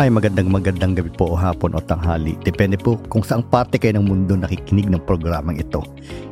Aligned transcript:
Hi, 0.00 0.08
magandang 0.08 0.48
magandang 0.48 0.96
gabi 0.96 1.12
po 1.12 1.28
o 1.28 1.36
hapon 1.36 1.76
o 1.76 1.80
tanghali. 1.84 2.32
Depende 2.40 2.80
po 2.80 2.96
kung 3.12 3.20
saang 3.20 3.44
parte 3.44 3.76
kayo 3.76 4.00
ng 4.00 4.08
mundo 4.08 4.32
nakikinig 4.32 4.88
ng 4.88 5.04
programang 5.04 5.60
ito. 5.60 5.84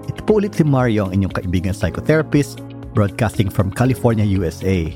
Ito 0.08 0.24
po 0.24 0.40
ulit 0.40 0.56
si 0.56 0.64
Mario, 0.64 1.04
ang 1.04 1.12
inyong 1.12 1.36
kaibigan 1.36 1.76
psychotherapist, 1.76 2.64
broadcasting 2.96 3.52
from 3.52 3.68
California, 3.68 4.24
USA. 4.24 4.88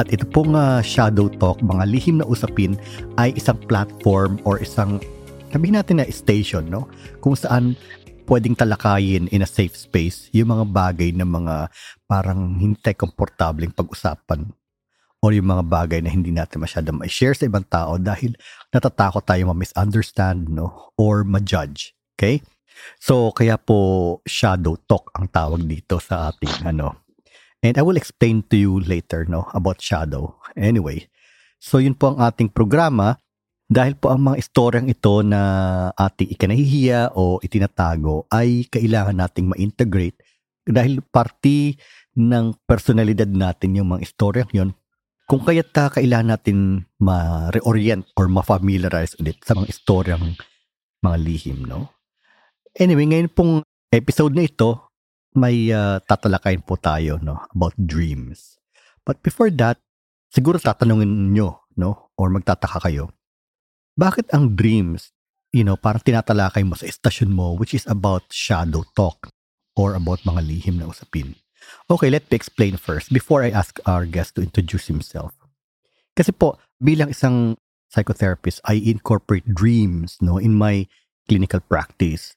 At 0.00 0.08
ito 0.08 0.24
pong 0.24 0.56
uh, 0.56 0.80
Shadow 0.80 1.28
Talk, 1.36 1.60
mga 1.60 1.84
lihim 1.84 2.16
na 2.16 2.24
usapin, 2.24 2.80
ay 3.20 3.36
isang 3.36 3.60
platform 3.68 4.40
or 4.48 4.56
isang, 4.56 5.04
sabihin 5.52 5.76
natin 5.76 6.00
na 6.00 6.08
station, 6.08 6.64
no? 6.72 6.88
Kung 7.20 7.36
saan 7.36 7.76
pwedeng 8.24 8.56
talakayin 8.56 9.28
in 9.36 9.44
a 9.44 9.48
safe 9.52 9.76
space 9.76 10.32
yung 10.32 10.48
mga 10.48 10.64
bagay 10.72 11.12
na 11.12 11.28
mga 11.28 11.68
parang 12.08 12.56
hindi 12.56 12.88
komportableng 12.96 13.76
pag-usapan 13.76 14.63
or 15.24 15.32
yung 15.32 15.48
mga 15.48 15.64
bagay 15.64 16.04
na 16.04 16.12
hindi 16.12 16.28
natin 16.28 16.60
masyadong 16.60 17.00
ma-share 17.00 17.32
sa 17.32 17.48
ibang 17.48 17.64
tao 17.64 17.96
dahil 17.96 18.36
natatakot 18.68 19.24
tayo 19.24 19.48
ma-misunderstand 19.48 20.52
no? 20.52 20.92
or 21.00 21.24
ma-judge. 21.24 21.96
Okay? 22.12 22.44
So, 23.00 23.32
kaya 23.32 23.56
po 23.56 24.20
shadow 24.28 24.76
talk 24.84 25.08
ang 25.16 25.32
tawag 25.32 25.64
dito 25.64 25.96
sa 25.96 26.28
ating 26.28 26.68
ano. 26.68 27.08
And 27.64 27.80
I 27.80 27.82
will 27.82 27.96
explain 27.96 28.44
to 28.52 28.60
you 28.60 28.84
later 28.84 29.24
no 29.24 29.48
about 29.56 29.80
shadow. 29.80 30.36
Anyway, 30.52 31.08
so 31.56 31.80
yun 31.80 31.96
po 31.96 32.12
ang 32.12 32.20
ating 32.20 32.52
programa 32.52 33.16
dahil 33.64 33.96
po 33.96 34.12
ang 34.12 34.28
mga 34.28 34.44
istoryang 34.44 34.92
ito 34.92 35.24
na 35.24 35.40
ating 35.96 36.36
ikanahihiya 36.36 37.16
o 37.16 37.40
itinatago 37.40 38.28
ay 38.28 38.68
kailangan 38.68 39.16
nating 39.16 39.48
ma-integrate 39.48 40.20
dahil 40.68 41.00
party 41.00 41.80
ng 42.20 42.52
personalidad 42.68 43.32
natin 43.32 43.80
yung 43.80 43.96
mga 43.96 44.04
istoryang 44.04 44.52
yon 44.52 44.70
kung 45.24 45.40
kaya't 45.40 45.72
uh, 45.80 45.90
kailangan 45.92 46.36
natin 46.36 46.84
ma-reorient 47.00 48.04
or 48.16 48.28
ma-familiarize 48.28 49.16
ulit 49.20 49.40
sa 49.40 49.56
mga 49.56 49.72
istoryang 49.72 50.36
mga 51.00 51.16
lihim, 51.20 51.64
no? 51.64 51.92
Anyway, 52.76 53.08
ngayon 53.08 53.32
pong 53.32 53.64
episode 53.88 54.36
na 54.36 54.44
ito, 54.44 54.92
may 55.34 55.72
uh, 55.72 55.98
tatalakayin 56.04 56.62
po 56.62 56.76
tayo, 56.76 57.16
no? 57.24 57.40
About 57.56 57.74
dreams. 57.78 58.60
But 59.04 59.20
before 59.24 59.48
that, 59.60 59.80
siguro 60.28 60.60
tatanungin 60.60 61.32
nyo, 61.32 61.64
no? 61.76 62.12
Or 62.20 62.28
magtataka 62.28 62.84
kayo, 62.84 63.10
bakit 63.94 64.26
ang 64.34 64.58
dreams, 64.58 65.14
you 65.54 65.62
know, 65.62 65.78
parang 65.78 66.02
tinatalakay 66.02 66.66
mo 66.66 66.74
sa 66.74 66.84
estasyon 66.90 67.30
mo, 67.30 67.54
which 67.54 67.72
is 67.72 67.86
about 67.86 68.26
shadow 68.28 68.82
talk 68.98 69.30
or 69.78 69.94
about 69.94 70.20
mga 70.26 70.42
lihim 70.42 70.82
na 70.82 70.90
usapin? 70.90 71.38
Okay, 71.90 72.10
let 72.10 72.24
me 72.30 72.36
explain 72.36 72.76
first 72.76 73.12
before 73.12 73.42
I 73.42 73.50
ask 73.50 73.78
our 73.86 74.06
guest 74.06 74.34
to 74.36 74.42
introduce 74.42 74.86
himself. 74.86 75.32
Kasi 76.14 76.32
po, 76.32 76.58
bilang 76.78 77.10
isang 77.10 77.58
psychotherapist, 77.90 78.62
I 78.64 78.78
incorporate 78.82 79.46
dreams 79.54 80.18
no 80.22 80.38
in 80.38 80.54
my 80.54 80.86
clinical 81.28 81.60
practice. 81.60 82.34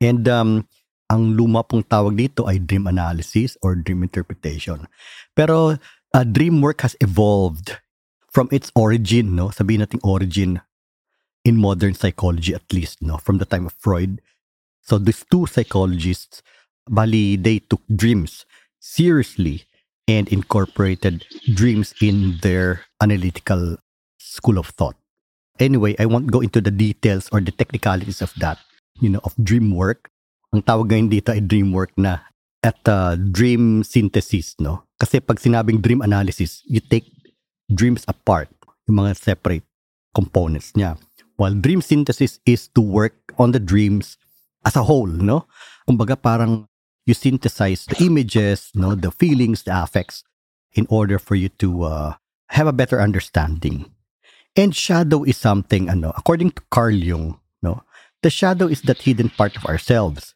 And 0.00 0.26
um, 0.28 0.66
ang 1.10 1.34
luma 1.34 1.66
pong 1.66 1.84
tawag 1.84 2.16
dito 2.16 2.46
ay 2.46 2.62
dream 2.62 2.86
analysis 2.86 3.58
or 3.60 3.74
dream 3.74 4.06
interpretation. 4.06 4.86
Pero 5.34 5.76
uh, 6.14 6.24
dream 6.24 6.62
work 6.62 6.80
has 6.86 6.96
evolved 7.02 7.78
from 8.30 8.46
its 8.54 8.70
origin, 8.78 9.34
no? 9.34 9.50
Sabihin 9.50 9.82
natin 9.82 10.00
origin 10.06 10.62
in 11.42 11.58
modern 11.58 11.98
psychology 11.98 12.54
at 12.54 12.64
least, 12.70 13.02
no? 13.02 13.18
From 13.18 13.42
the 13.42 13.48
time 13.48 13.66
of 13.66 13.74
Freud. 13.76 14.22
So 14.80 14.96
these 14.96 15.26
two 15.26 15.50
psychologists, 15.50 16.42
bali, 16.88 17.36
they 17.36 17.58
took 17.58 17.82
dreams 17.90 18.46
seriously 18.80 19.64
and 20.08 20.26
incorporated 20.32 21.24
dreams 21.54 21.94
in 22.02 22.40
their 22.42 22.82
analytical 22.98 23.76
school 24.18 24.58
of 24.58 24.72
thought. 24.74 24.96
Anyway, 25.60 25.94
I 26.00 26.06
won't 26.06 26.32
go 26.32 26.40
into 26.40 26.60
the 26.60 26.72
details 26.72 27.28
or 27.30 27.40
the 27.40 27.52
technicalities 27.52 28.24
of 28.24 28.32
that, 28.40 28.58
you 28.98 29.08
know, 29.08 29.20
of 29.22 29.36
dream 29.36 29.76
work. 29.76 30.08
Ang 30.50 30.64
tawag 30.64 30.90
ngayon 30.90 31.12
dito 31.12 31.30
ay 31.30 31.44
dream 31.44 31.70
work 31.70 31.92
na 32.00 32.24
at 32.64 32.80
uh, 32.88 33.14
dream 33.16 33.84
synthesis, 33.84 34.56
no? 34.58 34.82
Kasi 34.98 35.20
pag 35.20 35.38
sinabing 35.38 35.80
dream 35.80 36.00
analysis, 36.00 36.64
you 36.66 36.80
take 36.80 37.06
dreams 37.70 38.04
apart, 38.08 38.48
yung 38.88 39.04
mga 39.04 39.16
separate 39.16 39.64
components 40.16 40.72
niya. 40.74 40.96
While 41.36 41.56
dream 41.56 41.80
synthesis 41.80 42.40
is 42.44 42.68
to 42.76 42.82
work 42.84 43.16
on 43.40 43.52
the 43.52 43.62
dreams 43.62 44.20
as 44.64 44.76
a 44.76 44.84
whole, 44.84 45.08
no? 45.08 45.48
Kumbaga 45.88 46.20
parang 46.20 46.68
you 47.10 47.14
synthesize 47.14 47.90
the 47.90 47.98
images, 48.06 48.70
no, 48.78 48.94
the 48.94 49.10
feelings, 49.10 49.66
the 49.66 49.74
affects, 49.74 50.22
in 50.78 50.86
order 50.86 51.18
for 51.18 51.34
you 51.34 51.50
to 51.58 51.82
uh, 51.82 52.14
have 52.54 52.70
a 52.70 52.72
better 52.72 53.02
understanding. 53.02 53.90
And 54.54 54.70
shadow 54.70 55.26
is 55.26 55.36
something, 55.36 55.90
ano, 55.90 56.14
according 56.14 56.54
to 56.54 56.62
Carl 56.70 56.94
Jung, 56.94 57.42
no, 57.62 57.82
the 58.22 58.30
shadow 58.30 58.70
is 58.70 58.82
that 58.86 59.02
hidden 59.02 59.30
part 59.30 59.58
of 59.58 59.66
ourselves. 59.66 60.34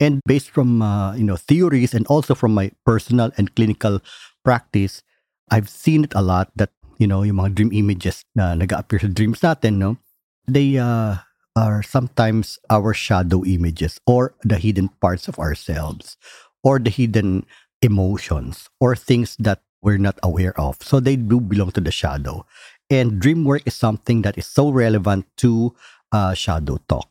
And 0.00 0.20
based 0.24 0.50
from 0.50 0.80
uh, 0.80 1.16
you 1.16 1.24
know 1.24 1.36
theories 1.36 1.96
and 1.96 2.06
also 2.08 2.34
from 2.36 2.52
my 2.52 2.72
personal 2.84 3.32
and 3.36 3.54
clinical 3.56 4.00
practice, 4.44 5.00
I've 5.48 5.68
seen 5.72 6.04
it 6.04 6.12
a 6.12 6.20
lot 6.20 6.52
that 6.56 6.68
you 7.00 7.08
know 7.08 7.24
yung 7.24 7.40
mga 7.40 7.56
dream 7.56 7.72
images 7.72 8.20
na 8.36 8.52
nag-appear 8.52 9.00
sa 9.00 9.08
dreams 9.08 9.40
natin, 9.40 9.80
no, 9.80 9.96
they 10.44 10.76
uh, 10.76 11.16
are 11.56 11.82
sometimes 11.82 12.60
our 12.68 12.92
shadow 12.92 13.42
images 13.44 13.98
or 14.06 14.36
the 14.44 14.60
hidden 14.60 14.92
parts 15.00 15.26
of 15.26 15.40
ourselves 15.40 16.16
or 16.62 16.78
the 16.78 16.90
hidden 16.90 17.46
emotions 17.80 18.68
or 18.78 18.94
things 18.94 19.34
that 19.40 19.62
we're 19.80 19.98
not 19.98 20.18
aware 20.22 20.52
of. 20.60 20.76
So 20.82 21.00
they 21.00 21.16
do 21.16 21.40
belong 21.40 21.72
to 21.72 21.80
the 21.80 21.90
shadow. 21.90 22.44
And 22.90 23.18
dream 23.18 23.44
work 23.44 23.62
is 23.66 23.74
something 23.74 24.22
that 24.22 24.38
is 24.38 24.46
so 24.46 24.70
relevant 24.70 25.26
to 25.38 25.74
uh, 26.12 26.34
shadow 26.34 26.78
talk. 26.88 27.08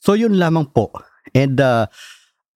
So 0.00 0.14
yun 0.14 0.34
lamang 0.34 0.72
po. 0.72 0.90
And 1.34 1.60
uh, 1.60 1.86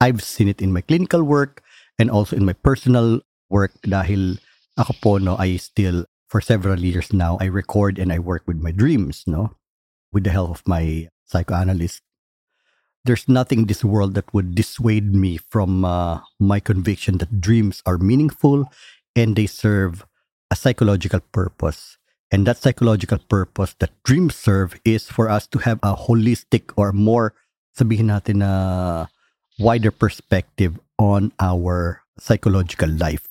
I've 0.01 0.23
seen 0.23 0.49
it 0.49 0.63
in 0.63 0.73
my 0.73 0.81
clinical 0.81 1.23
work 1.23 1.63
and 1.99 2.11
also 2.11 2.37
in 2.37 2.45
my 2.45 2.53
personal 2.53 3.21
work 3.51 3.73
dahil 3.83 4.39
ako 4.77 4.93
po 5.01 5.13
no 5.19 5.37
I 5.39 5.57
still 5.57 6.05
for 6.29 6.41
several 6.41 6.81
years 6.81 7.13
now 7.13 7.39
I 7.41 7.47
record 7.49 7.99
and 7.99 8.13
I 8.13 8.19
work 8.19 8.45
with 8.45 8.61
my 8.61 8.75
dreams 8.75 9.25
no 9.25 9.57
with 10.13 10.25
the 10.25 10.35
help 10.35 10.51
of 10.51 10.63
my 10.67 11.09
psychoanalyst, 11.27 12.03
there's 13.05 13.29
nothing 13.29 13.61
in 13.61 13.67
this 13.67 13.85
world 13.85 14.15
that 14.15 14.33
would 14.35 14.55
dissuade 14.55 15.15
me 15.15 15.37
from 15.39 15.85
uh, 15.85 16.21
my 16.41 16.59
conviction 16.59 17.19
that 17.19 17.41
dreams 17.41 17.83
are 17.87 17.99
meaningful 17.99 18.71
and 19.15 19.37
they 19.37 19.47
serve 19.47 20.05
a 20.51 20.57
psychological 20.57 21.21
purpose. 21.33 21.99
And 22.31 22.47
that 22.47 22.59
psychological 22.59 23.19
purpose 23.19 23.75
that 23.79 23.95
dreams 24.03 24.35
serve 24.35 24.75
is 24.85 25.07
for 25.07 25.31
us 25.31 25.47
to 25.55 25.59
have 25.63 25.79
a 25.83 25.95
holistic 25.95 26.75
or 26.75 26.91
more, 26.93 27.35
sabihin 27.79 28.11
natin 28.11 28.43
na 28.43 29.07
wider 29.59 29.95
perspective 29.95 30.79
on 30.99 31.31
our 31.39 32.03
psychological 32.19 32.91
life. 32.91 33.29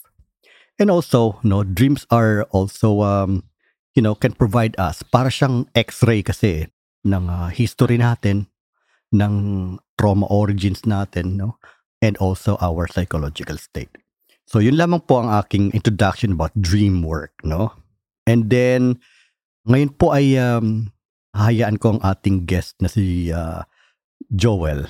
And 0.79 0.89
also, 0.91 1.39
you 1.43 1.49
no, 1.49 1.63
dreams 1.63 2.07
are 2.11 2.43
also, 2.51 3.01
um, 3.01 3.43
you 3.95 4.01
know, 4.01 4.15
can 4.15 4.31
provide 4.31 4.75
us, 4.79 5.03
para 5.03 5.27
siyang 5.27 5.67
x-ray 5.75 6.23
kasi 6.23 6.67
ng 7.05 7.25
uh, 7.29 7.49
history 7.53 8.01
natin, 8.01 8.49
ng 9.13 9.33
trauma 9.95 10.27
origins 10.27 10.83
natin, 10.83 11.39
no? 11.39 11.61
And 12.03 12.17
also 12.17 12.57
our 12.59 12.89
psychological 12.91 13.55
state. 13.61 13.93
So 14.45 14.61
yun 14.61 14.77
lamang 14.77 15.09
po 15.09 15.21
ang 15.21 15.33
aking 15.41 15.73
introduction 15.73 16.37
about 16.37 16.53
dream 16.57 17.01
work, 17.01 17.33
no? 17.41 17.73
And 18.29 18.49
then 18.49 19.01
ngayon 19.65 19.97
po 19.97 20.13
ay 20.13 20.37
um, 20.37 20.93
hayaan 21.33 21.81
ko 21.81 21.97
ang 21.97 22.01
ating 22.05 22.45
guest 22.45 22.77
na 22.77 22.89
si 22.89 23.33
uh, 23.33 23.65
Joel 24.29 24.85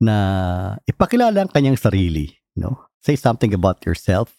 na 0.00 0.16
ipakilala 0.88 1.44
ang 1.44 1.52
kanyang 1.52 1.76
sarili, 1.76 2.32
no? 2.56 2.88
Say 3.04 3.20
something 3.20 3.52
about 3.52 3.84
yourself 3.84 4.32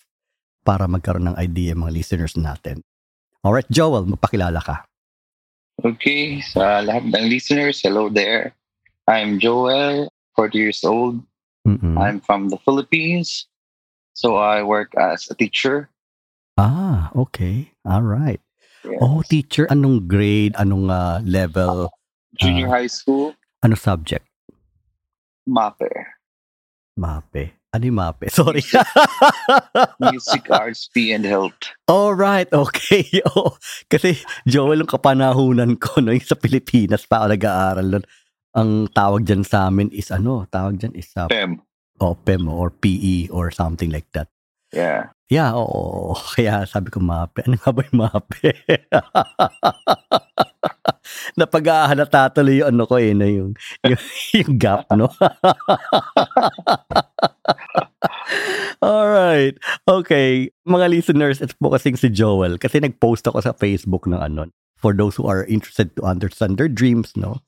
para 0.65 0.89
magkaroon 0.89 1.29
ng 1.29 1.37
idea 1.37 1.77
mga 1.77 1.93
listeners 1.93 2.33
natin. 2.33 2.81
Alright, 3.45 3.69
Joel, 3.69 4.09
magpakilala 4.09 4.59
ka. 4.59 4.88
Okay, 5.79 6.43
sa 6.43 6.83
lahat 6.83 7.07
ng 7.07 7.31
listeners, 7.31 7.79
hello 7.79 8.11
there. 8.11 8.51
I'm 9.07 9.39
Joel, 9.39 10.11
40 10.35 10.57
years 10.59 10.83
old. 10.83 11.23
Mm-mm. 11.63 11.95
I'm 11.95 12.19
from 12.19 12.51
the 12.51 12.59
Philippines. 12.67 13.47
So 14.11 14.35
I 14.35 14.59
work 14.63 14.91
as 14.99 15.31
a 15.31 15.35
teacher. 15.35 15.87
Ah, 16.59 17.07
okay. 17.15 17.71
All 17.87 18.03
right. 18.03 18.43
Yes. 18.83 18.99
Oh, 18.99 19.23
teacher, 19.23 19.71
anong 19.71 20.11
grade, 20.11 20.51
anong 20.59 20.91
uh, 20.91 21.23
level? 21.23 21.95
Junior 22.35 22.67
uh, 22.67 22.83
high 22.83 22.91
school. 22.91 23.31
Ano 23.63 23.79
subject? 23.79 24.27
MAPE. 25.47 25.87
MAPE. 26.99 27.58
Ano 27.69 27.85
yung 27.85 28.01
MAPE? 28.01 28.33
Sorry. 28.33 28.65
Music, 30.01 30.49
Arts, 30.49 30.89
P, 30.89 31.13
and 31.13 31.21
Health. 31.21 31.53
All 31.85 32.17
right, 32.17 32.49
okay. 32.49 33.05
Oh, 33.37 33.53
kasi 33.85 34.17
Joel, 34.49 34.81
yung 34.81 34.89
kapanahunan 34.89 35.77
ko 35.77 36.01
no, 36.01 36.09
yung 36.09 36.25
sa 36.25 36.33
Pilipinas 36.33 37.05
pa 37.05 37.21
ako 37.21 37.37
nag-aaral 37.37 37.85
nun. 37.85 38.05
Ang 38.57 38.89
tawag 38.89 39.29
dyan 39.29 39.45
sa 39.45 39.69
amin 39.69 39.93
is 39.93 40.09
ano, 40.09 40.49
tawag 40.49 40.81
dyan 40.81 40.97
is 40.97 41.13
uh, 41.13 41.29
PEM. 41.29 41.61
Oh, 42.01 42.17
PEM 42.17 42.49
or 42.49 42.73
PE 42.73 43.29
or 43.29 43.53
something 43.53 43.93
like 43.93 44.09
that. 44.17 44.33
Yeah. 44.73 45.13
Yeah, 45.29 45.53
oo. 45.53 46.17
Kaya 46.33 46.65
sabi 46.65 46.89
ko 46.89 46.97
MAPE. 46.97 47.45
Ano 47.45 47.61
nga 47.61 47.69
ba 47.69 47.85
yung 47.85 48.01
MAPE? 48.01 48.65
Napag-ahalata 51.37 52.33
tuloy 52.33 52.65
yung 52.65 52.73
ano 52.73 52.89
ko 52.89 52.97
eh, 52.97 53.13
na 53.13 53.29
yung, 53.29 53.53
yung, 53.85 54.01
yung 54.33 54.57
gap, 54.57 54.89
no? 54.97 55.13
Alright. 58.83 59.57
Okay. 59.87 60.51
Mga 60.67 60.87
listeners, 60.89 61.41
it's 61.41 61.53
po 61.53 61.71
kasing 61.71 61.97
si 61.99 62.09
Joel. 62.09 62.57
Kasi 62.57 62.79
nag-post 62.79 63.27
ako 63.27 63.41
sa 63.41 63.53
Facebook 63.53 64.07
ng 64.07 64.19
ano, 64.19 64.47
for 64.79 64.93
those 64.93 65.15
who 65.15 65.27
are 65.27 65.43
interested 65.45 65.95
to 65.95 66.03
understand 66.03 66.57
their 66.57 66.71
dreams, 66.71 67.13
no? 67.15 67.43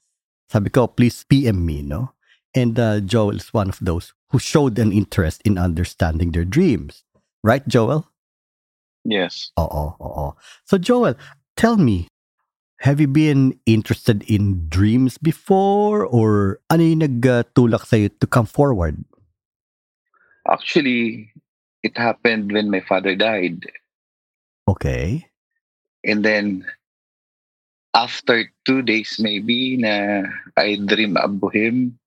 Sabi 0.51 0.69
ko, 0.69 0.87
please 0.87 1.23
PM 1.23 1.63
me, 1.63 1.81
no? 1.81 2.11
And 2.51 2.75
uh, 2.75 2.99
Joel 2.99 3.39
is 3.39 3.53
one 3.55 3.69
of 3.71 3.79
those 3.79 4.11
who 4.31 4.39
showed 4.39 4.79
an 4.79 4.91
interest 4.91 5.41
in 5.45 5.57
understanding 5.57 6.31
their 6.31 6.43
dreams. 6.43 7.03
Right, 7.43 7.65
Joel? 7.67 8.11
Yes. 9.03 9.51
Oo, 9.57 9.95
oo. 9.97 10.35
So 10.65 10.77
Joel, 10.77 11.15
tell 11.55 11.77
me, 11.77 12.07
have 12.81 12.99
you 12.99 13.07
been 13.07 13.57
interested 13.65 14.23
in 14.29 14.67
dreams 14.69 15.17
before 15.17 16.05
or 16.05 16.59
ano 16.69 16.83
yung 16.83 17.01
nagtulak 17.01 17.87
sa'yo 17.87 18.09
to 18.19 18.27
come 18.27 18.45
forward? 18.45 19.05
Actually, 20.51 21.31
it 21.81 21.95
happened 21.95 22.51
when 22.51 22.69
my 22.69 22.83
father 22.83 23.15
died. 23.15 23.63
Okay. 24.67 25.25
And 26.03 26.25
then, 26.25 26.67
after 27.95 28.51
two 28.65 28.81
days 28.81 29.15
maybe 29.19 29.77
na 29.77 30.23
I 30.57 30.75
dream 30.75 31.15
about 31.15 31.55
him, 31.55 31.99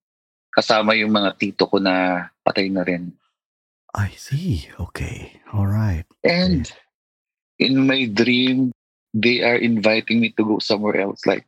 kasama 0.53 0.93
yung 0.97 1.17
mga 1.17 1.39
tito 1.41 1.67
ko 1.67 1.81
na 1.81 2.29
patay 2.45 2.69
na 2.69 2.85
rin. 2.85 3.17
I 3.95 4.11
see. 4.19 4.69
Okay. 4.79 5.41
All 5.55 5.67
right. 5.67 6.05
And 6.27 6.67
in 7.59 7.87
my 7.87 8.07
dream, 8.11 8.73
they 9.15 9.43
are 9.47 9.57
inviting 9.57 10.21
me 10.21 10.35
to 10.35 10.43
go 10.45 10.59
somewhere 10.59 10.99
else, 10.99 11.23
like 11.27 11.47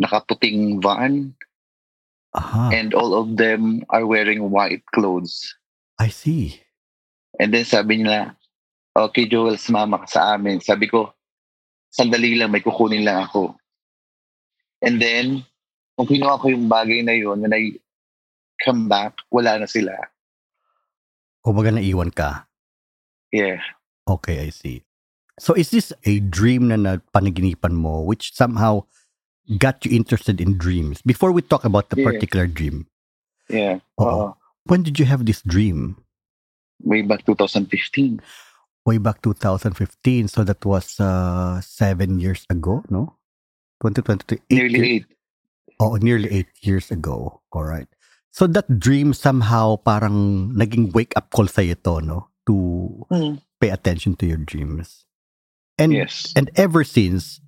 nakaputing 0.00 0.80
van. 0.80 1.36
Uh-huh. 2.32 2.70
And 2.72 2.94
all 2.94 3.14
of 3.14 3.36
them 3.36 3.84
are 3.90 4.06
wearing 4.06 4.50
white 4.50 4.82
clothes. 4.96 5.54
I 5.98 6.08
see. 6.10 6.60
And 7.38 7.54
then 7.54 7.64
sabi 7.64 8.02
nila, 8.02 8.34
okay 8.94 9.26
Joel, 9.26 9.58
sumama 9.58 10.02
ka 10.02 10.06
sa 10.06 10.20
amin. 10.34 10.62
Sabi 10.62 10.86
ko, 10.86 11.14
sandali 11.90 12.38
lang, 12.38 12.50
may 12.50 12.62
kukunin 12.62 13.06
lang 13.06 13.26
ako. 13.26 13.54
And 14.82 14.98
then, 15.00 15.46
kung 15.94 16.10
kinuha 16.10 16.42
ko 16.42 16.50
yung 16.50 16.66
bagay 16.66 17.06
na 17.06 17.14
yun, 17.14 17.40
when 17.40 17.54
I 17.54 17.78
come 18.62 18.90
back, 18.90 19.14
wala 19.30 19.62
na 19.62 19.66
sila. 19.70 19.94
Kumbaga 21.44 21.74
naiwan 21.74 22.10
ka? 22.10 22.46
Yeah. 23.30 23.62
Okay, 24.06 24.46
I 24.46 24.50
see. 24.50 24.82
So 25.38 25.54
is 25.54 25.70
this 25.70 25.90
a 26.06 26.22
dream 26.22 26.70
na 26.70 26.78
napanaginipan 26.78 27.74
mo 27.74 28.06
which 28.06 28.30
somehow 28.34 28.86
got 29.58 29.82
you 29.82 29.90
interested 29.90 30.40
in 30.40 30.58
dreams? 30.58 31.02
Before 31.02 31.32
we 31.32 31.42
talk 31.42 31.64
about 31.66 31.90
the 31.90 31.98
yeah. 31.98 32.06
particular 32.06 32.46
dream. 32.46 32.86
Yeah. 33.50 33.82
Uh, 33.98 34.32
when 34.66 34.82
did 34.82 34.98
you 34.98 35.04
have 35.04 35.24
this 35.24 35.42
dream? 35.42 35.96
Way 36.82 37.02
back 37.02 37.24
2015. 37.24 38.20
Way 38.84 38.98
back 38.98 39.22
2015. 39.22 40.28
So 40.28 40.44
that 40.44 40.64
was 40.64 41.00
uh, 41.00 41.60
seven 41.60 42.20
years 42.20 42.44
ago, 42.50 42.84
no? 42.90 43.16
2023. 43.82 44.40
Nearly 44.50 44.78
years, 44.78 44.88
eight. 44.88 45.06
Oh, 45.80 45.96
nearly 45.96 46.30
eight 46.30 46.52
years 46.60 46.90
ago. 46.90 47.40
All 47.52 47.64
right. 47.64 47.88
So 48.30 48.46
that 48.48 48.78
dream 48.78 49.14
somehow 49.14 49.76
parang 49.76 50.50
naging 50.52 50.92
wake 50.92 51.14
up 51.16 51.30
call 51.30 51.46
sa 51.46 51.62
ito, 51.62 52.00
no? 52.00 52.28
To 52.46 53.06
mm. 53.10 53.40
pay 53.60 53.70
attention 53.70 54.16
to 54.16 54.26
your 54.26 54.42
dreams. 54.42 55.06
And 55.78 55.92
yes. 55.92 56.32
and 56.36 56.50
ever 56.54 56.84
since, 56.84 57.40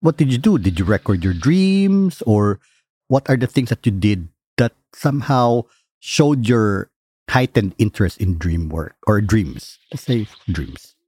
what 0.00 0.16
did 0.16 0.32
you 0.32 0.38
do? 0.38 0.58
Did 0.58 0.78
you 0.78 0.84
record 0.84 1.24
your 1.24 1.32
dreams 1.36 2.22
or 2.26 2.60
what 3.08 3.28
are 3.28 3.36
the 3.36 3.46
things 3.46 3.68
that 3.70 3.84
you 3.84 3.92
did 3.92 4.28
that 4.56 4.72
somehow 4.94 5.68
showed 6.02 6.50
your 6.50 6.90
heightened 7.30 7.72
interest 7.78 8.20
in 8.20 8.36
dream 8.36 8.68
work 8.68 8.98
or 9.06 9.22
dreams? 9.22 9.78
Let's 9.94 10.02
say 10.02 10.26
dreams. 10.50 10.98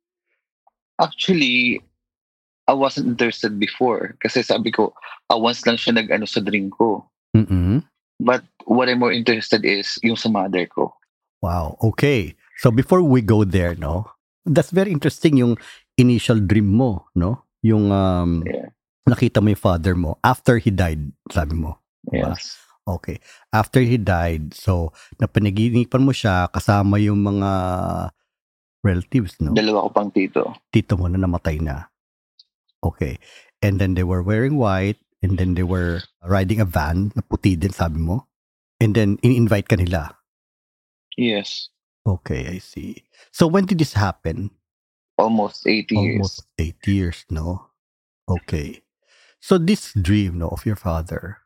Actually, 1.02 1.82
I 2.70 2.72
wasn't 2.72 3.18
interested 3.18 3.58
before 3.58 4.16
kasi 4.22 4.46
sabi 4.46 4.70
ko, 4.70 4.94
uh, 5.28 5.36
once 5.36 5.66
lang 5.66 5.76
siya 5.76 5.98
nag-ano 5.98 6.24
sa 6.24 6.40
dream 6.40 6.70
ko. 6.70 7.04
Mm-hmm. 7.36 7.82
But 8.22 8.46
what 8.64 8.88
I'm 8.88 9.02
more 9.02 9.12
interested 9.12 9.66
is 9.66 9.98
yung 10.06 10.16
sa 10.16 10.30
mother 10.30 10.64
ko. 10.70 10.94
Wow. 11.42 11.76
Okay. 11.82 12.38
So 12.62 12.70
before 12.70 13.02
we 13.02 13.20
go 13.20 13.42
there, 13.42 13.74
no, 13.74 14.08
that's 14.46 14.70
very 14.70 14.94
interesting 14.94 15.36
yung 15.36 15.58
initial 15.98 16.38
dream 16.38 16.70
mo, 16.70 17.10
no? 17.18 17.42
Yung 17.66 17.90
um, 17.90 18.46
yeah. 18.46 18.70
nakita 19.04 19.42
mo 19.42 19.50
yung 19.50 19.60
father 19.60 19.98
mo 19.98 20.16
after 20.22 20.56
he 20.56 20.70
died, 20.70 21.10
sabi 21.34 21.58
mo. 21.58 21.82
Diba? 22.06 22.38
Yes. 22.38 22.63
Okay. 22.84 23.20
After 23.52 23.80
he 23.80 23.96
died, 23.96 24.52
so 24.52 24.92
napanaginipan 25.16 26.04
mo 26.04 26.12
siya 26.12 26.52
kasama 26.52 27.00
yung 27.00 27.24
mga 27.24 27.50
relatives, 28.84 29.40
no? 29.40 29.56
Dalawa 29.56 29.88
ko 29.88 29.90
pang 29.90 30.12
tito. 30.12 30.52
Tito 30.68 31.00
mo 31.00 31.08
na 31.08 31.16
namatay 31.16 31.64
na. 31.64 31.88
Okay. 32.84 33.16
And 33.64 33.80
then 33.80 33.96
they 33.96 34.04
were 34.04 34.20
wearing 34.20 34.60
white 34.60 35.00
and 35.24 35.40
then 35.40 35.56
they 35.56 35.64
were 35.64 36.04
riding 36.20 36.60
a 36.60 36.68
van 36.68 37.12
na 37.16 37.24
puti 37.24 37.56
din, 37.56 37.72
sabi 37.72 37.96
mo. 37.96 38.28
And 38.76 38.92
then 38.92 39.16
in-invite 39.24 39.72
ka 39.72 39.80
nila. 39.80 40.12
Yes. 41.16 41.72
Okay, 42.04 42.44
I 42.52 42.58
see. 42.60 43.08
So 43.32 43.48
when 43.48 43.64
did 43.64 43.80
this 43.80 43.96
happen? 43.96 44.52
Almost 45.16 45.64
80 45.64 45.96
years. 45.96 46.20
Almost 46.20 46.44
eight 46.60 46.82
years, 46.84 47.24
no? 47.30 47.72
Okay. 48.28 48.84
So 49.40 49.56
this 49.56 49.96
dream, 49.96 50.36
no, 50.36 50.52
of 50.52 50.66
your 50.66 50.76
father, 50.76 51.43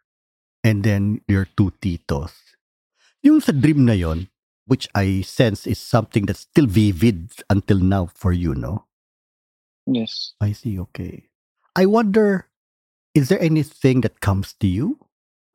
and 0.64 0.82
then 0.82 1.20
your 1.28 1.46
two 1.56 1.72
titos, 1.81 2.32
yung 3.22 3.40
sa 3.40 3.52
dream 3.52 3.84
na 3.84 3.94
yon, 3.94 4.28
which 4.66 4.88
I 4.94 5.22
sense 5.22 5.66
is 5.66 5.78
something 5.81 6.26
that's 6.26 6.44
still 6.46 6.66
vivid 6.66 7.32
until 7.49 7.78
now 7.78 8.10
for 8.14 8.32
you, 8.32 8.55
no? 8.55 8.84
Yes. 9.87 10.34
I 10.40 10.52
see, 10.52 10.78
okay. 10.93 11.28
I 11.75 11.87
wonder, 11.87 12.46
is 13.14 13.28
there 13.28 13.40
anything 13.40 14.02
that 14.02 14.20
comes 14.20 14.52
to 14.60 14.66
you? 14.69 14.99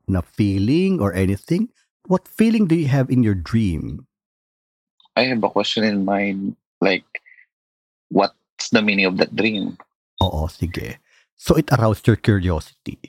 Na 0.07 0.21
feeling 0.21 0.99
or 0.99 1.13
anything? 1.13 1.69
What 2.07 2.27
feeling 2.27 2.67
do 2.67 2.75
you 2.75 2.87
have 2.87 3.09
in 3.09 3.23
your 3.23 3.35
dream? 3.35 4.07
I 5.15 5.29
have 5.29 5.43
a 5.43 5.49
question 5.49 5.83
in 5.83 6.03
mind, 6.03 6.57
like, 6.81 7.05
what's 8.09 8.69
the 8.71 8.81
meaning 8.81 9.05
of 9.05 9.17
that 9.17 9.35
dream? 9.35 9.77
Oo, 10.21 10.47
sige. 10.47 10.97
So 11.37 11.55
it 11.55 11.69
aroused 11.71 12.07
your 12.07 12.17
curiosity. 12.17 12.99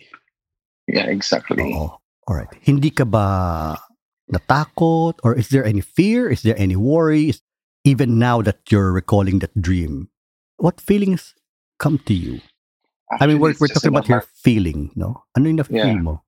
Yeah, 0.88 1.09
exactly. 1.09 1.75
Oo. 1.75 1.97
All 2.29 2.37
right. 2.37 2.49
Hindi 2.64 2.91
ka 2.91 3.05
ba 3.05 3.76
natakot 4.33 5.21
or 5.23 5.37
is 5.37 5.49
there 5.49 5.64
any 5.64 5.81
fear? 5.81 6.29
Is 6.29 6.43
there 6.43 6.57
any 6.57 6.76
worry? 6.76 7.33
Even 7.85 8.17
now 8.19 8.41
that 8.41 8.64
you're 8.73 8.93
recalling 8.93 9.45
that 9.45 9.53
dream, 9.61 10.09
what 10.57 10.81
feelings 10.81 11.37
come 11.76 12.00
to 12.09 12.14
you? 12.17 12.41
Actually, 13.12 13.21
I 13.21 13.25
mean, 13.29 13.38
we're, 13.41 13.55
we're 13.61 13.69
talking 13.69 13.93
about 13.93 14.09
your 14.09 14.25
feeling, 14.41 14.88
no? 14.97 15.21
Ano 15.37 15.53
yung 15.53 15.61
na-feel 15.61 15.93
yeah. 15.93 16.00
mo? 16.00 16.25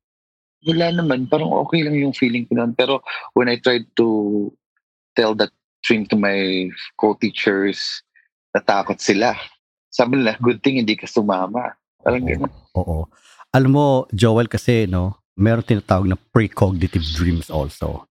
Wala 0.69 0.93
naman. 0.93 1.33
Parang 1.33 1.49
okay 1.65 1.81
lang 1.81 1.97
yung 1.97 2.13
feeling 2.13 2.45
ko 2.45 2.61
noon. 2.61 2.77
Pero 2.77 3.01
when 3.33 3.49
I 3.49 3.57
tried 3.57 3.89
to 3.97 4.53
tell 5.17 5.33
that 5.41 5.49
dream 5.81 6.05
to 6.13 6.17
my 6.21 6.69
co-teachers, 7.01 8.05
natakot 8.53 9.01
sila. 9.01 9.33
Sabi 9.89 10.21
nila, 10.21 10.37
good 10.45 10.61
thing 10.61 10.77
hindi 10.77 10.93
ka 10.93 11.09
sumama. 11.09 11.73
Parang 12.05 12.21
oo, 12.21 12.29
gano'n. 12.29 12.53
Oo. 12.77 13.09
Alam 13.57 13.73
mo, 13.73 13.87
Joel, 14.13 14.53
kasi, 14.53 14.85
no, 14.85 15.25
meron 15.41 15.65
tinatawag 15.65 16.13
na 16.13 16.21
precognitive 16.37 17.09
dreams 17.17 17.49
also. 17.49 18.05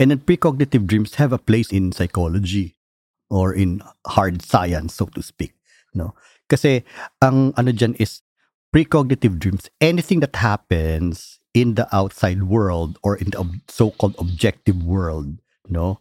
And 0.00 0.08
then 0.08 0.24
precognitive 0.24 0.88
dreams 0.88 1.20
have 1.20 1.36
a 1.36 1.38
place 1.38 1.68
in 1.68 1.92
psychology 1.92 2.80
or 3.28 3.52
in 3.52 3.84
hard 4.08 4.40
science, 4.40 4.96
so 4.96 5.12
to 5.12 5.20
speak. 5.20 5.52
No? 5.92 6.16
Kasi, 6.48 6.88
ang 7.20 7.52
ano 7.60 7.68
dyan 7.76 8.00
is 8.00 8.24
precognitive 8.72 9.36
dreams, 9.36 9.68
anything 9.84 10.24
that 10.24 10.40
happens 10.40 11.36
in 11.52 11.76
the 11.76 11.84
outside 11.92 12.48
world 12.48 12.96
or 13.04 13.20
in 13.20 13.28
the 13.28 13.44
so-called 13.68 14.16
objective 14.16 14.80
world, 14.80 15.36
no? 15.68 16.00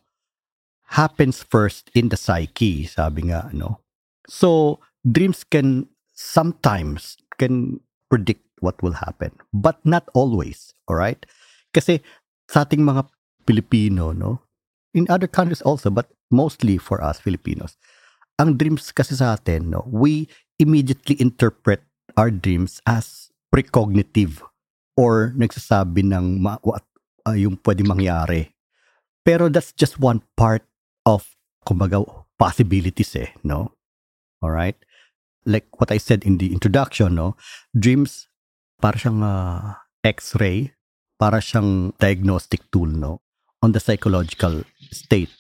happens 0.92 1.44
first 1.44 1.90
in 1.96 2.10
the 2.10 2.20
psyche, 2.20 2.86
sabi 2.86 3.32
nga, 3.32 3.48
no? 3.56 3.80
So, 4.28 4.80
dreams 5.08 5.44
can 5.48 5.88
sometimes 6.12 7.16
can 7.40 7.80
predict 8.12 8.44
what 8.62 8.80
will 8.80 9.04
happen, 9.04 9.34
but 9.52 9.82
not 9.84 10.08
always, 10.14 10.72
all 10.88 10.96
right? 10.96 11.20
Kasi 11.74 12.00
sa 12.48 12.64
ating 12.64 12.86
mga 12.86 13.10
Pilipino, 13.44 14.14
no? 14.14 14.46
In 14.94 15.10
other 15.10 15.28
countries 15.28 15.62
also, 15.62 15.90
but 15.90 16.08
mostly 16.30 16.78
for 16.78 17.04
us 17.04 17.20
Filipinos, 17.20 17.76
ang 18.40 18.56
dreams 18.56 18.94
kasi 18.96 19.18
sa 19.18 19.36
atin, 19.36 19.74
no? 19.74 19.84
We 19.90 20.30
immediately 20.62 21.20
interpret 21.20 21.84
our 22.16 22.30
dreams 22.32 22.80
as 22.86 23.34
precognitive 23.52 24.40
or 24.96 25.34
nagsasabi 25.36 26.06
ng 26.08 26.40
ma- 26.40 26.62
what, 26.64 26.86
uh, 27.28 27.36
yung 27.36 27.58
pwede 27.66 27.84
mangyari. 27.84 28.54
Pero 29.26 29.50
that's 29.50 29.74
just 29.74 30.00
one 30.02 30.22
part 30.38 30.66
of 31.06 31.38
kumbaga 31.66 32.02
possibilities 32.38 33.14
eh, 33.18 33.30
no? 33.46 33.74
All 34.42 34.54
right? 34.54 34.78
Like 35.46 35.70
what 35.78 35.90
I 35.90 35.98
said 35.98 36.26
in 36.26 36.38
the 36.38 36.54
introduction, 36.54 37.18
no? 37.18 37.38
Dreams 37.74 38.31
para 38.82 38.98
siyang 38.98 39.22
uh, 39.22 39.78
x-ray, 40.04 40.74
para 41.22 41.38
siyang 41.38 41.94
diagnostic 42.02 42.66
tool, 42.74 42.90
no? 42.90 43.22
On 43.62 43.72
the 43.72 43.80
psychological 43.80 44.66
state 44.90 45.32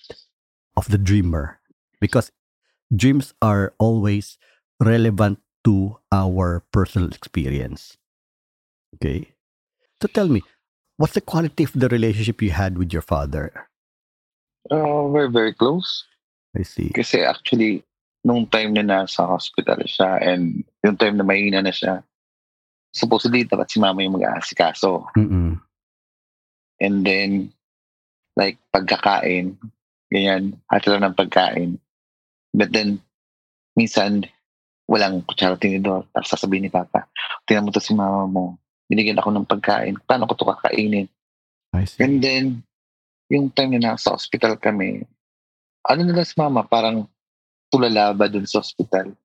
of 0.78 0.88
the 0.94 1.02
dreamer. 1.02 1.58
Because 2.00 2.32
dreams 2.94 3.34
are 3.42 3.74
always 3.82 4.38
relevant 4.80 5.42
to 5.66 5.98
our 6.14 6.64
personal 6.72 7.10
experience. 7.10 7.98
Okay? 8.96 9.34
So 10.02 10.08
tell 10.08 10.30
me, 10.30 10.42
what's 10.98 11.14
the 11.14 11.22
quality 11.22 11.64
of 11.66 11.74
the 11.74 11.90
relationship 11.90 12.42
you 12.42 12.52
had 12.52 12.78
with 12.78 12.94
your 12.94 13.02
father? 13.02 13.70
Uh, 14.70 15.10
we're 15.10 15.30
very 15.30 15.54
close. 15.54 16.06
I 16.58 16.62
see. 16.62 16.90
Kasi 16.94 17.26
actually, 17.26 17.82
nung 18.22 18.46
time 18.46 18.74
na 18.78 18.86
nasa 18.86 19.26
hospital 19.26 19.82
siya 19.86 20.22
and 20.22 20.64
yung 20.86 20.98
time 20.98 21.18
na 21.18 21.26
mahina 21.26 21.66
na 21.66 21.74
siya, 21.74 22.06
supposedly 22.92 23.48
dapat 23.48 23.72
si 23.72 23.80
mama 23.80 24.04
yung 24.04 24.20
mag-aasikaso. 24.20 25.08
Mm-mm. 25.16 25.60
And 26.82 26.96
then, 27.08 27.56
like, 28.36 28.60
pagkakain, 28.76 29.56
ganyan, 30.12 30.60
hati 30.68 30.88
lang 30.92 31.08
ng 31.08 31.18
pagkain. 31.18 31.80
But 32.52 32.76
then, 32.76 33.00
minsan, 33.80 34.28
walang 34.92 35.24
kutsara 35.24 35.56
tinidor. 35.56 36.04
Tapos 36.12 36.30
sasabihin 36.36 36.68
ni 36.68 36.72
Papa, 36.72 37.08
tingnan 37.48 37.64
mo 37.64 37.72
to 37.72 37.80
si 37.80 37.96
mama 37.96 38.28
mo. 38.28 38.60
Binigyan 38.92 39.24
ako 39.24 39.32
ng 39.32 39.48
pagkain. 39.48 39.96
Paano 40.04 40.28
ko 40.28 40.36
to 40.36 40.52
kakainin? 40.52 41.08
I 41.72 41.88
see. 41.88 42.04
And 42.04 42.20
then, 42.20 42.68
yung 43.32 43.48
time 43.56 43.80
na 43.80 43.96
nasa 43.96 44.12
hospital 44.12 44.60
kami, 44.60 45.08
ano 45.88 46.02
nila 46.04 46.28
si 46.28 46.36
mama, 46.36 46.68
parang 46.68 47.08
tulalaba 47.72 48.28
dun 48.28 48.44
sa 48.44 48.60
hospital. 48.60 49.16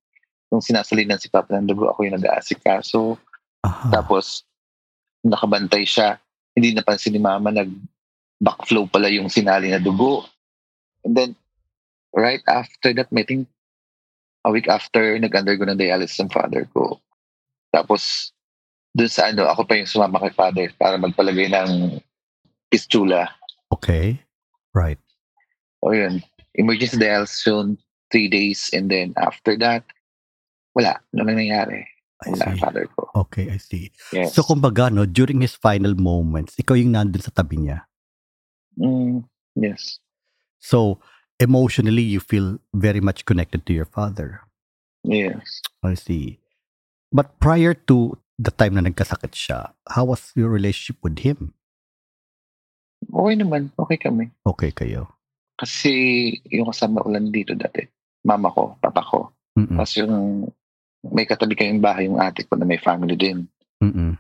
Nung 0.47 0.63
sinasalinan 0.63 1.19
si 1.19 1.27
Papa 1.27 1.59
ng 1.59 1.67
dugo, 1.67 1.91
ako 1.91 2.07
yung 2.07 2.15
nag-aasikaso. 2.15 3.19
Aha. 3.65 3.89
Tapos, 3.93 4.45
nakabantay 5.25 5.87
siya. 5.87 6.21
Hindi 6.57 6.75
napansin 6.75 7.17
ni 7.17 7.21
mama, 7.21 7.53
nag 7.53 7.71
backflow 8.37 8.85
pala 8.89 9.09
yung 9.09 9.33
sinali 9.33 9.73
na 9.73 9.81
dugo. 9.81 10.29
And 11.05 11.17
then, 11.17 11.31
right 12.13 12.45
after 12.49 12.93
that, 12.93 13.09
I 13.09 13.25
think, 13.25 13.49
a 14.45 14.51
week 14.53 14.69
after, 14.69 15.17
nag-undergo 15.19 15.65
ng 15.67 15.81
dialysis 15.81 16.21
ang 16.21 16.31
father 16.31 16.69
ko. 16.71 17.01
Tapos, 17.73 18.33
dun 18.97 19.09
sa 19.09 19.29
ano, 19.29 19.49
ako 19.49 19.69
pa 19.69 19.77
yung 19.77 19.89
sumama 19.89 20.21
kay 20.21 20.33
father 20.33 20.69
para 20.81 20.97
magpalagay 20.97 21.53
ng 21.53 22.01
fistula. 22.73 23.29
Okay. 23.73 24.21
Right. 24.73 25.01
O 25.85 25.93
yun, 25.93 26.25
emergency 26.57 26.97
dialysis 26.97 27.45
yun, 27.45 27.77
three 28.13 28.29
days. 28.29 28.71
And 28.73 28.89
then 28.89 29.13
after 29.17 29.57
that, 29.61 29.85
wala. 30.77 31.01
Ano 31.13 31.29
lang 31.29 31.41
nangyari? 31.41 31.85
I 32.25 32.33
see. 32.33 32.57
father 32.57 32.89
ko. 32.97 33.13
Okay, 33.29 33.53
I 33.53 33.59
see. 33.61 33.93
Yes. 34.13 34.33
So 34.33 34.41
kumbaga, 34.41 34.89
no, 34.89 35.05
during 35.05 35.45
his 35.45 35.53
final 35.53 35.93
moments, 35.93 36.57
ikaw 36.57 36.73
yung 36.73 36.97
nandun 36.97 37.21
sa 37.21 37.35
tabi 37.35 37.61
niya. 37.61 37.85
Mm, 38.81 39.25
yes. 39.57 40.01
So, 40.61 41.01
emotionally, 41.41 42.03
you 42.03 42.21
feel 42.21 42.59
very 42.73 43.01
much 43.01 43.25
connected 43.25 43.65
to 43.69 43.73
your 43.73 43.85
father. 43.85 44.41
Yes. 45.05 45.61
I 45.85 45.95
see. 45.95 46.41
But 47.13 47.39
prior 47.39 47.73
to 47.87 48.19
the 48.41 48.51
time 48.51 48.75
na 48.75 48.85
nagkasakit 48.85 49.33
siya, 49.33 49.73
how 49.89 50.09
was 50.09 50.33
your 50.35 50.49
relationship 50.49 51.01
with 51.05 51.21
him? 51.21 51.53
Okay 53.13 53.37
naman. 53.37 53.71
Okay 53.77 53.97
kami. 54.01 54.33
Okay 54.45 54.73
kayo. 54.73 55.09
Kasi 55.57 55.93
yung 56.53 56.69
kasama 56.69 57.01
ko 57.01 57.09
lang 57.13 57.33
dito 57.33 57.57
dati, 57.57 57.85
mama 58.25 58.53
ko, 58.53 58.77
papa 58.83 59.01
ko. 59.05 59.33
Mm-mm. 59.57 59.77
Tapos 59.79 59.93
yung 59.97 60.17
may 61.13 61.27
katabi 61.29 61.55
kayong 61.59 61.83
bahay 61.83 62.07
yung 62.07 62.19
ate 62.19 62.47
ko 62.47 62.57
na 62.57 62.67
may 62.67 62.81
family 62.81 63.15
din. 63.15 63.47
Mm-mm. 63.83 64.19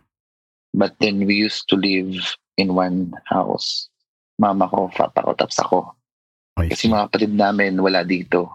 But 0.77 0.97
then 1.01 1.25
we 1.25 1.35
used 1.37 1.69
to 1.73 1.77
live 1.77 2.13
in 2.61 2.77
one 2.77 3.17
house. 3.27 3.89
Mama 4.37 4.69
ko, 4.69 4.93
papa 4.93 5.25
ko, 5.25 5.33
tapos 5.33 5.59
ako. 5.65 5.79
Kasi 6.57 6.89
mga 6.89 7.09
kapatid 7.09 7.33
namin 7.37 7.81
wala 7.81 8.05
dito. 8.05 8.49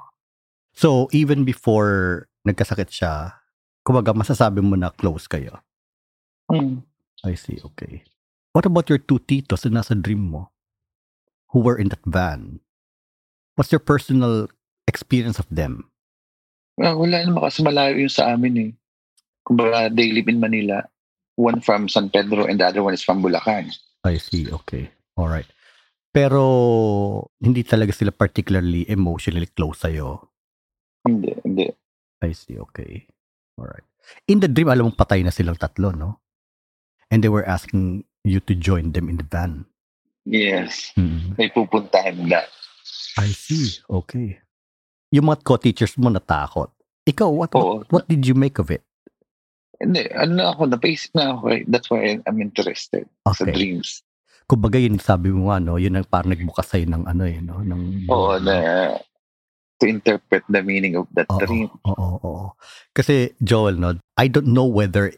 So, 0.73 1.09
even 1.13 1.45
before 1.45 2.25
nagkasakit 2.45 2.89
siya, 2.89 3.37
kumbaga 3.85 4.13
masasabi 4.13 4.61
mo 4.61 4.73
na 4.77 4.89
close 4.93 5.29
kayo. 5.29 5.61
Hmm. 6.49 6.85
I 7.21 7.37
see, 7.37 7.61
okay. 7.61 8.01
What 8.51 8.65
about 8.65 8.89
your 8.89 8.97
two 8.97 9.21
titos 9.21 9.63
na 9.69 9.81
nasa 9.81 9.93
dream 9.93 10.33
mo? 10.33 10.49
Who 11.53 11.61
were 11.61 11.77
in 11.77 11.93
that 11.93 12.01
van? 12.07 12.59
What's 13.55 13.69
your 13.69 13.83
personal 13.83 14.49
experience 14.87 15.37
of 15.37 15.45
them? 15.51 15.90
Ah, 16.79 16.95
wala 16.95 17.19
naman 17.25 17.43
kasi 17.43 17.59
malayo 17.65 17.99
yung 17.99 18.13
sa 18.13 18.31
amin 18.31 18.55
eh. 18.57 18.71
Kumbaga, 19.43 19.91
they 19.91 20.13
live 20.13 20.29
in 20.31 20.39
Manila. 20.39 20.85
One 21.35 21.59
from 21.59 21.89
San 21.89 22.13
Pedro 22.13 22.45
and 22.45 22.61
the 22.61 22.67
other 22.69 22.85
one 22.85 22.93
is 22.93 23.03
from 23.03 23.19
Bulacan. 23.19 23.73
I 24.05 24.21
see, 24.21 24.47
okay. 24.51 24.93
Alright. 25.17 25.49
Pero, 26.11 26.43
hindi 27.39 27.63
talaga 27.63 27.95
sila 27.95 28.11
particularly 28.11 28.83
emotionally 28.87 29.47
close 29.47 29.83
sa'yo. 29.87 30.31
Hindi, 31.07 31.31
hindi. 31.43 31.67
I 32.21 32.31
see, 32.35 32.59
okay. 32.59 33.07
Alright. 33.57 33.87
In 34.27 34.39
the 34.43 34.49
dream, 34.51 34.69
alam 34.69 34.91
mong 34.91 34.99
patay 34.99 35.23
na 35.23 35.31
silang 35.33 35.57
tatlo, 35.57 35.95
no? 35.95 36.19
And 37.09 37.23
they 37.23 37.31
were 37.31 37.47
asking 37.47 38.05
you 38.23 38.39
to 38.45 38.53
join 38.55 38.91
them 38.91 39.09
in 39.09 39.17
the 39.17 39.27
van. 39.27 39.65
Yes. 40.25 40.93
Mm. 40.95 41.37
May 41.37 41.49
pupuntahan 41.49 42.17
nila. 42.21 42.45
I 43.17 43.29
see, 43.33 43.81
okay. 43.89 44.39
Yung 45.11 45.27
mga 45.27 45.43
co-teachers 45.43 45.99
mo 45.99 46.07
natakot. 46.07 46.71
Ikaw, 47.03 47.27
what, 47.27 47.51
what, 47.51 47.67
Oo. 47.67 47.83
what 47.91 48.05
did 48.07 48.23
you 48.23 48.33
make 48.33 48.55
of 48.57 48.71
it? 48.71 48.81
Hindi, 49.81 50.07
ano 50.13 50.55
ako, 50.55 50.71
napaisip 50.71 51.11
na 51.17 51.35
ako. 51.35 51.43
eh. 51.51 51.61
That's 51.67 51.91
why 51.91 52.21
I'm 52.23 52.39
interested 52.39 53.05
sa 53.27 53.43
Okay. 53.43 53.51
dreams. 53.51 54.07
Kumbaga 54.47 54.79
yun 54.79 54.99
sabi 54.99 55.31
mo 55.31 55.51
nga, 55.51 55.59
no? 55.59 55.75
Yun 55.75 55.99
ang 55.99 56.07
parang 56.07 56.31
nagbukas 56.31 56.67
sa'yo 56.71 56.87
ng 56.87 57.03
ano 57.07 57.23
eh, 57.27 57.39
no? 57.43 57.59
Ng, 57.59 58.07
Oo, 58.07 58.35
na 58.39 58.55
to 59.81 59.89
interpret 59.89 60.45
the 60.47 60.61
meaning 60.61 60.93
of 60.95 61.09
that 61.17 61.25
Oo, 61.27 61.39
dream. 61.41 61.67
oo, 61.83 62.07
oo. 62.21 62.47
Kasi 62.93 63.33
Joel, 63.41 63.81
no, 63.81 63.97
I 64.15 64.29
don't 64.29 64.53
know 64.53 64.67
whether 64.69 65.11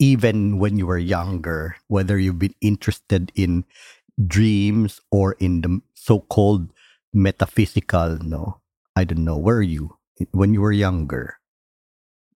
even 0.00 0.56
when 0.56 0.78
you 0.80 0.86
were 0.88 0.98
younger, 0.98 1.76
whether 1.92 2.16
you've 2.16 2.40
been 2.40 2.56
interested 2.64 3.28
in 3.36 3.68
dreams 4.16 5.04
or 5.12 5.36
in 5.38 5.60
the 5.60 5.82
so-called 5.92 6.72
metaphysical, 7.12 8.16
no? 8.24 8.62
I 8.98 9.06
don't 9.06 9.22
know. 9.22 9.38
Were 9.38 9.62
you 9.62 9.94
when 10.34 10.50
you 10.50 10.60
were 10.60 10.74
younger? 10.74 11.38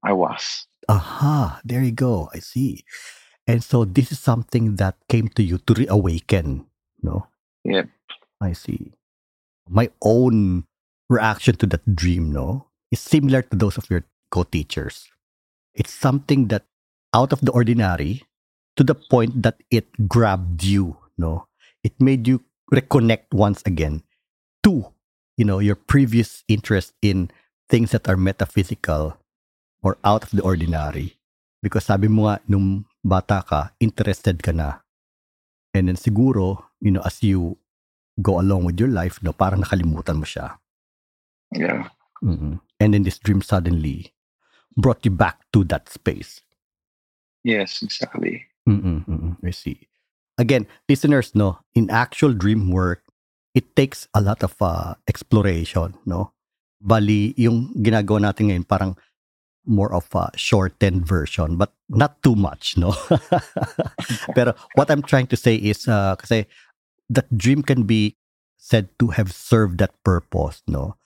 I 0.07 0.15
was. 0.15 0.71
Aha, 0.87 1.59
there 1.67 1.83
you 1.83 1.91
go. 1.91 2.31
I 2.31 2.39
see. 2.39 2.87
And 3.51 3.67
so 3.67 3.85
this 3.85 4.15
is 4.15 4.23
something 4.23 4.79
that 4.79 4.95
came 5.11 5.27
to 5.35 5.43
you 5.43 5.59
to 5.67 5.75
reawaken, 5.75 6.71
no? 7.03 7.27
Yep. 7.67 7.91
I 8.41 8.55
see. 8.55 8.95
My 9.67 9.91
own 10.03 10.71
reaction 11.11 11.59
to 11.59 11.67
that 11.67 11.83
dream, 11.99 12.31
no, 12.31 12.71
is 12.95 13.01
similar 13.01 13.43
to 13.43 13.57
those 13.57 13.79
of 13.79 13.91
your 13.91 14.07
co-teachers. 14.31 15.11
It's 15.75 15.91
something 15.91 16.47
that 16.55 16.63
out 17.13 17.33
of 17.33 17.41
the 17.43 17.51
ordinary 17.51 18.23
to 18.77 18.85
the 18.87 18.95
point 18.95 19.43
that 19.43 19.59
it 19.71 19.91
grabbed 20.07 20.63
you, 20.63 20.97
no? 21.19 21.47
It 21.83 21.99
made 21.99 22.29
you 22.29 22.47
reconnect 22.73 23.35
once 23.35 23.63
again 23.67 24.03
to, 24.63 24.95
you 25.43 25.47
know, 25.51 25.59
your 25.59 25.75
previous 25.75 26.47
interest 26.47 26.95
in 27.03 27.27
things 27.67 27.91
that 27.91 28.07
are 28.07 28.17
metaphysical 28.17 29.19
or 29.83 29.99
out 30.07 30.23
of 30.23 30.31
the 30.31 30.39
ordinary. 30.41 31.19
Because 31.59 31.91
sabi 31.91 32.07
mo 32.07 32.31
nga, 32.31 32.39
nung 32.47 32.87
bata 33.03 33.43
ka, 33.43 33.75
interested 33.83 34.39
ka 34.39 34.55
na. 34.55 34.87
And 35.75 35.91
then 35.91 35.99
siguro, 35.99 36.63
you 36.79 36.95
know, 36.95 37.03
as 37.03 37.27
you 37.27 37.59
go 38.23 38.39
along 38.39 38.71
with 38.71 38.79
your 38.79 38.95
life, 38.95 39.19
no, 39.19 39.35
parang 39.35 39.67
nakalimutan 39.67 40.23
mo 40.23 40.27
siya. 40.31 40.63
Yeah. 41.51 41.91
Mhm. 42.23 42.63
And 42.79 42.95
then 42.95 43.03
this 43.03 43.19
dream 43.19 43.43
suddenly 43.43 44.15
brought 44.79 45.03
you 45.03 45.11
back 45.11 45.43
to 45.59 45.67
that 45.75 45.91
space. 45.91 46.47
Yes, 47.43 47.83
exactly. 47.83 48.47
Mm-mm, 48.63 49.43
I 49.43 49.51
see. 49.51 49.91
Again, 50.39 50.71
listeners, 50.87 51.35
no, 51.35 51.59
in 51.75 51.91
actual 51.91 52.31
dream 52.31 52.71
work, 52.71 53.02
it 53.55 53.77
takes 53.77 54.09
a 54.15 54.21
lot 54.21 54.43
of 54.43 54.55
uh, 54.61 54.95
exploration, 55.09 55.95
no? 56.07 56.33
Bali, 56.81 57.35
yung 57.39 57.71
ginagawa 57.79 58.33
natin 58.33 58.51
ngayon 58.51 58.67
parang 58.67 58.97
more 59.65 59.95
of 59.95 60.09
a 60.15 60.31
shortened 60.35 61.07
version, 61.07 61.55
but 61.57 61.71
not 61.89 62.19
too 62.23 62.35
much, 62.35 62.75
no? 62.77 62.91
Pero 64.35 64.55
what 64.75 64.91
I'm 64.91 65.03
trying 65.03 65.29
to 65.31 65.37
say 65.37 65.55
is, 65.55 65.87
uh, 65.87 66.17
kasi 66.17 66.47
that 67.11 67.31
dream 67.37 67.63
can 67.63 67.85
be 67.85 68.17
said 68.57 68.89
to 68.99 69.15
have 69.15 69.31
served 69.31 69.79
that 69.79 69.95
purpose, 70.03 70.63
no? 70.67 70.97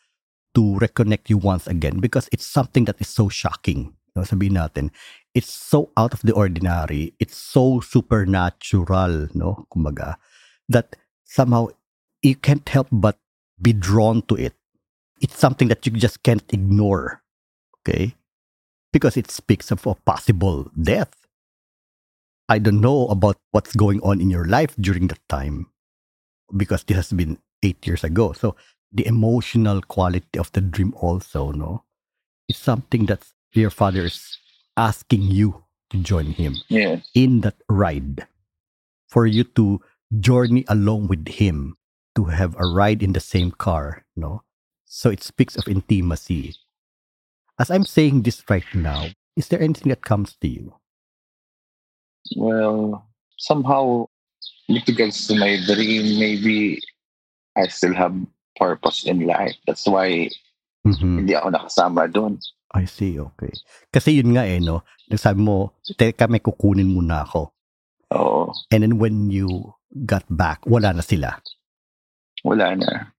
To 0.55 0.81
reconnect 0.81 1.29
you 1.29 1.37
once 1.37 1.67
again 1.67 2.01
because 2.01 2.29
it's 2.33 2.47
something 2.47 2.87
that 2.87 3.01
is 3.01 3.09
so 3.09 3.29
shocking. 3.29 3.93
No? 4.17 4.25
Sabihin 4.25 4.57
natin, 4.57 4.89
it's 5.37 5.53
so 5.53 5.93
out 6.01 6.17
of 6.17 6.25
the 6.25 6.33
ordinary, 6.33 7.13
it's 7.21 7.37
so 7.37 7.81
supernatural, 7.85 9.29
no? 9.37 9.69
Kumbaga, 9.69 10.17
that 10.73 10.97
somehow 11.29 11.69
you 12.23 12.37
can't 12.37 12.69
help 12.69 12.89
but 12.91 13.19
be 13.61 13.73
drawn 13.73 14.23
to 14.23 14.35
it. 14.37 14.55
It's 15.21 15.39
something 15.39 15.69
that 15.69 15.87
you 15.87 15.93
just 15.93 16.23
can't 16.23 16.45
ignore, 16.53 17.23
okay? 17.81 18.15
Because 18.93 19.17
it 19.17 19.31
speaks 19.31 19.71
of 19.71 19.87
a 19.87 19.95
possible 19.95 20.71
death. 20.81 21.15
I 22.49 22.59
don't 22.59 22.81
know 22.81 23.09
about 23.09 23.39
what's 23.51 23.75
going 23.75 24.01
on 24.03 24.21
in 24.21 24.31
your 24.31 24.45
life 24.47 24.75
during 24.79 25.09
that 25.09 25.21
time 25.29 25.67
because 26.57 26.85
this 26.85 26.97
has 26.97 27.13
been 27.13 27.39
eight 27.63 27.85
years 27.87 28.05
ago. 28.05 28.33
So 28.33 28.55
the 28.93 29.07
emotional 29.07 29.83
quality 29.83 30.39
of 30.39 30.53
the 30.53 30.61
dream 30.61 30.95
also, 30.97 31.51
no, 31.51 31.85
is 32.49 32.57
something 32.57 33.07
that 33.07 33.27
your 33.53 33.71
father 33.71 34.05
is 34.05 34.39
asking 34.77 35.23
you 35.23 35.65
to 35.91 35.99
join 35.99 36.27
him 36.27 36.57
yes. 36.69 37.09
in 37.15 37.41
that 37.41 37.57
ride 37.69 38.27
for 39.09 39.27
you 39.27 39.45
to 39.45 39.81
journey 40.21 40.65
along 40.69 41.09
with 41.09 41.27
him 41.29 41.77
to 42.17 42.25
have 42.33 42.57
a 42.59 42.67
ride 42.67 43.03
in 43.03 43.13
the 43.13 43.21
same 43.21 43.53
car 43.53 44.05
no 44.17 44.43
so 44.85 45.11
it 45.11 45.23
speaks 45.23 45.57
of 45.57 45.69
intimacy 45.69 46.57
as 47.61 47.71
i'm 47.71 47.85
saying 47.85 48.23
this 48.23 48.43
right 48.49 48.67
now 48.75 49.07
is 49.37 49.49
there 49.49 49.61
anything 49.61 49.89
that 49.93 50.01
comes 50.01 50.35
to 50.41 50.49
you 50.49 50.73
well 52.37 53.05
somehow 53.39 54.09
with 54.69 54.89
regards 54.89 55.29
to 55.29 55.37
my 55.37 55.61
dream 55.69 56.19
maybe 56.19 56.81
i 57.57 57.69
still 57.69 57.95
have 57.95 58.17
purpose 58.57 59.05
in 59.05 59.29
life 59.29 59.55
that's 59.67 59.87
why 59.87 60.27
mm-hmm. 60.89 61.21
hindi 61.21 61.37
ako 61.37 61.53
nakasama 61.53 62.09
doon 62.11 62.41
I 62.77 62.85
see, 62.85 63.17
okay. 63.17 63.55
Kasi 63.89 64.21
yun 64.21 64.37
nga 64.37 64.45
eh, 64.45 64.61
no? 64.61 64.85
Nagsabi 65.09 65.41
mo, 65.41 65.73
teka, 65.97 66.29
may 66.29 66.45
kukunin 66.45 66.93
muna 66.93 67.25
ako. 67.25 67.55
Oo. 68.13 68.53
And 68.69 68.85
then 68.85 69.01
when 69.01 69.31
you 69.33 69.73
got 70.05 70.29
back, 70.29 70.61
wala 70.69 70.93
na 70.93 71.01
sila. 71.01 71.41
Wala 72.47 72.79
na. 72.79 73.11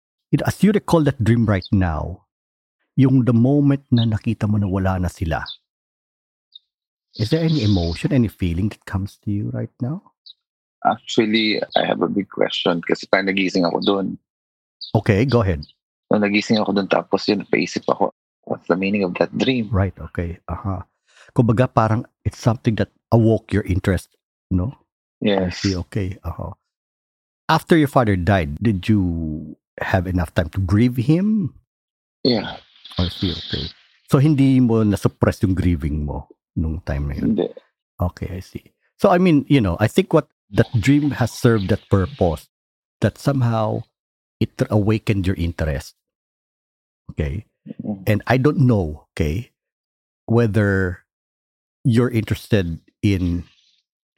As 0.48 0.64
you 0.64 0.72
recall 0.72 1.04
that 1.04 1.20
dream 1.20 1.44
right 1.44 1.68
now, 1.76 2.24
yung 2.96 3.28
the 3.28 3.36
moment 3.36 3.84
na 3.92 4.08
nakita 4.08 4.48
mo 4.48 4.56
na 4.56 4.72
wala 4.72 4.96
na 5.04 5.12
sila, 5.12 5.44
is 7.20 7.28
there 7.28 7.44
any 7.44 7.68
emotion, 7.68 8.16
any 8.16 8.32
feeling 8.32 8.72
that 8.72 8.88
comes 8.88 9.20
to 9.28 9.32
you 9.32 9.52
right 9.52 9.74
now? 9.84 10.16
Actually, 10.88 11.60
I 11.76 11.84
have 11.84 12.00
a 12.00 12.08
big 12.08 12.32
question 12.32 12.80
kasi 12.80 13.04
parang 13.12 13.28
nagising 13.28 13.68
ako 13.68 13.84
doon. 13.84 14.08
Okay, 14.96 15.28
go 15.28 15.44
ahead. 15.44 15.68
So, 16.08 16.16
nagising 16.16 16.64
ako 16.64 16.80
doon 16.80 16.88
tapos 16.88 17.28
yun, 17.28 17.44
napaisip 17.44 17.84
ako, 17.92 18.16
what's 18.48 18.72
the 18.72 18.80
meaning 18.80 19.04
of 19.04 19.12
that 19.20 19.36
dream? 19.36 19.68
Right, 19.68 19.98
okay. 20.00 20.40
Aha. 20.48 20.56
Uh-huh. 20.56 20.82
Kumbaga 21.36 21.68
parang 21.68 22.08
it's 22.24 22.40
something 22.40 22.80
that 22.80 22.96
awoke 23.12 23.52
your 23.52 23.68
interest, 23.68 24.16
no? 24.48 24.72
Yes. 25.20 25.44
I 25.44 25.50
see, 25.52 25.76
okay. 25.76 26.16
Uh-huh. 26.24 26.56
After 27.50 27.78
your 27.78 27.88
father 27.88 28.16
died, 28.16 28.60
did 28.62 28.90
you 28.90 29.56
have 29.80 30.08
enough 30.08 30.34
time 30.36 30.50
to 30.50 30.60
grieve 30.60 30.98
him? 30.98 31.56
Yeah. 32.24 32.58
I 32.98 33.08
see, 33.08 33.32
okay. 33.32 33.72
So 34.12 34.20
hindi 34.20 34.60
mo 34.60 34.84
na-suppress 34.84 35.44
yung 35.44 35.56
grieving 35.56 36.06
mo 36.06 36.28
nung 36.56 36.82
time 36.84 37.08
na 37.08 37.16
yun? 37.16 37.24
Hindi. 37.36 37.48
Okay, 38.02 38.30
I 38.36 38.40
see. 38.40 38.74
So 38.98 39.10
I 39.10 39.18
mean, 39.18 39.46
you 39.48 39.62
know, 39.62 39.78
I 39.80 39.88
think 39.88 40.12
what 40.12 40.28
that 40.52 40.68
dream 40.80 41.12
has 41.12 41.32
served 41.32 41.70
that 41.70 41.88
purpose 41.90 42.48
that 43.02 43.18
somehow 43.18 43.84
it 44.40 44.52
awakened 44.70 45.28
your 45.28 45.36
interest. 45.36 45.96
Okay. 47.12 47.46
Mm-hmm. 47.68 48.04
And 48.08 48.24
I 48.28 48.38
don't 48.38 48.60
know, 48.60 49.08
okay, 49.14 49.52
whether 50.26 51.06
you're 51.84 52.12
interested 52.12 52.80
in 53.02 53.44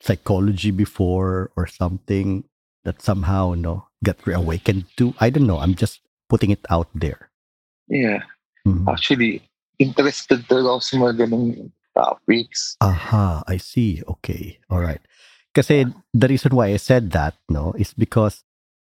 psychology 0.01 0.71
before 0.71 1.51
or 1.55 1.67
something 1.67 2.48
that 2.83 3.01
somehow 3.01 3.53
no 3.55 3.87
got 4.03 4.25
reawakened 4.25 4.85
to. 4.97 5.13
I 5.19 5.29
don't 5.29 5.47
know. 5.47 5.59
I'm 5.59 5.75
just 5.75 6.01
putting 6.29 6.51
it 6.51 6.63
out 6.69 6.87
there. 6.93 7.29
Yeah. 7.87 8.23
Mm-hmm. 8.67 8.87
Actually, 8.87 9.41
interested 9.79 10.45
talaga 10.47 10.77
ako 10.77 10.81
sa 10.83 10.95
mga 10.97 11.13
ganung 11.25 11.71
topics. 11.95 12.75
Aha, 12.81 13.43
I 13.47 13.57
see. 13.57 14.03
Okay. 14.07 14.59
All 14.69 14.79
right. 14.79 15.01
Kasi 15.55 15.85
the 16.13 16.27
reason 16.27 16.55
why 16.55 16.67
I 16.71 16.77
said 16.77 17.11
that, 17.11 17.35
no, 17.49 17.73
is 17.73 17.93
because 17.93 18.43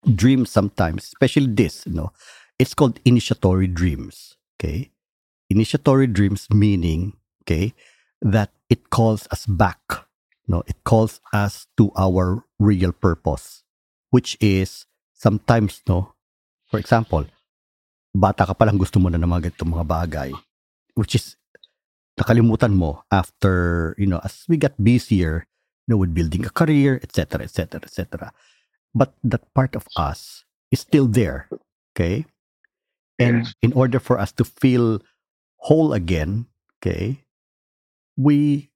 dreams 0.06 0.52
sometimes, 0.52 1.10
especially 1.10 1.50
this, 1.50 1.88
no, 1.88 2.14
it's 2.60 2.74
called 2.74 3.00
initiatory 3.04 3.68
dreams. 3.68 4.38
Okay. 4.56 4.92
Initiatory 5.50 6.08
dreams 6.08 6.48
meaning, 6.54 7.18
okay, 7.44 7.74
that 8.22 8.52
it 8.70 8.90
calls 8.90 9.28
us 9.32 9.46
back. 9.46 10.08
No, 10.48 10.64
it 10.68 10.84
calls 10.84 11.20
us 11.34 11.68
to 11.78 11.92
our 11.98 12.46
real 12.60 12.92
purpose, 12.92 13.64
which 14.12 14.38
is 14.40 14.86
sometimes, 15.16 15.82
no, 15.88 16.14
for 16.68 16.78
example, 16.78 17.26
bata 18.12 18.46
ka 18.46 18.54
pa 18.54 18.68
lang 18.68 18.78
gusto 18.78 19.00
mo 19.00 19.08
na 19.08 19.18
ng 19.18 19.28
mga 19.28 19.52
ganitong 19.52 19.74
mga 19.74 19.88
bagay, 19.88 20.30
which 20.94 21.16
is 21.16 21.40
nakalimutan 22.20 22.76
mo 22.76 23.02
after, 23.10 23.96
you 23.98 24.06
know, 24.06 24.20
as 24.24 24.44
we 24.48 24.60
got 24.60 24.76
busier, 24.78 25.48
you 25.88 25.96
know, 25.96 26.00
with 26.00 26.14
building 26.14 26.46
a 26.46 26.54
career, 26.54 27.00
etc., 27.02 27.48
etc., 27.48 27.82
etc. 27.82 28.30
But 28.94 29.16
that 29.24 29.48
part 29.56 29.74
of 29.76 29.88
us 29.96 30.44
is 30.70 30.84
still 30.84 31.08
there, 31.08 31.48
okay? 31.96 32.28
And 33.22 33.54
in 33.62 33.72
order 33.74 34.00
for 34.00 34.18
us 34.18 34.32
to 34.42 34.44
feel 34.44 35.00
whole 35.70 35.94
again, 35.94 36.50
okay, 36.82 37.22
we 38.18 38.70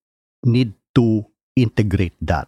need 0.45 0.77
to 0.93 1.25
integrate 1.57 2.13
that. 2.21 2.47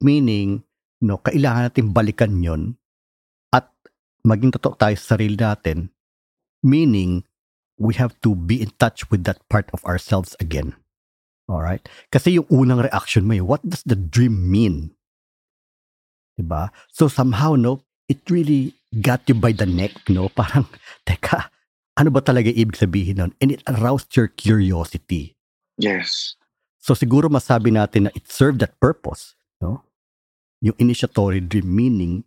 Meaning, 0.00 0.62
no, 1.02 1.18
kailangan 1.22 1.70
natin 1.70 1.94
balikan 1.94 2.42
yon 2.42 2.62
at 3.54 3.70
maging 4.26 4.54
totoo 4.54 4.74
tayo 4.74 4.94
sa 4.98 5.14
sarili 5.14 5.38
natin. 5.38 5.90
Meaning, 6.62 7.22
we 7.78 7.94
have 7.94 8.18
to 8.26 8.34
be 8.34 8.58
in 8.58 8.74
touch 8.82 9.06
with 9.08 9.22
that 9.24 9.38
part 9.46 9.70
of 9.70 9.80
ourselves 9.86 10.34
again. 10.42 10.74
All 11.46 11.62
right? 11.62 11.80
Kasi 12.10 12.36
yung 12.36 12.50
unang 12.50 12.84
reaction 12.84 13.24
mo, 13.24 13.38
what 13.46 13.62
does 13.64 13.86
the 13.86 13.96
dream 13.96 14.50
mean? 14.50 14.92
Diba? 16.36 16.70
So 16.92 17.08
somehow, 17.08 17.54
no, 17.54 17.80
it 18.10 18.20
really 18.28 18.74
got 19.00 19.24
you 19.30 19.38
by 19.38 19.54
the 19.54 19.66
neck, 19.66 19.94
no? 20.10 20.28
Parang, 20.38 20.66
teka, 21.06 21.48
ano 21.96 22.10
ba 22.10 22.20
talaga 22.20 22.52
ibig 22.52 22.76
sabihin 22.76 23.22
nun? 23.22 23.32
And 23.40 23.54
it 23.54 23.62
aroused 23.66 24.14
your 24.14 24.28
curiosity. 24.28 25.38
Yes. 25.78 26.34
So 26.78 26.94
siguro 26.94 27.30
masabi 27.30 27.74
natin 27.74 28.06
na 28.06 28.12
it 28.14 28.30
served 28.30 28.60
that 28.60 28.76
purpose, 28.78 29.34
no? 29.62 29.87
Yung 30.60 30.74
initiatory 30.78 31.40
dream 31.40 31.74
meaning, 31.74 32.24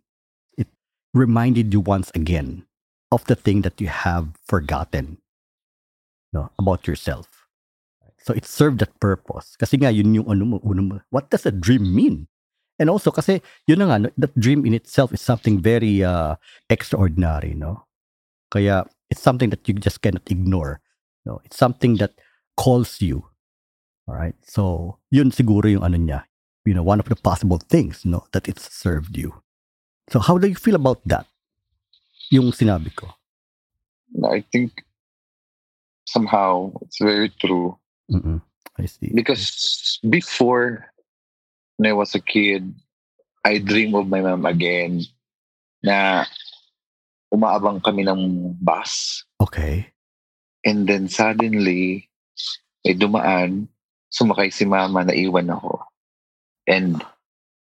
it 0.56 0.68
reminded 1.12 1.72
you 1.72 1.80
once 1.80 2.10
again 2.14 2.64
of 3.12 3.24
the 3.26 3.36
thing 3.36 3.60
that 3.62 3.80
you 3.80 3.88
have 3.88 4.32
forgotten, 4.48 5.18
no? 6.32 6.50
About 6.58 6.86
yourself. 6.88 7.28
So 8.22 8.32
it 8.32 8.46
served 8.46 8.78
that 8.80 8.94
purpose. 9.00 9.58
Kasi 9.58 9.76
nga, 9.76 9.90
yun 9.90 10.14
yung 10.14 10.30
ano 10.30 10.44
mo, 10.44 10.56
uno 10.64 10.82
mo. 10.82 10.96
What 11.10 11.28
does 11.28 11.44
a 11.44 11.52
dream 11.52 11.94
mean? 11.94 12.28
And 12.78 12.88
also 12.88 13.10
kasi 13.10 13.42
yun 13.68 13.84
na 13.84 13.86
nga 13.92 14.10
that 14.16 14.34
dream 14.38 14.64
in 14.64 14.74
itself 14.74 15.12
is 15.12 15.20
something 15.20 15.60
very 15.60 16.02
uh, 16.02 16.36
extraordinary, 16.70 17.52
no? 17.52 17.84
Kaya 18.50 18.86
it's 19.10 19.20
something 19.20 19.50
that 19.50 19.68
you 19.68 19.74
just 19.74 20.00
cannot 20.00 20.24
ignore. 20.30 20.80
No, 21.26 21.40
it's 21.44 21.58
something 21.58 22.00
that 22.00 22.16
calls 22.56 23.00
you. 23.02 23.28
All 24.08 24.16
right? 24.16 24.34
So, 24.42 24.98
yun 25.10 25.30
siguro 25.30 25.70
yung 25.70 25.84
ano 25.84 25.96
niya. 26.00 26.26
You 26.64 26.74
know, 26.74 26.82
one 26.82 27.00
of 27.00 27.08
the 27.08 27.16
possible 27.16 27.58
things, 27.58 28.04
no, 28.04 28.24
that 28.32 28.48
it's 28.48 28.70
served 28.72 29.16
you. 29.16 29.34
So, 30.10 30.20
how 30.20 30.38
do 30.38 30.46
you 30.46 30.54
feel 30.54 30.76
about 30.76 31.02
that? 31.06 31.26
Yung 32.30 32.52
sinabi 32.52 32.94
ko. 32.94 33.10
I 34.24 34.44
think 34.52 34.84
somehow 36.06 36.72
it's 36.82 37.00
very 37.00 37.30
true. 37.40 37.76
Mm-mm. 38.10 38.40
I 38.78 38.86
see. 38.86 39.10
Because 39.12 39.98
before 40.08 40.92
when 41.76 41.90
I 41.90 41.94
was 41.94 42.14
a 42.14 42.20
kid, 42.20 42.72
I 43.44 43.58
dream 43.58 43.94
of 43.94 44.08
my 44.08 44.20
mom 44.20 44.46
again 44.46 45.02
na 45.82 46.24
umaabang 47.34 47.82
kami 47.82 48.06
ng 48.06 48.54
bus. 48.62 49.24
Okay. 49.42 49.90
And 50.62 50.86
then 50.86 51.08
suddenly, 51.08 52.06
may 52.86 52.94
dumaan, 52.94 53.66
sumakay 54.14 54.52
si 54.52 54.62
mama, 54.62 55.02
na 55.02 55.16
iwan 55.16 55.50
ako. 55.50 55.82
And 56.66 57.02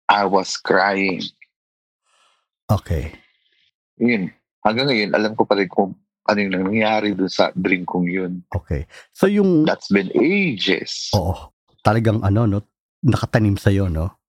I 0.09 0.25
was 0.25 0.57
crying. 0.57 1.23
Okay. 2.69 3.15
Yun. 3.97 4.31
Hanggang 4.65 4.91
ngayon, 4.91 5.11
alam 5.15 5.33
ko 5.33 5.47
pa 5.47 5.55
rin 5.55 5.69
kung 5.71 5.95
ano 6.29 6.37
yung 6.37 6.53
nangyari 6.53 7.15
dun 7.17 7.31
sa 7.31 7.49
dream 7.55 7.87
kong 7.87 8.05
yun. 8.05 8.33
Okay. 8.53 8.85
So 9.15 9.25
yung... 9.25 9.65
That's 9.65 9.89
been 9.89 10.11
ages. 10.13 11.09
Oo. 11.15 11.55
Talagang 11.81 12.21
ano, 12.21 12.45
no? 12.45 12.59
nakatanim 13.03 13.55
sa 13.55 13.71
iyo, 13.71 13.87
no? 13.87 14.19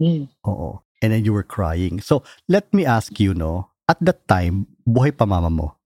Mm. 0.00 0.28
Oo. 0.48 0.80
And 1.04 1.12
then 1.12 1.24
you 1.24 1.36
were 1.36 1.44
crying. 1.44 2.00
So, 2.00 2.24
let 2.48 2.72
me 2.72 2.88
ask 2.88 3.20
you, 3.20 3.36
no? 3.36 3.68
At 3.84 4.00
that 4.00 4.24
time, 4.24 4.66
buhay 4.88 5.12
pa 5.12 5.28
mama 5.28 5.52
mo? 5.52 5.76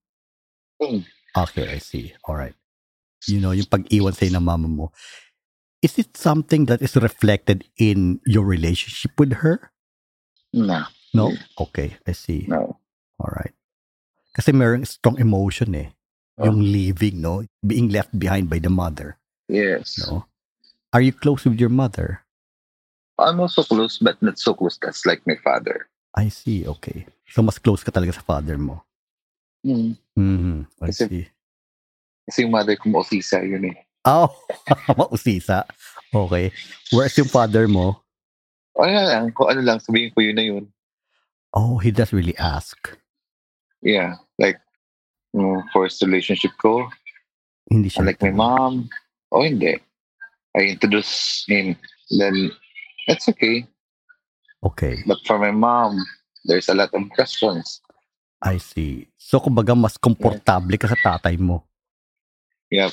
Mm. 0.79 1.03
Okay, 1.35 1.67
I 1.67 1.79
see. 1.83 2.15
All 2.25 2.39
right. 2.39 2.55
You 3.27 3.43
know, 3.43 3.51
yung 3.51 3.67
pag-iwan 3.67 4.15
sa'yo 4.15 4.39
ng 4.39 4.47
mama 4.47 4.71
mo. 4.71 4.95
Is 5.83 5.99
it 5.99 6.17
something 6.17 6.67
that 6.67 6.83
is 6.83 6.97
reflected 6.97 7.65
in 7.79 8.21
your 8.27 8.45
relationship 8.45 9.15
with 9.19 9.45
her? 9.47 9.71
No. 10.53 10.83
No? 11.15 11.33
Okay, 11.59 11.97
I 12.07 12.13
see. 12.13 12.47
No. 12.49 12.79
All 13.21 13.31
right. 13.31 13.55
Kasi 14.35 14.51
mayroong 14.53 14.87
strong 14.87 15.19
emotion 15.19 15.75
eh. 15.75 15.89
Oh. 16.39 16.47
Yung 16.51 16.63
leaving, 16.63 17.21
no? 17.23 17.47
Being 17.67 17.91
left 17.91 18.15
behind 18.15 18.51
by 18.51 18.59
the 18.59 18.71
mother. 18.71 19.19
Yes. 19.49 19.99
No? 20.07 20.27
Are 20.93 21.01
you 21.01 21.13
close 21.13 21.45
with 21.45 21.59
your 21.61 21.71
mother? 21.71 22.23
I'm 23.19 23.41
also 23.41 23.63
close, 23.63 23.99
but 23.99 24.21
not 24.23 24.39
so 24.39 24.55
close 24.55 24.79
as 24.87 25.03
like 25.07 25.27
my 25.27 25.35
father. 25.43 25.91
I 26.15 26.31
see, 26.31 26.67
okay. 26.67 27.07
So 27.31 27.43
mas 27.43 27.59
close 27.59 27.83
ka 27.83 27.91
talaga 27.91 28.15
sa 28.15 28.23
father 28.23 28.59
mo? 28.59 28.83
Mm. 29.67 29.99
Mm-hmm. 30.19 30.59
I 30.83 30.87
Kasi- 30.91 31.09
see. 31.11 31.27
Kasi 32.29 32.45
yung 32.47 32.53
mother 32.55 32.77
ko 32.77 32.93
mausisa 32.93 33.41
yun 33.43 33.73
eh. 33.73 33.88
Oh, 34.09 34.33
mausisa. 34.99 35.69
Okay. 36.09 36.49
Where's 36.89 37.13
yung 37.21 37.29
father 37.29 37.69
mo? 37.69 38.01
O 38.73 38.89
ano 38.89 39.05
lang, 39.05 39.25
kung 39.37 39.53
ano 39.53 39.61
lang, 39.61 39.85
sabihin 39.85 40.09
ko 40.17 40.25
yun 40.25 40.37
na 40.39 40.45
yun. 40.49 40.65
Oh, 41.53 41.77
he 41.77 41.93
does 41.93 42.13
really 42.17 42.37
ask. 42.41 42.77
Yeah, 43.85 44.17
like, 44.41 44.57
yung 45.37 45.61
first 45.77 46.01
relationship 46.01 46.57
ko, 46.57 46.89
Hindi 47.69 47.93
siya. 47.93 48.09
like 48.09 48.23
my 48.25 48.33
mom, 48.33 48.89
oh 49.29 49.45
hindi. 49.45 49.77
I 50.57 50.73
introduce 50.73 51.45
him, 51.45 51.77
then 52.17 52.49
it's 53.07 53.29
okay. 53.29 53.69
Okay, 54.65 55.05
But 55.07 55.21
for 55.29 55.39
my 55.39 55.53
mom, 55.53 56.01
there's 56.49 56.73
a 56.73 56.75
lot 56.75 56.91
of 56.91 57.03
questions. 57.15 57.79
I 58.41 58.57
see. 58.59 59.07
So, 59.21 59.39
kumbaga, 59.39 59.77
mas 59.77 59.95
komportable 60.01 60.75
ka 60.81 60.89
sa 60.89 60.99
tatay 60.99 61.39
mo. 61.39 61.68
Yep. 62.71 62.93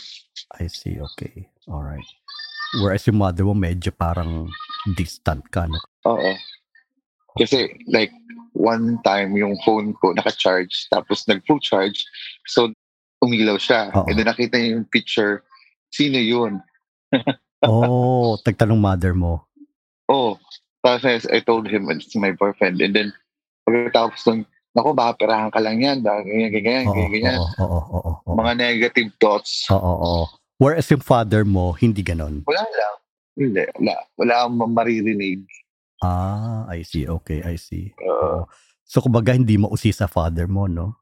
I 0.60 0.68
see, 0.68 0.98
okay. 1.00 1.50
Alright. 1.68 2.08
Whereas 2.80 3.08
yung 3.08 3.20
mother 3.20 3.44
mo, 3.48 3.54
medyo 3.56 3.92
parang 3.96 4.52
distant 4.96 5.44
ka, 5.52 5.68
no? 5.68 5.80
Oo. 6.08 6.34
Kasi 7.36 7.76
like 7.92 8.12
one 8.56 9.00
time 9.04 9.36
yung 9.36 9.60
phone 9.68 9.92
ko 10.00 10.16
naka-charge 10.16 10.88
tapos 10.88 11.28
nag-full 11.28 11.60
charge 11.60 12.08
so 12.48 12.72
umilaw 13.20 13.60
siya. 13.60 13.92
Oo. 13.92 14.08
And 14.08 14.16
then 14.16 14.32
nakita 14.32 14.56
niya 14.56 14.80
yung 14.80 14.88
picture. 14.88 15.44
Sino 15.92 16.20
yun? 16.20 16.62
Oh, 17.66 18.38
tagtanong 18.46 18.78
mother 18.78 19.18
mo. 19.18 19.50
Oh, 20.06 20.38
tapos 20.86 21.26
I 21.26 21.42
told 21.42 21.66
him 21.66 21.90
it's 21.90 22.14
my 22.14 22.30
boyfriend. 22.30 22.78
And 22.78 22.94
then 22.94 23.10
pagkatapos 23.66 24.22
nun, 24.30 24.46
Naku, 24.76 24.92
baka 24.92 25.12
perahan 25.16 25.48
ka 25.48 25.60
lang 25.64 25.80
yan. 25.80 26.04
Baka 26.04 26.28
ganyan, 26.28 26.52
ganyan, 26.52 26.84
Oo, 26.92 27.08
ganyan, 27.08 27.38
oo, 27.40 27.48
oo, 27.64 27.80
oo, 27.80 28.12
oo. 28.28 28.36
Mga 28.36 28.52
negative 28.60 29.10
thoughts. 29.24 29.72
Oo, 29.72 29.80
oo. 29.80 30.24
Whereas 30.60 30.92
yung 30.92 31.00
father 31.00 31.48
mo, 31.48 31.72
hindi 31.80 32.04
ganon. 32.04 32.44
Wala 32.44 32.64
lang. 32.68 32.96
Hindi, 33.40 33.64
wala. 33.80 33.96
Wala 34.20 34.34
akong 34.44 34.76
maririnig. 34.76 35.48
Ah, 36.04 36.68
I 36.68 36.84
see. 36.84 37.08
Okay, 37.08 37.40
I 37.40 37.56
see. 37.56 37.96
Uh, 38.04 38.12
Oo. 38.12 38.40
So, 38.84 39.00
kumbaga, 39.00 39.32
hindi 39.32 39.56
mo 39.56 39.72
usi 39.72 39.96
sa 39.96 40.12
father 40.12 40.46
mo, 40.46 40.68
no? 40.68 41.00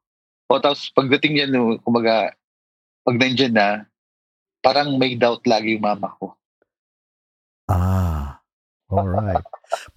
O 0.47 0.61
tapos 0.61 0.93
pagdating 0.93 1.33
niya, 1.33 1.47
no, 1.49 1.81
kumbaga, 1.81 2.31
pag 3.01 3.17
nandyan 3.17 3.53
na, 3.57 3.67
parang 4.61 4.95
may 5.01 5.17
doubt 5.17 5.43
lagi 5.49 5.75
yung 5.75 5.83
mama 5.83 6.13
ko. 6.21 6.37
Ah, 7.67 8.37
alright. 8.87 9.41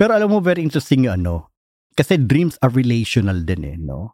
Pero 0.01 0.17
alam 0.17 0.33
mo, 0.33 0.41
very 0.41 0.65
interesting 0.65 1.07
yung 1.07 1.21
ano. 1.21 1.53
Kasi 1.97 2.21
dreams 2.21 2.61
are 2.61 2.69
relational 2.69 3.41
din 3.41 3.65
eh, 3.65 3.77
no? 3.81 4.13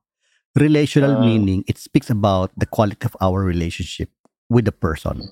Relational 0.55 1.19
Ah. 1.19 1.25
meaning, 1.25 1.67
it 1.67 1.77
speaks 1.83 2.07
about 2.13 2.55
the 2.55 2.69
quality 2.69 3.03
of 3.09 3.17
our 3.19 3.43
relationship 3.43 4.13
with 4.47 4.65
the 4.69 4.75
person. 4.75 5.27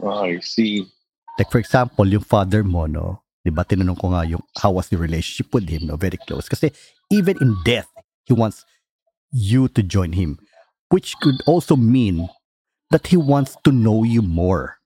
Oh, 0.00 0.24
I 0.24 0.40
see. 0.40 0.88
Like 1.36 1.52
for 1.52 1.60
example, 1.60 2.08
yung 2.08 2.24
father 2.24 2.64
mo, 2.64 2.88
no? 2.88 3.20
Di 3.44 3.50
ba, 3.50 3.66
tinanong 3.66 3.98
ko 3.98 4.14
nga 4.16 4.24
yung 4.24 4.40
how 4.62 4.72
was 4.72 4.88
the 4.88 4.96
relationship 4.96 5.52
with 5.52 5.68
him, 5.68 5.90
no? 5.90 5.98
Very 6.00 6.16
close. 6.16 6.48
Kasi 6.48 6.72
even 7.12 7.36
in 7.44 7.58
death, 7.66 7.90
he 8.24 8.32
wants 8.32 8.64
you 9.34 9.68
to 9.76 9.82
join 9.82 10.16
him. 10.16 10.38
Which 10.88 11.16
could 11.20 11.40
also 11.44 11.76
mean 11.76 12.28
that 12.92 13.08
he 13.10 13.18
wants 13.18 13.56
to 13.64 13.72
know 13.72 14.04
you 14.04 14.22
more. 14.22 14.80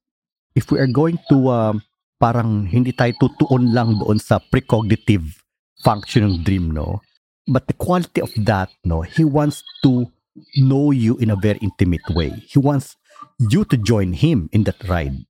If 0.56 0.72
we 0.72 0.78
are 0.80 0.88
going 0.90 1.20
to, 1.28 1.36
um, 1.52 1.74
parang 2.16 2.64
hindi 2.64 2.96
tayo 2.96 3.12
tutuon 3.20 3.76
lang 3.76 4.00
doon 4.00 4.16
sa 4.18 4.40
precognitive 4.40 5.44
function 5.82 6.24
ng 6.24 6.36
dream, 6.44 6.70
no? 6.70 7.00
But 7.46 7.66
the 7.66 7.76
quality 7.78 8.20
of 8.20 8.32
that, 8.44 8.70
no? 8.84 9.02
He 9.02 9.24
wants 9.24 9.62
to 9.82 10.10
know 10.56 10.90
you 10.90 11.16
in 11.18 11.30
a 11.30 11.36
very 11.36 11.58
intimate 11.62 12.04
way. 12.10 12.30
He 12.48 12.58
wants 12.58 12.96
you 13.38 13.64
to 13.64 13.76
join 13.76 14.12
him 14.12 14.48
in 14.52 14.64
that 14.64 14.80
ride. 14.88 15.24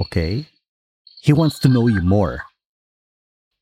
Okay? 0.00 0.46
He 1.20 1.32
wants 1.32 1.58
to 1.60 1.68
know 1.68 1.86
you 1.86 2.00
more. 2.00 2.44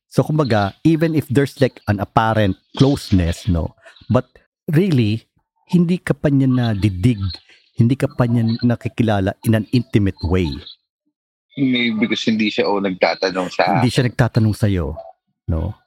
So 0.09 0.23
kumbaga, 0.23 0.73
even 0.83 1.13
if 1.13 1.27
there's 1.29 1.59
like 1.61 1.81
an 1.85 1.99
apparent 1.99 2.57
closeness, 2.77 3.45
no, 3.45 3.75
but 4.09 4.25
really, 4.73 5.29
hindi 5.69 6.01
ka 6.01 6.17
pa 6.17 6.33
niya 6.33 6.49
na 6.49 6.73
didig, 6.73 7.21
hindi 7.77 7.93
ka 7.93 8.09
pa 8.09 8.25
niya 8.25 8.57
nakikilala 8.65 9.37
in 9.45 9.53
an 9.53 9.69
intimate 9.69 10.17
way. 10.25 10.49
Maybe 11.53 11.93
because 11.93 12.25
hindi 12.25 12.49
siya 12.49 12.65
o 12.65 12.81
nagtatanong 12.81 13.53
sa 13.53 13.77
Hindi 13.77 13.91
siya 13.93 14.09
nagtatanong 14.09 14.55
sa'yo, 14.57 14.97
no? 15.45 15.77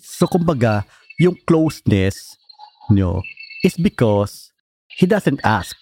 So 0.00 0.26
kumbaga, 0.26 0.84
yung 1.18 1.36
closeness 1.46 2.36
nyo 2.90 3.22
is 3.62 3.76
because 3.76 4.52
he 4.98 5.06
doesn't 5.06 5.40
ask. 5.44 5.76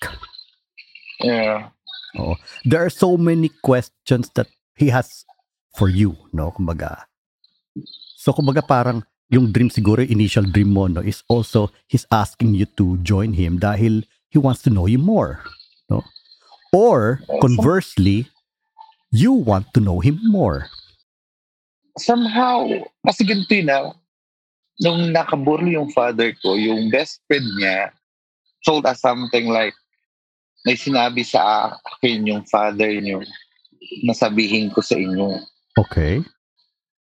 Yeah. 1.21 1.71
There 2.65 2.85
are 2.85 2.93
so 2.93 3.17
many 3.17 3.49
questions 3.63 4.29
that 4.35 4.49
he 4.77 4.89
has 4.89 5.25
for 5.77 5.89
you, 5.89 6.17
no? 6.33 6.53
Kumbaga. 6.53 7.09
So 8.17 8.33
kumbaga 8.33 8.61
parang 8.67 9.05
yung 9.33 9.49
dream 9.51 9.73
siguro, 9.73 10.05
initial 10.05 10.45
dream 10.45 10.77
mo, 10.77 10.87
no, 10.87 11.01
is 11.01 11.25
also 11.29 11.73
he's 11.89 12.05
asking 12.13 12.55
you 12.55 12.69
to 12.77 13.01
join 13.01 13.33
him 13.33 13.59
dahil 13.59 14.05
he 14.29 14.39
wants 14.39 14.61
to 14.63 14.71
know 14.71 14.85
you 14.85 15.01
more, 15.01 15.41
no? 15.89 16.05
Or 16.73 17.21
conversely, 17.41 18.29
you 19.11 19.33
want 19.33 19.73
to 19.73 19.81
know 19.81 20.01
him 20.01 20.21
more. 20.25 20.69
Somehow, 21.99 22.69
kasi 23.05 23.25
ganito 23.29 23.53
yun 23.53 23.69
ah, 23.69 23.93
nung 24.81 25.13
nakaburl 25.13 25.69
yung 25.69 25.93
father 25.93 26.33
ko, 26.41 26.57
yung 26.57 26.89
best 26.89 27.21
friend 27.29 27.45
niya, 27.61 27.93
told 28.65 28.87
us 28.87 29.03
something 29.03 29.51
like, 29.53 29.75
may 30.65 30.79
sinabi 30.79 31.27
sa 31.27 31.75
akin 31.99 32.27
yung 32.27 32.43
father 32.47 32.89
niyo 32.89 33.21
na 34.07 34.15
sabihin 34.15 34.71
ko 34.71 34.81
sa 34.81 34.95
inyo. 34.95 35.43
Okay. 35.79 36.23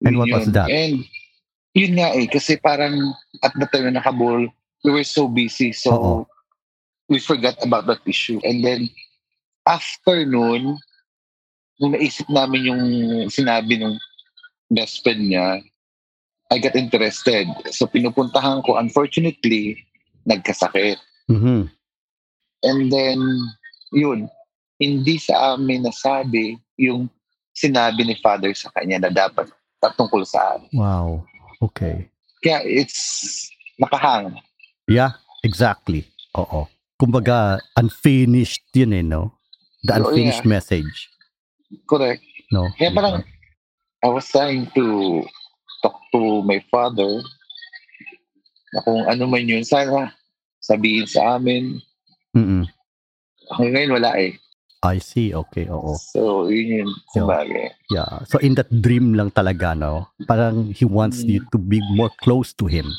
And 0.01 0.17
what 0.17 0.31
was 0.31 0.47
Yun. 0.49 0.55
that? 0.55 0.69
And 0.71 1.03
yun 1.75 1.99
nga 1.99 2.15
eh, 2.15 2.27
kasi 2.27 2.57
parang 2.57 3.13
at 3.43 3.53
the 3.55 3.67
time 3.69 3.91
na 3.91 3.99
nakabol, 3.99 4.47
we 4.83 4.89
were 4.89 5.05
so 5.05 5.27
busy. 5.27 5.75
So, 5.75 5.91
Oo. 5.91 6.13
we 7.11 7.19
forgot 7.19 7.59
about 7.61 7.85
that 7.87 8.01
issue. 8.07 8.39
And 8.43 8.63
then, 8.63 8.89
after 9.67 10.25
nun, 10.25 10.79
nung 11.77 11.93
naisip 11.93 12.25
namin 12.31 12.71
yung 12.71 12.83
sinabi 13.29 13.77
ng 13.77 13.99
best 14.71 15.03
niya, 15.03 15.59
I 16.51 16.59
got 16.59 16.75
interested. 16.75 17.47
So, 17.71 17.87
pinupuntahan 17.87 18.63
ko. 18.63 18.75
Unfortunately, 18.75 19.79
nagkasakit. 20.27 20.99
Mhm. 21.31 21.71
And 22.63 22.79
then, 22.91 23.19
yun, 23.91 24.27
hindi 24.79 25.15
sa 25.17 25.55
amin 25.55 25.87
nasabi 25.87 26.59
yung 26.75 27.07
sinabi 27.53 28.03
ni 28.03 28.15
father 28.19 28.51
sa 28.55 28.71
kanya 28.75 29.07
na 29.07 29.11
dapat 29.11 29.47
tatungkol 29.79 30.23
sa 30.27 30.57
amin. 30.57 30.71
Wow. 30.73 31.23
Okay. 31.61 32.09
Kaya 32.41 32.65
it's 32.65 33.47
nakahang. 33.77 34.33
Yeah, 34.89 35.15
exactly. 35.45 36.09
Oo. 36.33 36.65
Kumbaga, 36.97 37.61
unfinished 37.77 38.65
yun 38.73 38.93
eh, 38.93 39.05
no? 39.05 39.37
The 39.85 39.97
Oh, 39.97 40.09
unfinished 40.09 40.45
yeah. 40.45 40.53
message. 40.57 41.09
Correct. 41.89 42.21
No? 42.51 42.69
Kaya 42.77 42.91
parang 42.93 43.23
I 44.01 44.09
was 44.09 44.25
trying 44.29 44.65
to 44.73 44.85
talk 45.85 45.97
to 46.13 46.41
my 46.41 46.57
father 46.73 47.21
na 48.73 48.79
kung 48.81 49.05
ano 49.05 49.23
man 49.29 49.45
yun, 49.45 49.61
sana 49.61 50.09
sabihin 50.61 51.05
sa 51.05 51.37
amin. 51.37 51.77
Mm-mm. 52.33 52.65
Hanggang 53.51 53.73
ngayon 53.77 53.95
wala 54.01 54.11
eh. 54.17 54.33
I 54.81 54.97
see. 54.97 55.29
Okay, 55.29 55.69
oo. 55.69 55.93
So, 55.93 56.49
yun 56.49 56.81
yun. 56.81 56.89
Yeah. 57.13 57.21
Sabagay. 57.21 57.67
Yeah. 57.93 58.11
So 58.25 58.41
in 58.41 58.57
that 58.57 58.73
dream 58.73 59.13
lang 59.13 59.29
talaga, 59.29 59.77
no? 59.77 60.09
Parang 60.25 60.73
he 60.73 60.89
wants 60.89 61.21
Mm. 61.21 61.29
you 61.29 61.41
to 61.53 61.61
be 61.61 61.77
more 61.93 62.09
close 62.25 62.49
to 62.57 62.65
him. 62.65 62.89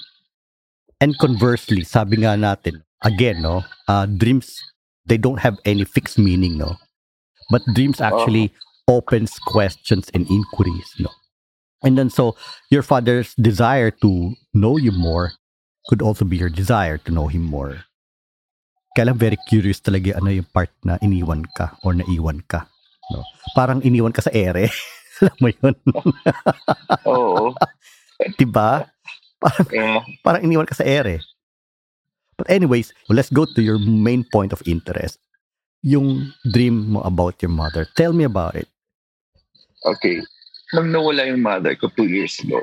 And 1.02 1.18
conversely, 1.18 1.82
sabi 1.82 2.22
nga 2.22 2.38
natin, 2.38 2.86
again, 3.02 3.42
no? 3.42 3.66
Uh, 3.90 4.06
dreams, 4.06 4.62
they 5.10 5.18
don't 5.18 5.42
have 5.42 5.58
any 5.66 5.82
fixed 5.82 6.22
meaning, 6.22 6.54
no? 6.54 6.78
But 7.50 7.66
dreams 7.74 7.98
actually 7.98 8.54
opens 8.88 9.38
questions 9.38 10.10
and 10.14 10.28
inquiries, 10.30 10.90
no? 10.98 11.10
And 11.82 11.98
then 11.98 12.10
so 12.10 12.36
your 12.70 12.82
father's 12.82 13.34
desire 13.34 13.90
to 14.02 14.34
know 14.54 14.76
you 14.78 14.92
more 14.92 15.32
could 15.90 16.02
also 16.02 16.24
be 16.24 16.36
your 16.38 16.50
desire 16.50 16.98
to 16.98 17.10
know 17.10 17.26
him 17.26 17.42
more. 17.42 17.82
Kaya 18.94 19.10
lang 19.10 19.18
very 19.18 19.38
curious 19.48 19.80
talaga 19.80 20.14
ano 20.20 20.30
yung 20.30 20.46
part 20.52 20.70
na 20.84 21.00
iniwan 21.02 21.42
ka 21.56 21.74
or 21.82 21.96
naiwan 21.96 22.44
ka. 22.46 22.68
No? 23.10 23.24
Parang 23.56 23.82
iniwan 23.82 24.14
ka 24.14 24.22
sa 24.22 24.30
ere. 24.30 24.70
Alam 25.22 25.36
mo 25.40 25.48
yun? 25.50 25.74
Oo. 27.10 27.54
diba? 28.38 28.86
Parang, 29.42 29.68
Yeah. 29.74 30.00
parang 30.22 30.42
iniwan 30.46 30.68
ka 30.70 30.78
sa 30.78 30.86
ere. 30.86 31.18
But 32.38 32.46
anyways, 32.50 32.94
let's 33.10 33.30
go 33.30 33.44
to 33.44 33.60
your 33.62 33.78
main 33.78 34.22
point 34.22 34.52
of 34.54 34.62
interest. 34.66 35.18
Yung 35.82 36.30
dream 36.46 36.94
mo 36.94 37.02
about 37.02 37.42
your 37.42 37.50
mother. 37.50 37.86
Tell 37.98 38.14
me 38.14 38.22
about 38.24 38.54
it. 38.54 38.70
Okay. 39.82 40.22
nang 40.72 40.88
nawala 40.88 41.28
yung 41.28 41.44
mother 41.44 41.76
ko 41.76 41.92
two 41.92 42.08
years 42.08 42.40
ago. 42.40 42.58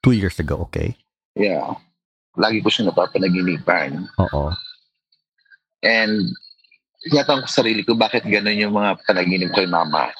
Two 0.00 0.14
years 0.14 0.38
ago, 0.38 0.62
okay. 0.62 0.94
Yeah. 1.34 1.74
Lagi 2.38 2.62
ko 2.62 2.70
siya 2.70 2.88
napapanaginipan. 2.88 4.06
Oo. 4.22 4.54
And 5.82 6.30
tinatanong 7.02 7.46
ko 7.46 7.50
sarili 7.50 7.82
ko 7.82 7.98
bakit 7.98 8.22
ganun 8.26 8.58
yung 8.58 8.78
mga 8.78 9.02
panaginip 9.02 9.50
ko 9.50 9.62
kay 9.62 9.70
mama. 9.70 10.14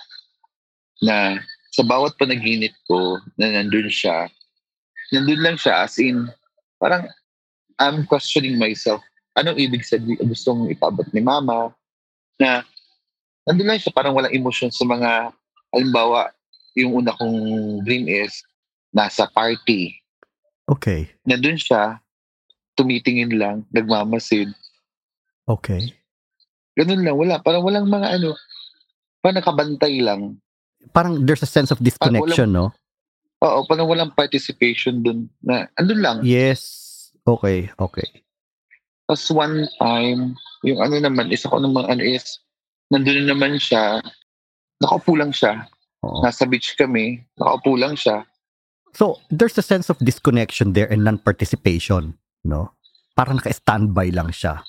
Na 0.98 1.38
sa 1.70 1.86
bawat 1.86 2.18
panaginip 2.18 2.74
ko 2.90 3.22
na 3.38 3.54
nandun 3.54 3.86
siya, 3.86 4.26
nandun 5.14 5.38
lang 5.38 5.54
siya 5.54 5.86
as 5.86 5.94
in, 6.02 6.26
parang 6.82 7.06
I'm 7.78 8.02
questioning 8.02 8.58
myself. 8.58 8.98
Anong 9.38 9.62
ibig 9.62 9.86
sabihin 9.86 10.26
gustong 10.26 10.66
ipabot 10.74 11.06
ni 11.14 11.22
mama? 11.22 11.70
Na 12.34 12.66
nandun 13.46 13.70
lang 13.70 13.78
siya, 13.78 13.94
parang 13.94 14.18
walang 14.18 14.34
emotion 14.34 14.74
sa 14.74 14.82
mga, 14.82 15.30
halimbawa, 15.70 16.34
yung 16.76 17.04
una 17.04 17.14
kong 17.16 17.38
dream 17.84 18.08
is, 18.08 18.44
nasa 18.92 19.28
party. 19.32 19.94
Okay. 20.68 21.08
Nandun 21.24 21.56
siya, 21.56 22.00
tumitingin 22.76 23.36
lang, 23.36 23.64
nagmamasid. 23.72 24.52
Okay. 25.48 25.96
Ganun 26.76 27.02
lang, 27.02 27.16
wala. 27.16 27.40
Parang 27.40 27.64
walang 27.64 27.88
mga 27.88 28.20
ano, 28.20 28.36
parang 29.24 29.40
nakabantay 29.40 29.98
lang. 30.04 30.36
Parang 30.92 31.24
there's 31.24 31.42
a 31.42 31.48
sense 31.48 31.72
of 31.72 31.80
disconnection, 31.80 32.52
walang, 32.52 32.72
no? 32.72 33.46
Oo, 33.46 33.66
parang 33.66 33.88
walang 33.88 34.14
participation 34.14 35.02
dun. 35.02 35.26
Na, 35.42 35.66
andun 35.80 36.04
lang. 36.04 36.16
Yes. 36.22 36.86
Okay, 37.26 37.68
okay. 37.80 38.06
Tapos 39.08 39.24
one 39.32 39.64
time, 39.80 40.36
yung 40.64 40.80
ano 40.84 41.00
naman, 41.00 41.32
isa 41.32 41.48
ko 41.48 41.56
naman 41.60 41.88
ano 41.88 42.04
is, 42.04 42.40
nandun 42.92 43.24
naman 43.24 43.56
siya, 43.56 44.04
nakaupo 44.84 45.16
lang 45.16 45.32
siya. 45.32 45.64
Oo. 46.04 46.22
Nasa 46.22 46.46
beach 46.46 46.78
kami, 46.78 47.26
nakaupo 47.38 47.74
lang 47.74 47.98
siya. 47.98 48.22
So, 48.94 49.20
there's 49.30 49.58
a 49.58 49.66
sense 49.66 49.90
of 49.90 49.98
disconnection 49.98 50.72
there 50.72 50.88
and 50.90 51.04
non-participation, 51.04 52.16
no? 52.44 52.72
Parang 53.18 53.36
naka-standby 53.36 54.14
lang 54.14 54.30
siya. 54.30 54.62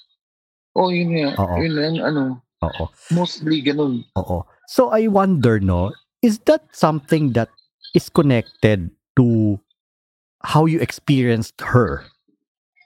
Oh, 0.76 0.90
yun 0.90 1.14
nga. 1.14 1.38
Oo. 1.38 1.56
Yun 1.62 1.74
lang, 1.74 1.96
ano. 2.02 2.42
Oo. 2.66 2.92
Mostly 3.14 3.62
ganun. 3.62 4.04
Oo. 4.18 4.44
So, 4.68 4.90
I 4.90 5.08
wonder, 5.08 5.60
no, 5.60 5.94
is 6.22 6.40
that 6.46 6.68
something 6.76 7.34
that 7.34 7.50
is 7.96 8.10
connected 8.10 8.92
to 9.16 9.58
how 10.44 10.66
you 10.66 10.80
experienced 10.80 11.62
her? 11.62 12.06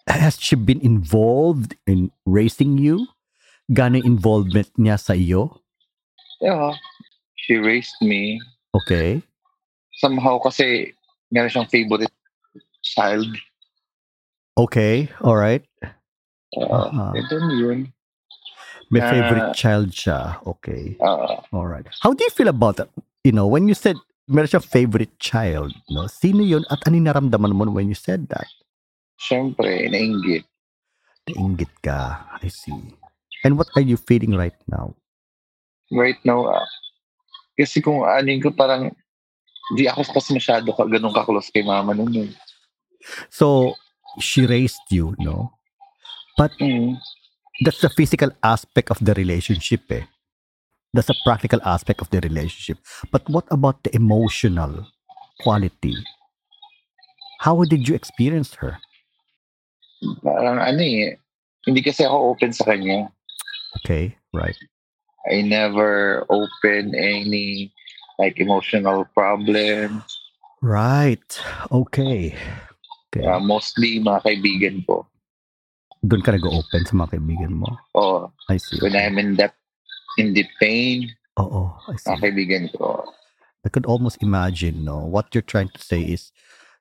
Has 0.08 0.36
she 0.40 0.56
been 0.56 0.84
involved 0.84 1.76
in 1.88 2.12
raising 2.28 2.78
you? 2.78 3.08
Gano'y 3.72 4.04
involvement 4.04 4.68
niya 4.76 5.00
sa 5.00 5.16
iyo? 5.16 5.64
Yeah. 6.44 6.76
She 7.44 7.60
raised 7.60 8.00
me. 8.00 8.40
Okay. 8.72 9.20
Somehow 10.00 10.40
kasi 10.40 10.96
meron 11.28 11.52
siyang 11.52 11.68
favorite 11.68 12.16
child. 12.82 13.28
Okay. 14.56 15.12
All 15.20 15.36
right. 15.36 15.64
Uh, 16.56 16.88
uh-huh. 16.88 17.12
Ito 17.20 17.36
yun. 17.60 17.92
May 18.88 19.04
uh, 19.04 19.12
favorite 19.12 19.52
child 19.58 19.92
siya. 19.92 20.40
Okay. 20.48 20.96
Uh, 21.04 21.44
All 21.52 21.68
right. 21.68 21.84
How 22.00 22.16
do 22.16 22.24
you 22.24 22.32
feel 22.32 22.48
about 22.48 22.80
that? 22.80 22.88
You 23.28 23.36
know, 23.36 23.48
when 23.48 23.68
you 23.68 23.76
said 23.76 24.00
meron 24.32 24.48
siyang 24.48 24.64
favorite 24.64 25.20
child, 25.20 25.76
no? 25.92 26.08
Sino 26.08 26.40
yun 26.40 26.64
at 26.72 26.80
ano 26.88 26.96
naramdaman 26.96 27.52
mo 27.52 27.68
when 27.76 27.92
you 27.92 27.98
said 27.98 28.32
that? 28.32 28.48
Siyempre, 29.20 29.92
nainggit. 29.92 30.48
Nainggit 31.28 31.72
ka. 31.84 32.24
I 32.40 32.48
see. 32.48 32.96
And 33.44 33.60
what 33.60 33.68
are 33.76 33.84
you 33.84 34.00
feeling 34.00 34.36
right 34.36 34.56
now? 34.68 34.96
Right 35.92 36.20
now, 36.24 36.48
uh, 36.48 36.68
kasi 37.54 37.82
kung 37.82 38.02
anin 38.06 38.42
ko 38.42 38.50
parang 38.50 38.90
di 39.78 39.88
ako 39.88 40.04
kasi 40.12 40.36
masyado 40.36 40.74
ka, 40.76 40.84
ganun 40.90 41.16
ka-close 41.16 41.50
kay 41.54 41.64
mama 41.64 41.96
nun. 41.96 42.12
Eh. 42.12 42.32
So, 43.32 43.76
she 44.20 44.46
raised 44.46 44.84
you, 44.92 45.16
no? 45.20 45.56
But 46.38 46.52
mm. 46.60 46.98
that's 47.64 47.80
the 47.80 47.90
physical 47.90 48.32
aspect 48.44 48.92
of 48.92 49.00
the 49.00 49.14
relationship, 49.14 49.88
eh. 49.92 50.06
That's 50.94 51.10
a 51.10 51.18
practical 51.26 51.58
aspect 51.66 52.02
of 52.02 52.10
the 52.12 52.22
relationship. 52.22 52.78
But 53.10 53.26
what 53.26 53.50
about 53.50 53.82
the 53.82 53.96
emotional 53.96 54.86
quality? 55.42 55.98
How 57.42 57.58
did 57.66 57.88
you 57.90 57.96
experience 57.96 58.54
her? 58.62 58.78
Parang 60.22 60.60
ano 60.62 60.82
eh, 60.84 61.18
hindi 61.66 61.82
kasi 61.82 62.06
ako 62.06 62.36
open 62.36 62.52
sa 62.54 62.68
kanya. 62.68 63.10
Okay, 63.82 64.16
right. 64.36 64.56
I 65.30 65.42
never 65.42 66.26
open 66.30 66.96
any 66.96 67.72
like 68.20 68.40
emotional 68.40 69.06
problems. 69.14 70.04
Right. 70.62 71.28
Okay. 71.72 72.36
okay. 73.12 73.26
Uh, 73.28 73.40
mostly 73.40 74.00
mga 74.00 74.24
kaibigan 74.24 74.86
ko. 74.88 75.08
Doon 76.04 76.24
ka 76.24 76.36
nag-open 76.36 76.84
sa 76.84 76.94
mga 77.00 77.16
kaibigan 77.16 77.54
mo? 77.64 77.68
Oo. 77.96 78.32
I 78.52 78.60
see. 78.60 78.80
When. 78.84 78.96
I'm 78.96 79.16
in 79.20 79.40
that, 79.40 79.56
in 80.20 80.36
the 80.36 80.44
pain, 80.60 81.08
Oo, 81.40 81.72
I 81.88 81.96
see. 81.96 82.12
mga 82.12 82.20
kaibigan 82.20 82.66
ko. 82.76 83.08
I 83.64 83.70
could 83.72 83.88
almost 83.88 84.20
imagine, 84.20 84.84
no? 84.84 85.00
What 85.00 85.32
you're 85.32 85.46
trying 85.46 85.72
to 85.72 85.80
say 85.80 86.04
is 86.04 86.36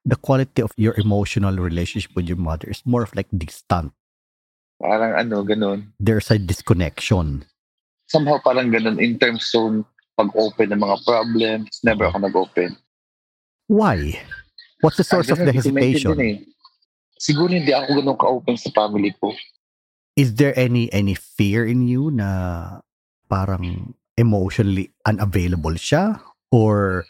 the 0.04 0.18
quality 0.18 0.62
of 0.62 0.74
your 0.74 0.98
emotional 0.98 1.54
relationship 1.54 2.10
with 2.18 2.26
your 2.26 2.38
mother 2.38 2.66
is 2.66 2.82
more 2.82 3.06
of 3.06 3.14
like 3.14 3.30
distant. 3.30 3.94
Parang 4.82 5.14
ano, 5.14 5.46
ganun. 5.46 5.94
There's 6.02 6.30
a 6.34 6.42
disconnection. 6.42 7.46
Somehow 8.12 8.36
parang 8.44 8.68
ganun 8.68 9.00
in 9.00 9.16
terms 9.16 9.48
of 9.56 9.88
pag-open 10.20 10.76
ng 10.76 10.80
mga 10.84 10.96
problems. 11.08 11.80
Never 11.80 12.12
ako 12.12 12.28
nag-open. 12.28 12.76
Why? 13.72 14.20
What's 14.84 15.00
the 15.00 15.08
source 15.08 15.32
of 15.32 15.40
the 15.40 15.48
hesitation? 15.48 16.20
Eh. 16.20 16.44
Siguro 17.16 17.48
hindi 17.48 17.72
ako 17.72 17.88
ganun 17.96 18.20
ka-open 18.20 18.56
sa 18.60 18.68
family 18.76 19.16
ko. 19.16 19.32
Is 20.12 20.36
there 20.36 20.52
any 20.60 20.92
any 20.92 21.16
fear 21.16 21.64
in 21.64 21.88
you 21.88 22.12
na 22.12 22.28
parang 23.32 23.96
emotionally 24.20 24.92
unavailable 25.08 25.80
siya? 25.80 26.20
Or 26.52 27.08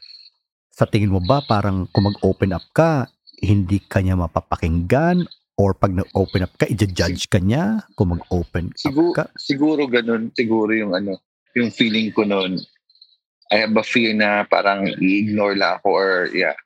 sa 0.70 0.86
tingin 0.86 1.10
mo 1.10 1.18
ba 1.18 1.42
parang 1.42 1.90
kung 1.90 2.06
mag-open 2.06 2.54
up 2.54 2.62
ka, 2.70 3.10
hindi 3.42 3.82
ka 3.82 3.98
niya 3.98 4.14
mapapakinggan 4.14 5.26
Or 5.62 5.78
pag 5.78 5.94
nag-open 5.94 6.42
up 6.42 6.50
ka, 6.58 6.66
i-judge 6.66 7.30
ka 7.30 7.38
niya 7.38 7.86
kung 7.94 8.18
mag-open 8.18 8.74
siguro, 8.74 9.14
up 9.14 9.22
ka? 9.22 9.24
Siguro 9.38 9.86
ganun. 9.86 10.34
Siguro 10.34 10.74
yung 10.74 10.90
ano, 10.90 11.22
yung 11.54 11.70
feeling 11.70 12.10
ko 12.10 12.26
noon. 12.26 12.58
I 13.54 13.62
have 13.62 13.70
a 13.78 13.86
fear 13.86 14.10
na 14.10 14.42
parang 14.42 14.90
i-ignore 14.98 15.54
lang 15.54 15.78
ako 15.78 15.88
or 15.94 16.10
yeah. 16.34 16.58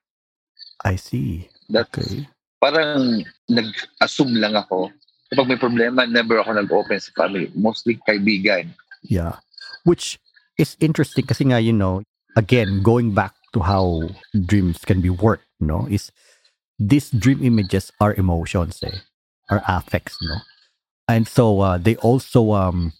I 0.80 0.96
see. 0.96 1.44
That's, 1.68 1.92
okay. 1.92 2.24
Parang 2.56 3.20
nag-assume 3.52 4.40
lang 4.40 4.56
ako. 4.56 4.88
Kapag 5.28 5.44
may 5.44 5.61
problema, 5.61 6.09
never 6.09 6.40
ako 6.40 6.56
nag-open 6.56 6.96
sa 6.96 7.12
family. 7.12 7.52
Mostly 7.52 8.00
kaibigan. 8.09 8.72
Yeah. 9.04 9.44
Which 9.85 10.16
is 10.56 10.72
interesting 10.80 11.28
kasi 11.28 11.44
nga, 11.52 11.61
you 11.61 11.76
know, 11.76 12.00
again, 12.32 12.80
going 12.80 13.12
back 13.12 13.37
to 13.52 13.61
how 13.61 14.09
dreams 14.32 14.80
can 14.88 15.04
be 15.04 15.12
worked, 15.12 15.44
no, 15.61 15.85
is 15.92 16.09
these 16.78 17.10
dream 17.10 17.42
images 17.42 17.92
are 18.00 18.14
emotions, 18.14 18.80
eh, 18.82 18.98
are 19.50 19.62
affects, 19.66 20.16
no? 20.22 20.36
And 21.08 21.26
so 21.28 21.60
uh, 21.60 21.78
they 21.78 21.96
also 21.96 22.52
um, 22.52 22.92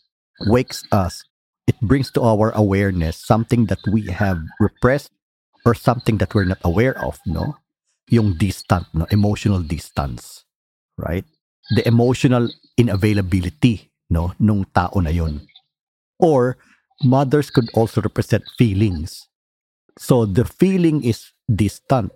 wakes 0.47 0.85
us. 0.93 1.25
It 1.67 1.81
brings 1.81 2.11
to 2.13 2.23
our 2.23 2.53
awareness 2.53 3.17
something 3.17 3.67
that 3.67 3.81
we 3.91 4.07
have 4.07 4.39
repressed 4.61 5.11
or 5.65 5.75
something 5.75 6.19
that 6.19 6.35
we're 6.35 6.45
not 6.47 6.63
aware 6.63 6.97
of, 7.05 7.19
no? 7.27 7.57
Yung 8.09 8.39
distant, 8.39 8.87
no? 8.95 9.07
Emotional 9.11 9.61
distance, 9.61 10.45
right? 10.97 11.25
The 11.75 11.87
emotional 11.89 12.49
inavailability, 12.79 13.91
no? 14.09 14.33
Nung 14.39 14.65
tao 14.73 15.01
na 15.01 15.11
yun. 15.11 15.49
Or 16.21 16.57
mothers 17.03 17.51
could 17.51 17.69
also 17.75 18.01
represent 18.01 18.45
feelings. 18.57 19.27
So 19.99 20.25
the 20.25 20.45
feeling 20.45 21.03
is 21.03 21.33
distant 21.51 22.13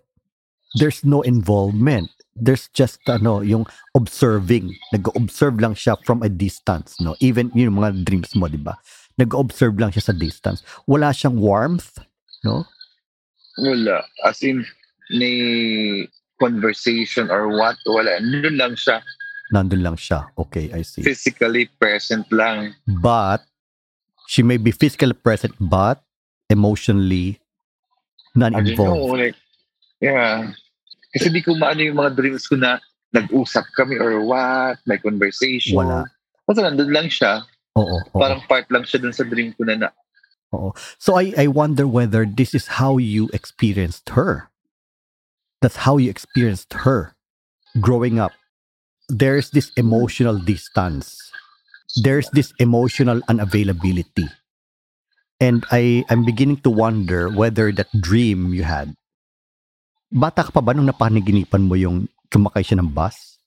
there's 0.74 1.04
no 1.04 1.22
involvement. 1.22 2.10
There's 2.36 2.70
just 2.72 3.02
ano, 3.08 3.40
yung 3.40 3.66
observing. 3.94 4.76
Nag-observe 4.92 5.60
lang 5.60 5.74
siya 5.74 5.98
from 6.06 6.22
a 6.22 6.30
distance, 6.30 6.96
no? 7.00 7.16
Even 7.20 7.50
yung 7.54 7.76
mga 7.76 8.06
dreams 8.06 8.32
mo, 8.38 8.46
'di 8.46 8.62
ba? 8.62 8.78
Nag-observe 9.18 9.76
lang 9.76 9.90
siya 9.90 10.10
sa 10.10 10.14
distance. 10.16 10.62
Wala 10.86 11.12
siyang 11.12 11.36
warmth, 11.36 11.98
no? 12.46 12.64
Wala. 13.60 14.06
As 14.24 14.40
in 14.40 14.64
ni 15.10 16.06
conversation 16.40 17.28
or 17.28 17.52
what, 17.52 17.76
wala. 17.84 18.16
Nandun 18.22 18.56
lang 18.56 18.74
siya. 18.78 19.02
Nandun 19.52 19.82
lang 19.82 19.98
siya. 19.98 20.30
Okay, 20.38 20.70
I 20.72 20.86
see. 20.86 21.02
Physically 21.02 21.68
present 21.76 22.24
lang. 22.32 22.78
But 22.86 23.44
she 24.30 24.46
may 24.46 24.56
be 24.56 24.70
physically 24.70 25.12
present 25.12 25.52
but 25.58 26.00
emotionally 26.48 27.42
non-involved. 28.32 29.18
Like, 29.18 29.36
Yeah. 30.00 30.52
Kasi 31.12 31.28
di 31.28 31.44
ko 31.44 31.54
maano 31.54 31.84
yung 31.84 32.00
mga 32.00 32.16
dreams 32.16 32.48
ko 32.48 32.56
na 32.56 32.80
nag-usap 33.12 33.66
kami 33.74 33.98
or 33.98 34.22
what, 34.22 34.78
may 34.86 34.98
conversation. 34.98 35.76
Wala. 35.76 36.06
Kasi 36.46 36.60
nandun 36.62 36.90
lang 36.90 37.08
siya. 37.10 37.44
Oo, 37.78 37.86
oo. 37.86 38.18
Parang 38.18 38.42
part 38.46 38.66
lang 38.70 38.82
siya 38.82 38.98
dun 39.02 39.14
sa 39.14 39.22
dream 39.22 39.54
ko 39.54 39.66
na, 39.66 39.86
na 39.86 39.88
Oo. 40.50 40.74
So 40.98 41.14
I, 41.14 41.32
I 41.38 41.46
wonder 41.46 41.86
whether 41.86 42.26
this 42.26 42.54
is 42.54 42.82
how 42.82 42.98
you 42.98 43.30
experienced 43.32 44.10
her. 44.10 44.50
That's 45.62 45.86
how 45.86 45.98
you 45.98 46.10
experienced 46.10 46.72
her 46.82 47.14
growing 47.78 48.18
up. 48.18 48.32
There's 49.08 49.50
this 49.50 49.70
emotional 49.76 50.38
distance. 50.38 51.18
There's 52.02 52.30
this 52.30 52.52
emotional 52.58 53.20
unavailability. 53.28 54.30
And 55.40 55.64
I, 55.70 56.04
I'm 56.08 56.24
beginning 56.24 56.58
to 56.62 56.70
wonder 56.70 57.28
whether 57.28 57.72
that 57.72 57.88
dream 58.00 58.54
you 58.54 58.62
had, 58.62 58.94
bata 60.10 60.42
ka 60.42 60.50
pa 60.50 60.60
ba 60.60 60.74
nung 60.74 60.90
napanaginipan 60.90 61.64
mo 61.64 61.78
yung 61.78 62.10
sumakay 62.30 62.66
siya 62.66 62.82
ng 62.82 62.90
bus? 62.90 63.38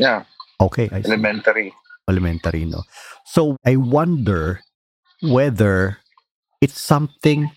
Yeah. 0.00 0.24
Okay. 0.60 0.88
I 0.90 1.04
see. 1.04 1.12
Elementary. 1.12 1.72
Elementary, 2.08 2.64
no? 2.64 2.84
So 3.28 3.56
I 3.64 3.76
wonder 3.76 4.60
whether 5.22 6.00
it's 6.60 6.80
something 6.80 7.52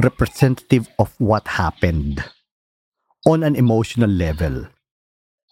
representative 0.00 0.88
of 0.98 1.12
what 1.18 1.56
happened 1.60 2.24
on 3.26 3.42
an 3.42 3.56
emotional 3.56 4.10
level 4.10 4.68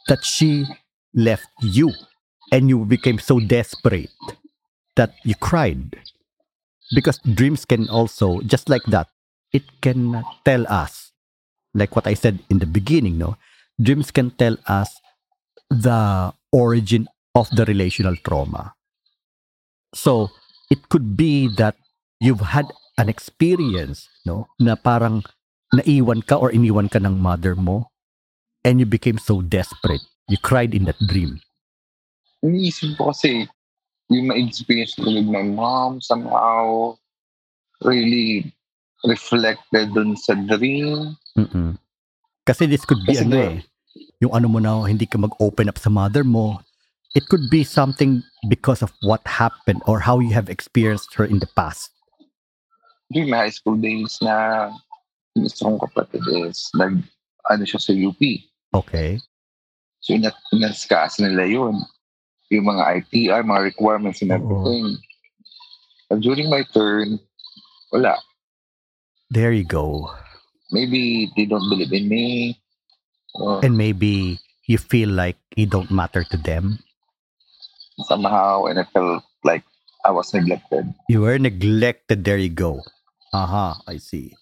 that 0.08 0.24
she 0.24 0.66
left 1.14 1.48
you 1.62 1.92
and 2.50 2.68
you 2.68 2.84
became 2.84 3.18
so 3.18 3.40
desperate 3.40 4.12
that 4.96 5.14
you 5.24 5.34
cried 5.36 5.96
because 6.94 7.18
dreams 7.24 7.64
can 7.64 7.88
also 7.88 8.40
just 8.42 8.68
like 8.68 8.84
that 8.88 9.08
it 9.52 9.62
can 9.80 10.24
tell 10.44 10.66
us 10.68 11.11
like 11.74 11.96
what 11.96 12.06
i 12.06 12.14
said 12.14 12.38
in 12.48 12.58
the 12.58 12.68
beginning 12.68 13.18
no 13.18 13.36
dreams 13.80 14.10
can 14.10 14.30
tell 14.30 14.56
us 14.68 15.00
the 15.70 16.32
origin 16.52 17.08
of 17.34 17.48
the 17.56 17.64
relational 17.64 18.16
trauma 18.20 18.74
so 19.94 20.30
it 20.72 20.88
could 20.88 21.16
be 21.16 21.48
that 21.56 21.76
you've 22.20 22.40
had 22.40 22.72
an 22.96 23.08
experience, 23.08 24.08
no, 24.24 24.48
na 24.60 24.76
parang 24.76 25.20
naiwan 25.72 26.24
ka 26.24 26.36
or 26.36 26.52
iniwan 26.52 26.88
ka 26.88 27.00
ng 27.00 27.20
mother 27.20 27.56
mo 27.56 27.92
and 28.64 28.80
you 28.80 28.86
became 28.88 29.18
so 29.18 29.40
desperate. 29.40 30.04
You 30.28 30.40
cried 30.40 30.72
in 30.72 30.84
that 30.88 31.00
dream. 31.00 31.40
Iniisip 32.40 32.96
ko 32.96 33.12
kasi 33.12 33.48
yung 34.08 34.28
ma-experience 34.28 34.96
ko 34.96 35.08
with 35.08 35.28
my 35.28 35.44
mom 35.44 36.00
somehow 36.00 36.94
really 37.84 38.52
reflected 39.04 39.94
dun 39.94 40.14
sa 40.16 40.34
dream. 40.34 41.16
Mm-mm. 41.38 41.78
Kasi 42.46 42.66
this 42.66 42.84
could 42.84 43.02
be 43.06 43.14
kasi 43.14 43.26
ano 43.26 43.36
eh, 43.38 43.56
yung 44.18 44.34
ano 44.34 44.46
mo 44.50 44.58
na 44.58 44.82
hindi 44.86 45.06
ka 45.06 45.18
mag-open 45.18 45.70
up 45.70 45.78
sa 45.78 45.90
mother 45.90 46.26
mo, 46.26 46.58
it 47.14 47.26
could 47.30 47.46
be 47.50 47.62
something 47.62 48.22
because 48.50 48.82
of 48.82 48.90
what 49.02 49.22
happened 49.26 49.82
or 49.86 50.02
how 50.02 50.18
you 50.18 50.34
have 50.34 50.50
experienced 50.50 51.14
her 51.14 51.26
in 51.26 51.38
the 51.38 51.50
past 51.54 51.92
during 53.12 53.30
my 53.30 53.44
high 53.44 53.52
school 53.52 53.76
days 53.76 54.18
na 54.24 54.72
yung 55.36 55.46
isa 55.46 55.68
kong 55.68 55.78
kapatid 55.78 56.24
is 56.48 56.72
nag, 56.74 57.04
ano 57.52 57.62
siya 57.68 57.80
sa 57.80 57.92
UP. 57.92 58.20
Okay. 58.72 59.20
So, 60.00 60.16
inat 60.16 60.34
inaskas 60.50 61.20
nila 61.20 61.44
yun. 61.46 61.76
Yung 62.50 62.66
mga 62.66 63.04
ITR, 63.04 63.44
mga 63.44 63.62
requirements 63.68 64.24
and 64.24 64.32
everything. 64.32 64.98
Oh. 66.10 66.20
during 66.20 66.52
my 66.52 66.64
turn, 66.76 67.20
wala. 67.92 68.16
There 69.32 69.48
you 69.48 69.64
go. 69.64 70.12
Maybe 70.68 71.32
they 71.32 71.48
don't 71.48 71.64
believe 71.72 71.88
in 71.88 72.04
me. 72.04 72.60
Or 73.32 73.64
and 73.64 73.80
maybe 73.80 74.36
you 74.68 74.76
feel 74.76 75.08
like 75.08 75.40
you 75.56 75.64
don't 75.64 75.88
matter 75.88 76.20
to 76.20 76.36
them. 76.36 76.84
Somehow, 78.04 78.68
and 78.68 78.76
I 78.76 78.84
felt 78.92 79.24
like 79.40 79.64
I 80.04 80.12
was 80.12 80.36
neglected. 80.36 80.92
You 81.08 81.24
were 81.24 81.40
neglected. 81.40 82.28
There 82.28 82.36
you 82.36 82.52
go. 82.52 82.84
Aha, 83.32 83.80
I 83.88 83.96
see. 83.96 84.36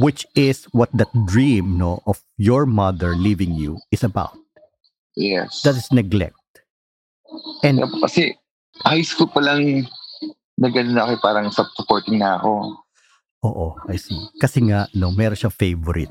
Which 0.00 0.24
is 0.32 0.64
what 0.72 0.88
that 0.96 1.12
dream 1.28 1.76
no 1.76 2.00
of 2.08 2.24
your 2.40 2.64
mother 2.64 3.12
leaving 3.12 3.52
you 3.52 3.84
is 3.92 4.00
about. 4.00 4.32
Yes. 5.12 5.60
That 5.60 5.76
is 5.76 5.92
neglect. 5.92 6.40
And 7.60 7.84
yeah, 7.84 7.92
kasi 8.00 8.32
high 8.80 9.04
school 9.04 9.28
pa 9.28 9.44
lang 9.44 9.84
na 10.56 10.72
ako 10.72 11.20
parang 11.20 11.52
supporting 11.52 12.24
na 12.24 12.40
ako. 12.40 12.80
Oo, 13.44 13.76
I 13.92 14.00
see. 14.00 14.16
Kasi 14.40 14.64
nga, 14.64 14.88
no, 14.96 15.12
meron 15.12 15.36
siyang 15.36 15.52
favorite. 15.52 16.10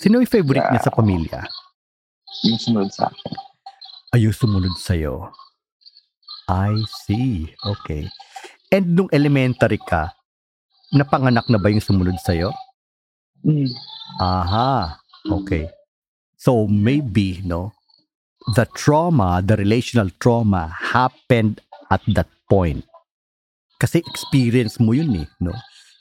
Sino 0.00 0.16
yung 0.16 0.30
favorite 0.30 0.64
yeah. 0.64 0.72
niya 0.72 0.88
sa 0.88 0.94
pamilya? 0.96 1.40
Yung 2.48 2.56
sumunod 2.56 2.88
sa 2.88 3.12
akin. 3.12 3.32
Ay, 4.16 4.24
yung 4.24 4.34
sumunod 4.34 4.74
sa'yo. 4.80 5.28
I 6.48 6.80
see. 7.04 7.52
Okay. 7.62 8.08
And 8.72 8.96
nung 8.96 9.12
elementary 9.12 9.76
ka, 9.76 10.16
napanganak 10.96 11.46
na 11.52 11.60
ba 11.60 11.68
yung 11.68 11.84
sumunod 11.84 12.16
sa'yo? 12.18 12.50
Mm. 13.44 13.70
Aha. 14.18 14.98
Okay. 15.28 15.68
So 16.40 16.64
maybe, 16.64 17.44
no, 17.44 17.76
the 18.56 18.64
trauma, 18.72 19.44
the 19.44 19.60
relational 19.60 20.08
trauma 20.16 20.72
happened 20.72 21.60
at 21.92 22.00
that 22.16 22.32
point. 22.48 22.88
Kasi 23.76 24.00
experience 24.00 24.80
mo 24.80 24.96
yun 24.96 25.12
eh, 25.24 25.28
no? 25.44 25.52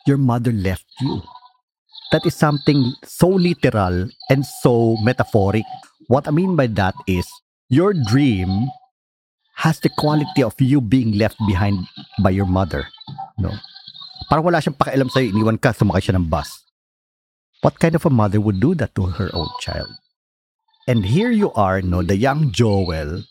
Your 0.07 0.17
mother 0.17 0.51
left 0.51 0.85
you. 1.01 1.21
That 2.11 2.25
is 2.25 2.35
something 2.35 2.93
so 3.03 3.27
literal 3.27 4.09
and 4.29 4.45
so 4.45 4.97
metaphoric. 5.03 5.65
What 6.07 6.27
I 6.27 6.31
mean 6.31 6.55
by 6.55 6.67
that 6.73 6.95
is 7.05 7.27
your 7.69 7.93
dream 7.93 8.69
has 9.61 9.79
the 9.79 9.89
quality 9.89 10.41
of 10.41 10.55
you 10.57 10.81
being 10.81 11.17
left 11.17 11.37
behind 11.45 11.85
by 12.23 12.31
your 12.31 12.47
mother, 12.47 12.87
no? 13.37 13.53
Parang 14.29 14.45
wala 14.45 14.57
siyang 14.57 14.77
pakialam 14.77 15.09
sa'yo, 15.11 15.29
iniwan 15.29 15.61
ka, 15.61 15.73
sumakay 15.73 16.01
siya 16.01 16.17
ng 16.17 16.29
bus. 16.29 16.63
What 17.61 17.77
kind 17.77 17.93
of 17.93 18.05
a 18.05 18.09
mother 18.09 18.39
would 18.39 18.61
do 18.61 18.73
that 18.79 18.95
to 18.95 19.05
her 19.19 19.29
own 19.33 19.49
child? 19.59 19.91
And 20.87 21.05
here 21.05 21.29
you 21.29 21.51
are, 21.53 21.81
no, 21.81 22.01
the 22.01 22.15
young 22.15 22.49
Joel, 22.49 23.27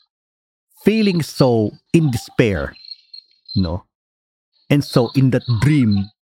feeling 0.84 1.22
so 1.22 1.72
in 1.94 2.10
despair, 2.10 2.76
no? 3.56 3.88
And 4.70 4.84
so 4.84 5.10
in 5.16 5.30
that 5.30 5.48
dream, 5.64 6.12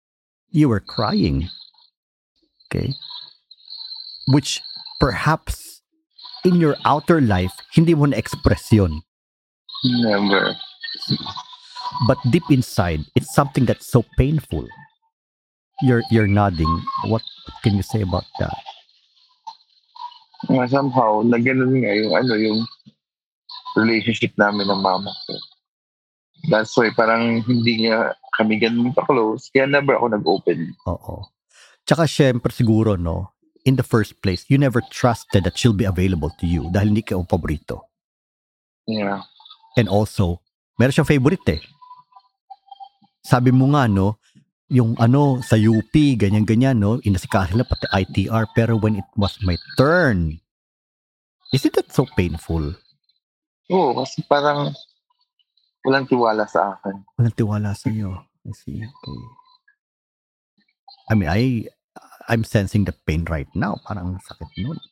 you 0.57 0.73
were 0.73 0.81
crying. 0.81 1.53
Okay? 2.67 2.97
Which 4.33 4.65
perhaps 4.99 5.85
in 6.49 6.57
your 6.57 6.81
outer 6.89 7.21
life, 7.21 7.53
hindi 7.77 7.93
mo 7.93 8.09
na-express 8.09 8.73
yun. 8.73 9.05
Never. 9.85 10.57
But 12.09 12.19
deep 12.33 12.49
inside, 12.49 13.05
it's 13.15 13.35
something 13.37 13.69
that's 13.69 13.87
so 13.87 14.05
painful. 14.17 14.67
You're 15.85 16.03
you're 16.11 16.27
nodding. 16.27 16.73
What, 17.05 17.21
can 17.61 17.77
you 17.77 17.85
say 17.85 18.01
about 18.01 18.25
that? 18.41 18.57
Somehow, 20.73 21.21
na 21.21 21.37
ganun 21.37 21.85
nga 21.85 21.93
yung, 21.93 22.13
ano, 22.17 22.33
yung 22.35 22.65
relationship 23.77 24.33
namin 24.41 24.73
ng 24.73 24.81
mama 24.81 25.13
ko. 25.29 25.35
That's 26.49 26.75
why 26.77 26.91
parang 26.95 27.43
hindi 27.43 27.87
niya 27.87 28.15
kami 28.37 28.61
ganun 28.61 28.93
ka-close, 28.93 29.49
kaya 29.51 29.67
never 29.67 29.97
ako 29.97 30.07
nag-open. 30.13 30.77
Oo. 30.87 31.27
Tsaka 31.87 32.05
syempre 32.05 32.53
siguro, 32.53 32.99
no, 32.99 33.33
in 33.65 33.79
the 33.79 33.87
first 33.87 34.21
place, 34.21 34.45
you 34.47 34.59
never 34.59 34.83
trusted 34.93 35.47
that 35.47 35.57
she'll 35.57 35.77
be 35.77 35.89
available 35.89 36.31
to 36.39 36.47
you 36.47 36.69
dahil 36.71 36.93
hindi 36.93 37.07
ka 37.07 37.17
paborito. 37.25 37.89
Yeah. 38.87 39.27
And 39.75 39.91
also, 39.91 40.45
meron 40.79 40.95
siyang 40.95 41.11
favorite 41.11 41.47
eh 41.51 41.63
sabi 43.27 43.51
mo 43.51 43.75
nga, 43.75 43.91
no, 43.91 44.23
yung 44.71 44.95
ano, 45.03 45.43
sa 45.43 45.59
UP, 45.59 45.91
ganyan-ganyan, 45.91 46.79
no, 46.79 47.03
inasikahan 47.03 47.59
nila 47.59 47.67
pati 47.67 47.91
ITR, 47.91 48.47
pero 48.55 48.79
when 48.79 49.03
it 49.03 49.09
was 49.19 49.35
my 49.43 49.59
turn, 49.75 50.39
isn't 51.51 51.75
that 51.75 51.91
so 51.91 52.07
painful? 52.15 52.63
Oo, 53.75 53.99
kasi 53.99 54.23
parang 54.31 54.71
walang 55.87 56.11
tiwala 56.11 56.45
sa 56.51 56.75
akin. 56.75 57.07
Walang 57.15 57.37
tiwala 57.39 57.71
sa 57.79 57.87
iyo. 57.87 58.27
I 58.43 58.53
see. 58.53 58.83
Okay. 58.83 59.23
I 61.11 61.15
mean, 61.15 61.31
I, 61.31 61.71
I'm 62.27 62.43
sensing 62.43 62.85
the 62.85 62.95
pain 63.07 63.23
right 63.31 63.49
now. 63.55 63.79
Parang 63.87 64.19
sakit 64.19 64.51
nun. 64.59 64.83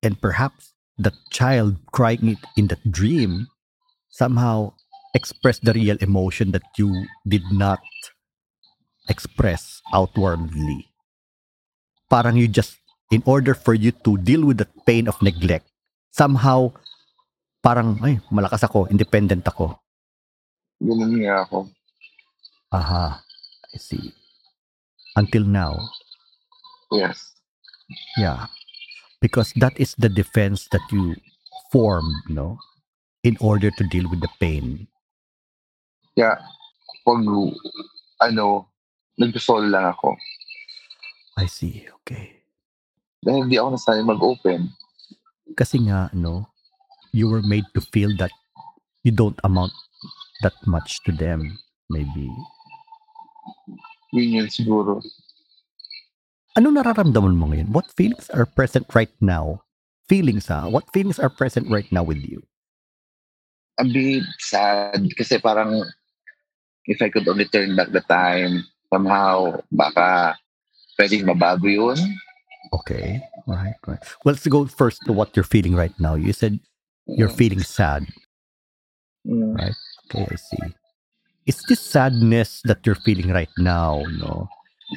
And 0.00 0.16
perhaps 0.20 0.72
the 0.96 1.12
child 1.28 1.76
crying 1.92 2.36
it 2.36 2.42
in 2.56 2.68
that 2.68 2.80
dream 2.88 3.48
somehow 4.08 4.72
express 5.14 5.58
the 5.60 5.72
real 5.72 5.96
emotion 6.00 6.52
that 6.52 6.64
you 6.76 7.06
did 7.28 7.44
not 7.52 7.80
express 9.08 9.80
outwardly. 9.92 10.88
Parang 12.08 12.36
you 12.36 12.48
just, 12.48 12.78
in 13.10 13.22
order 13.26 13.54
for 13.54 13.74
you 13.74 13.92
to 14.04 14.16
deal 14.18 14.44
with 14.44 14.58
the 14.58 14.68
pain 14.86 15.08
of 15.08 15.20
neglect, 15.22 15.68
somehow, 16.10 16.72
parang, 17.64 17.96
ay, 18.04 18.20
malakas 18.28 18.60
ako, 18.68 18.86
independent 18.92 19.48
ako. 19.48 19.72
Ganun 20.84 21.16
nga 21.24 21.48
ako. 21.48 21.72
Aha, 22.68 23.24
I 23.72 23.78
see. 23.80 24.12
Until 25.16 25.48
now. 25.48 25.80
Yes. 26.92 27.32
Yeah. 28.20 28.52
Because 29.24 29.56
that 29.56 29.72
is 29.80 29.96
the 29.96 30.12
defense 30.12 30.68
that 30.68 30.84
you 30.92 31.16
form, 31.72 32.04
no? 32.28 32.60
In 33.24 33.40
order 33.40 33.72
to 33.72 33.84
deal 33.88 34.04
with 34.12 34.20
the 34.20 34.28
pain 34.36 34.84
kaya 36.14 36.38
pag 37.02 37.20
ano, 38.22 38.70
nag-solo 39.18 39.66
lang 39.66 39.90
ako. 39.90 40.14
I 41.34 41.50
see. 41.50 41.82
Okay. 42.02 42.46
Dahil 43.18 43.50
hindi 43.50 43.58
ako 43.58 43.74
nasanay 43.74 44.06
mag-open. 44.06 44.70
Kasi 45.58 45.82
nga, 45.82 46.08
no, 46.14 46.53
you 47.14 47.30
were 47.30 47.46
made 47.46 47.62
to 47.78 47.80
feel 47.94 48.10
that 48.18 48.34
you 49.06 49.14
don't 49.14 49.38
amount 49.46 49.70
that 50.42 50.58
much 50.66 50.98
to 51.06 51.14
them. 51.14 51.54
Maybe. 51.86 52.26
Yun 54.10 54.42
yun 54.42 54.48
siguro. 54.50 54.98
Ano 56.58 56.74
nararamdaman 56.74 57.38
mo 57.38 57.46
ngayon? 57.54 57.70
What 57.70 57.86
feelings 57.94 58.26
are 58.34 58.46
present 58.46 58.90
right 58.98 59.14
now? 59.22 59.62
Feelings 60.10 60.50
ha? 60.50 60.66
What 60.66 60.90
feelings 60.90 61.22
are 61.22 61.30
present 61.30 61.70
right 61.70 61.86
now 61.94 62.02
with 62.02 62.18
you? 62.18 62.42
A 63.78 63.86
bit 63.86 64.26
sad 64.42 65.06
kasi 65.14 65.38
parang 65.38 65.86
if 66.90 66.98
I 66.98 67.10
could 67.10 67.26
only 67.30 67.46
turn 67.46 67.78
back 67.78 67.94
the 67.94 68.02
time, 68.06 68.66
somehow 68.90 69.62
baka 69.70 70.34
pwedeng 70.98 71.30
mabago 71.30 71.70
yun. 71.70 71.98
Okay. 72.74 73.22
Right, 73.46 73.78
right. 73.86 74.02
Well, 74.24 74.34
let's 74.34 74.46
go 74.46 74.66
first 74.66 75.04
to 75.06 75.12
what 75.12 75.36
you're 75.36 75.46
feeling 75.46 75.74
right 75.74 75.94
now. 76.00 76.14
You 76.14 76.32
said 76.32 76.58
you're 77.06 77.28
mm. 77.28 77.36
feeling 77.36 77.62
sad. 77.62 78.06
Mm. 79.26 79.56
Right? 79.56 79.74
Okay, 80.14 80.26
I 80.30 80.36
see. 80.36 80.74
Is 81.46 81.62
this 81.68 81.80
sadness 81.80 82.62
that 82.64 82.86
you're 82.86 82.94
feeling 82.94 83.28
right 83.28 83.52
now, 83.58 84.02
no? 84.18 84.48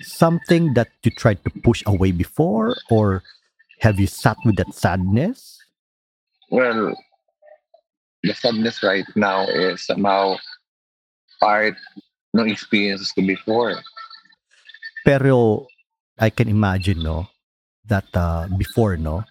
Something 0.01 0.73
that 0.75 0.89
you 1.03 1.11
tried 1.11 1.43
to 1.43 1.49
push 1.63 1.83
away 1.85 2.11
before 2.11 2.75
or 2.89 3.23
have 3.79 3.99
you 3.99 4.07
sat 4.07 4.37
with 4.45 4.55
that 4.57 4.73
sadness? 4.73 5.59
Well, 6.49 6.95
the 8.23 8.33
sadness 8.33 8.81
right 8.83 9.05
now 9.15 9.47
is 9.47 9.85
somehow 9.85 10.37
part 11.39 11.75
no 12.33 12.43
experiences 12.43 13.11
ko 13.11 13.21
before. 13.21 13.75
Pero 15.05 15.67
I 16.19 16.29
can 16.29 16.49
imagine, 16.49 17.03
no, 17.03 17.27
that 17.85 18.07
uh, 18.13 18.47
before, 18.57 18.97
no, 18.97 19.23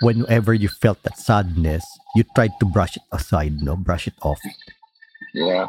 whenever 0.00 0.52
you 0.54 0.68
felt 0.68 1.02
that 1.04 1.18
sadness, 1.18 1.84
you 2.14 2.24
tried 2.34 2.52
to 2.60 2.66
brush 2.66 2.96
it 2.96 3.02
aside, 3.12 3.62
no, 3.62 3.76
brush 3.76 4.06
it 4.06 4.14
off. 4.22 4.40
Yeah. 5.34 5.68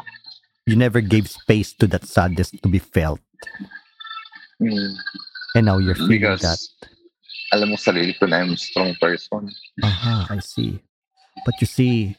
You 0.66 0.76
never 0.76 1.00
gave 1.00 1.28
space 1.28 1.72
to 1.74 1.86
that 1.88 2.06
sadness 2.06 2.50
to 2.50 2.68
be 2.68 2.78
felt. 2.78 3.20
Mm. 4.60 4.94
And 5.54 5.66
now 5.66 5.78
you're 5.78 5.94
feeling 5.94 6.20
because, 6.20 6.40
that. 6.40 6.58
Alam 7.52 7.70
mo 7.70 7.76
sarili 7.76 8.18
ko 8.18 8.26
na 8.26 8.38
I'm 8.40 8.52
a 8.52 8.56
strong 8.56 8.94
person. 9.00 9.52
Aha, 9.82 10.26
I 10.30 10.38
see. 10.38 10.80
But 11.44 11.60
you 11.60 11.66
see, 11.66 12.16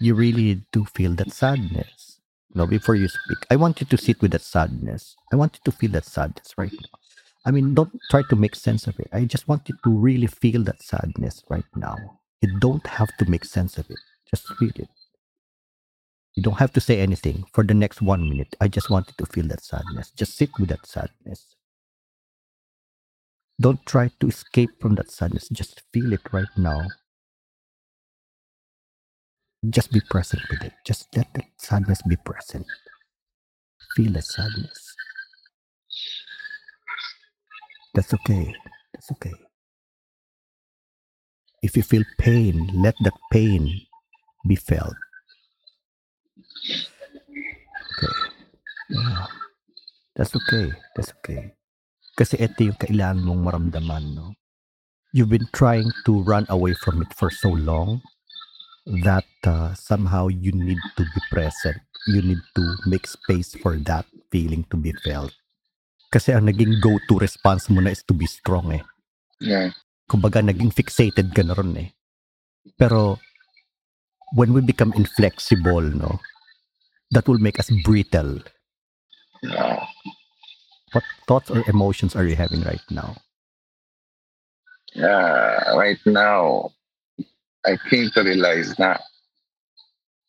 you 0.00 0.14
really 0.14 0.60
do 0.72 0.84
feel 0.84 1.14
that 1.14 1.32
sadness. 1.32 2.20
No, 2.54 2.66
before 2.66 2.94
you 2.94 3.08
speak, 3.08 3.46
I 3.50 3.56
want 3.56 3.80
you 3.80 3.86
to 3.86 3.96
sit 3.96 4.20
with 4.20 4.32
that 4.32 4.42
sadness. 4.42 5.16
I 5.32 5.36
want 5.36 5.56
you 5.56 5.60
to 5.64 5.76
feel 5.76 5.90
that 5.92 6.04
sadness 6.04 6.54
right 6.56 6.72
now. 6.72 6.98
I 7.44 7.50
mean, 7.50 7.74
don't 7.74 7.92
try 8.10 8.22
to 8.30 8.36
make 8.36 8.54
sense 8.54 8.86
of 8.86 8.98
it. 8.98 9.08
I 9.12 9.24
just 9.26 9.48
want 9.48 9.68
you 9.68 9.76
to 9.84 9.90
really 9.90 10.26
feel 10.26 10.62
that 10.64 10.82
sadness 10.82 11.42
right 11.50 11.64
now. 11.76 11.96
You 12.40 12.58
don't 12.58 12.86
have 12.86 13.14
to 13.18 13.30
make 13.30 13.44
sense 13.44 13.76
of 13.78 13.90
it. 13.90 13.98
Just 14.30 14.48
feel 14.54 14.72
it. 14.74 14.88
You 16.34 16.42
don't 16.42 16.58
have 16.58 16.72
to 16.72 16.80
say 16.80 17.00
anything 17.00 17.44
for 17.52 17.62
the 17.62 17.74
next 17.74 18.02
one 18.02 18.28
minute. 18.28 18.56
I 18.60 18.68
just 18.68 18.90
want 18.90 19.08
you 19.08 19.14
to 19.24 19.32
feel 19.32 19.46
that 19.48 19.62
sadness. 19.62 20.10
Just 20.10 20.36
sit 20.36 20.50
with 20.58 20.70
that 20.70 20.86
sadness. 20.86 21.54
Don't 23.60 23.84
try 23.86 24.10
to 24.20 24.26
escape 24.28 24.70
from 24.80 24.96
that 24.96 25.10
sadness. 25.10 25.48
Just 25.50 25.82
feel 25.92 26.12
it 26.12 26.32
right 26.32 26.48
now. 26.56 26.88
Just 29.70 29.92
be 29.92 30.00
present 30.00 30.42
with 30.50 30.62
it. 30.62 30.72
Just 30.84 31.14
let 31.16 31.32
that 31.34 31.46
sadness 31.58 32.02
be 32.02 32.16
present. 32.16 32.66
Feel 33.94 34.12
the 34.12 34.22
sadness. 34.22 34.96
That's 37.94 38.12
okay. 38.14 38.54
That's 38.92 39.10
okay. 39.12 39.34
If 41.62 41.76
you 41.76 41.82
feel 41.82 42.04
pain, 42.18 42.70
let 42.74 42.94
that 43.04 43.16
pain 43.32 43.70
be 44.46 44.56
felt. 44.56 44.94
Okay. 47.96 48.14
Yeah. 48.90 49.26
That's 50.16 50.34
okay. 50.36 50.72
That's 50.94 51.12
okay. 51.18 51.54
Kasi 52.14 52.38
ito 52.38 52.70
yung 52.70 52.78
kailangan 52.78 53.26
mong 53.26 53.42
maramdaman, 53.42 54.04
no? 54.14 54.34
You've 55.14 55.30
been 55.30 55.48
trying 55.54 55.90
to 56.06 56.22
run 56.22 56.46
away 56.50 56.74
from 56.74 57.02
it 57.02 57.14
for 57.14 57.30
so 57.30 57.50
long 57.50 58.02
that 58.86 59.26
uh, 59.46 59.74
somehow 59.74 60.26
you 60.28 60.50
need 60.52 60.78
to 60.98 61.02
be 61.02 61.20
present. 61.30 61.78
You 62.10 62.22
need 62.22 62.42
to 62.58 62.64
make 62.86 63.06
space 63.06 63.54
for 63.62 63.78
that 63.86 64.06
feeling 64.30 64.66
to 64.70 64.76
be 64.76 64.92
felt. 65.06 65.32
Kasi 66.14 66.30
ang 66.30 66.46
naging 66.46 66.78
go-to 66.78 67.18
response 67.18 67.66
mo 67.66 67.82
na 67.82 67.90
is 67.90 68.06
to 68.06 68.14
be 68.14 68.30
strong 68.30 68.70
eh. 68.70 68.86
Yeah. 69.42 69.74
Kumbaga, 70.06 70.38
naging 70.38 70.70
fixated 70.70 71.34
ka 71.34 71.42
na 71.42 71.58
ron 71.58 71.74
eh. 71.74 71.90
Pero, 72.78 73.18
when 74.38 74.54
we 74.54 74.62
become 74.62 74.94
inflexible, 74.94 75.82
no, 75.82 76.22
that 77.10 77.26
will 77.26 77.42
make 77.42 77.58
us 77.58 77.66
brittle. 77.82 78.38
Yeah. 79.42 79.82
What 80.94 81.02
thoughts 81.26 81.50
or 81.50 81.66
emotions 81.66 82.14
are 82.14 82.22
you 82.22 82.38
having 82.38 82.62
right 82.62 82.86
now? 82.94 83.18
Yeah, 84.94 85.74
right 85.74 85.98
now, 86.06 86.70
I 87.66 87.74
came 87.90 88.14
to 88.14 88.22
realize 88.22 88.78
na 88.78 89.02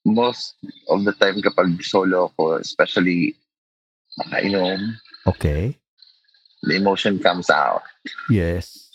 most 0.01 0.57
of 0.89 1.05
the 1.05 1.13
time 1.13 1.45
kapag 1.45 1.77
solo 1.85 2.33
ako, 2.33 2.57
especially 2.57 3.37
nakainom, 4.17 4.97
Okay. 5.27 5.77
The 6.63 6.75
emotion 6.75 7.19
comes 7.19 7.49
out. 7.49 7.83
Yes. 8.29 8.89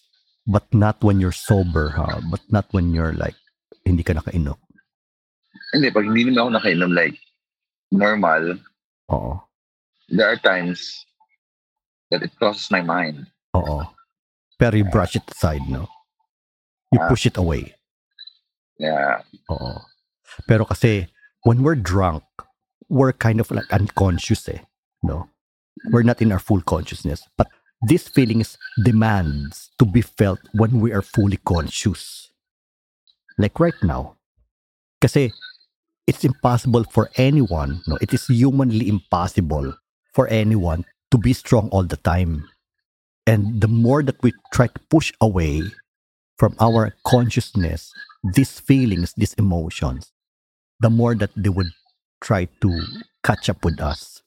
But 0.47 0.67
not 0.75 1.03
when 1.03 1.21
you're 1.21 1.35
sober, 1.35 1.91
ha? 1.91 2.21
But 2.31 2.41
not 2.51 2.67
when 2.71 2.95
you're 2.95 3.13
like, 3.13 3.37
hindi 3.85 4.03
ka 4.03 4.15
nakainom. 4.15 4.59
Hindi, 5.73 5.91
pag 5.91 6.07
hindi 6.07 6.27
naman 6.27 6.39
ako 6.39 6.51
nakainom, 6.59 6.91
like, 6.95 7.19
normal. 7.91 8.59
Oo. 9.11 9.43
There 10.11 10.27
are 10.27 10.39
times 10.39 11.07
that 12.11 12.23
it 12.23 12.35
crosses 12.39 12.71
my 12.71 12.83
mind. 12.83 13.27
Oo. 13.55 13.87
Pero 14.59 14.77
you 14.77 14.85
brush 14.85 15.15
it 15.15 15.27
aside, 15.31 15.63
no? 15.71 15.87
You 16.91 16.99
uh, 17.01 17.09
push 17.09 17.27
it 17.27 17.39
away. 17.39 17.75
Yeah. 18.79 19.23
Oo. 19.51 19.79
Pero 20.47 20.67
kasi, 20.67 21.07
when 21.47 21.63
we're 21.63 21.79
drunk, 21.79 22.25
we're 22.89 23.15
kind 23.15 23.39
of 23.39 23.51
like 23.51 23.71
unconscious 23.71 24.49
eh. 24.51 24.67
No? 25.03 25.31
We're 25.91 26.03
not 26.03 26.23
in 26.23 26.33
our 26.33 26.39
full 26.39 26.61
consciousness. 26.61 27.27
But 27.37 27.49
these 27.83 28.09
feelings 28.09 28.59
demands 28.85 29.71
to 29.79 29.85
be 29.85 30.03
felt 30.03 30.41
when 30.53 30.81
we 30.81 30.93
are 30.93 31.03
fully 31.03 31.39
conscious. 31.39 32.31
Like 33.39 33.59
right 33.59 33.79
now. 33.83 34.17
Kasi 35.01 35.33
it's 36.07 36.25
impossible 36.25 36.85
for 36.85 37.09
anyone, 37.17 37.83
no, 37.87 37.97
it 38.01 38.13
is 38.13 38.27
humanly 38.27 38.89
impossible 38.89 39.75
for 40.13 40.27
anyone 40.29 40.85
to 41.11 41.19
be 41.19 41.33
strong 41.33 41.69
all 41.71 41.85
the 41.85 41.97
time. 41.97 42.49
And 43.27 43.61
the 43.61 43.69
more 43.69 44.03
that 44.03 44.21
we 44.23 44.33
try 44.53 44.67
to 44.67 44.81
push 44.91 45.13
away 45.21 45.63
from 46.37 46.57
our 46.59 46.95
consciousness, 47.07 47.93
these 48.35 48.59
feelings, 48.59 49.15
these 49.17 49.35
emotions, 49.35 50.13
the 50.81 50.91
more 50.91 51.15
that 51.15 51.31
they 51.37 51.49
would 51.49 51.71
try 52.21 52.47
to 52.61 52.81
catch 53.23 53.49
up 53.49 53.65
with 53.65 53.81
us. 53.81 54.23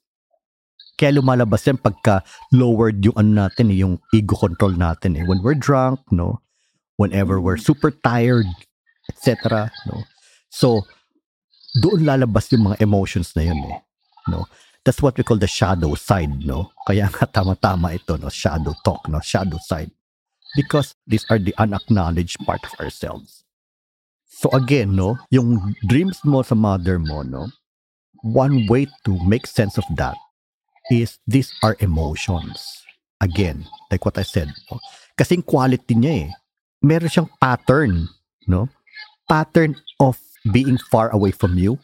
Kaya 0.94 1.18
lumalabas 1.18 1.66
yan 1.66 1.82
pagka 1.82 2.22
lowered 2.54 3.02
yung 3.02 3.18
ano 3.18 3.46
natin, 3.46 3.74
eh, 3.74 3.82
yung 3.82 3.98
ego 4.14 4.38
control 4.38 4.78
natin. 4.78 5.18
Eh. 5.18 5.24
When 5.26 5.42
we're 5.42 5.58
drunk, 5.58 6.06
no? 6.14 6.42
Whenever 7.02 7.42
we're 7.42 7.58
super 7.58 7.90
tired, 7.90 8.46
etc. 9.10 9.74
No? 9.90 10.06
So, 10.54 10.86
doon 11.82 12.06
lalabas 12.06 12.54
yung 12.54 12.70
mga 12.70 12.86
emotions 12.86 13.34
na 13.34 13.50
yun 13.50 13.60
eh. 13.74 13.82
No? 14.30 14.46
That's 14.86 15.02
what 15.02 15.18
we 15.18 15.26
call 15.26 15.42
the 15.42 15.50
shadow 15.50 15.98
side, 15.98 16.46
no? 16.46 16.70
Kaya 16.86 17.10
nga 17.10 17.26
tama-tama 17.26 17.98
ito, 17.98 18.14
no? 18.22 18.30
Shadow 18.30 18.78
talk, 18.86 19.10
no? 19.10 19.18
Shadow 19.18 19.58
side. 19.58 19.90
Because 20.54 20.94
these 21.10 21.26
are 21.34 21.42
the 21.42 21.58
unacknowledged 21.58 22.38
part 22.46 22.62
of 22.62 22.78
ourselves. 22.78 23.42
So 24.30 24.54
again, 24.54 24.94
no? 24.94 25.18
Yung 25.34 25.74
dreams 25.90 26.22
mo 26.22 26.46
sa 26.46 26.54
mother 26.54 27.02
mo, 27.02 27.26
no? 27.26 27.50
One 28.22 28.70
way 28.70 28.86
to 29.10 29.18
make 29.26 29.50
sense 29.50 29.82
of 29.82 29.90
that 29.98 30.14
is 30.92 31.20
these 31.28 31.54
are 31.64 31.78
emotions. 31.80 32.84
Again, 33.22 33.68
like 33.92 34.04
what 34.04 34.18
I 34.18 34.28
said. 34.28 34.52
No? 34.68 34.80
Kasing 35.16 35.46
quality 35.46 35.96
niya 35.96 36.28
eh. 36.28 36.30
Meron 36.84 37.08
siyang 37.08 37.32
pattern, 37.40 38.12
no? 38.50 38.68
Pattern 39.30 39.80
of 40.04 40.20
being 40.52 40.76
far 40.92 41.08
away 41.16 41.32
from 41.32 41.56
you. 41.56 41.80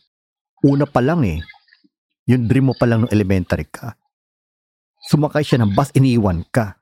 Una 0.60 0.84
pa 0.84 1.00
lang 1.00 1.24
eh. 1.24 1.39
Yung 2.28 2.52
dream 2.52 2.68
mo 2.68 2.76
pa 2.76 2.84
lang 2.84 3.08
nung 3.08 3.14
elementary 3.16 3.64
ka. 3.64 3.95
Sumakay 5.08 5.47
siya 5.47 5.64
ng 5.64 5.72
bus, 5.72 5.95
iniiwan 5.95 6.43
ka. 6.52 6.76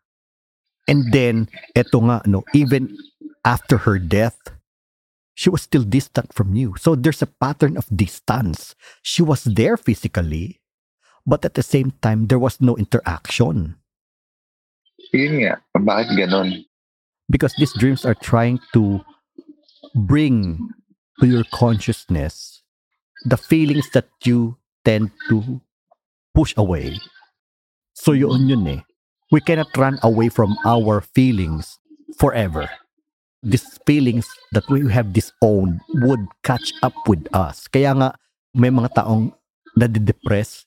And 0.90 1.14
then, 1.14 1.52
eto 1.78 2.02
nga, 2.02 2.26
no, 2.26 2.42
even 2.58 2.90
after 3.46 3.86
her 3.86 4.02
death, 4.02 4.40
she 5.38 5.54
was 5.54 5.62
still 5.62 5.86
distant 5.86 6.34
from 6.34 6.58
you. 6.58 6.74
So 6.82 6.98
there's 6.98 7.22
a 7.22 7.30
pattern 7.30 7.78
of 7.78 7.86
distance. 7.94 8.74
She 9.06 9.22
was 9.22 9.46
there 9.46 9.78
physically, 9.78 10.60
But 11.28 11.44
at 11.44 11.60
the 11.60 11.64
same 11.64 11.92
time, 12.00 12.32
there 12.32 12.40
was 12.40 12.64
no 12.64 12.80
interaction. 12.80 13.76
Yun 15.12 15.44
nga, 15.44 15.60
bakit 15.76 16.16
ganon? 16.16 16.64
Because 17.28 17.52
these 17.60 17.76
dreams 17.76 18.08
are 18.08 18.16
trying 18.16 18.64
to 18.72 19.04
bring 19.92 20.72
to 21.20 21.28
your 21.28 21.44
consciousness 21.52 22.64
the 23.28 23.36
feelings 23.36 23.92
that 23.92 24.08
you 24.24 24.56
tend 24.86 25.12
to 25.28 25.60
push 26.32 26.56
away. 26.56 26.96
So 27.92 28.14
yun 28.14 28.48
yun 28.48 28.68
eh. 28.68 28.82
We 29.32 29.42
cannot 29.42 29.76
run 29.76 30.00
away 30.04 30.30
from 30.30 30.56
our 30.64 31.02
feelings 31.02 31.76
forever. 32.16 32.70
These 33.44 33.80
feelings 33.84 34.30
that 34.56 34.64
we 34.70 34.88
have 34.88 35.12
disowned 35.12 35.82
would 36.00 36.24
catch 36.44 36.72
up 36.80 36.96
with 37.04 37.28
us. 37.36 37.68
Kaya 37.68 37.92
nga, 37.92 38.10
may 38.56 38.72
mga 38.72 38.96
taong 38.96 39.36
nadidepress, 39.76 40.67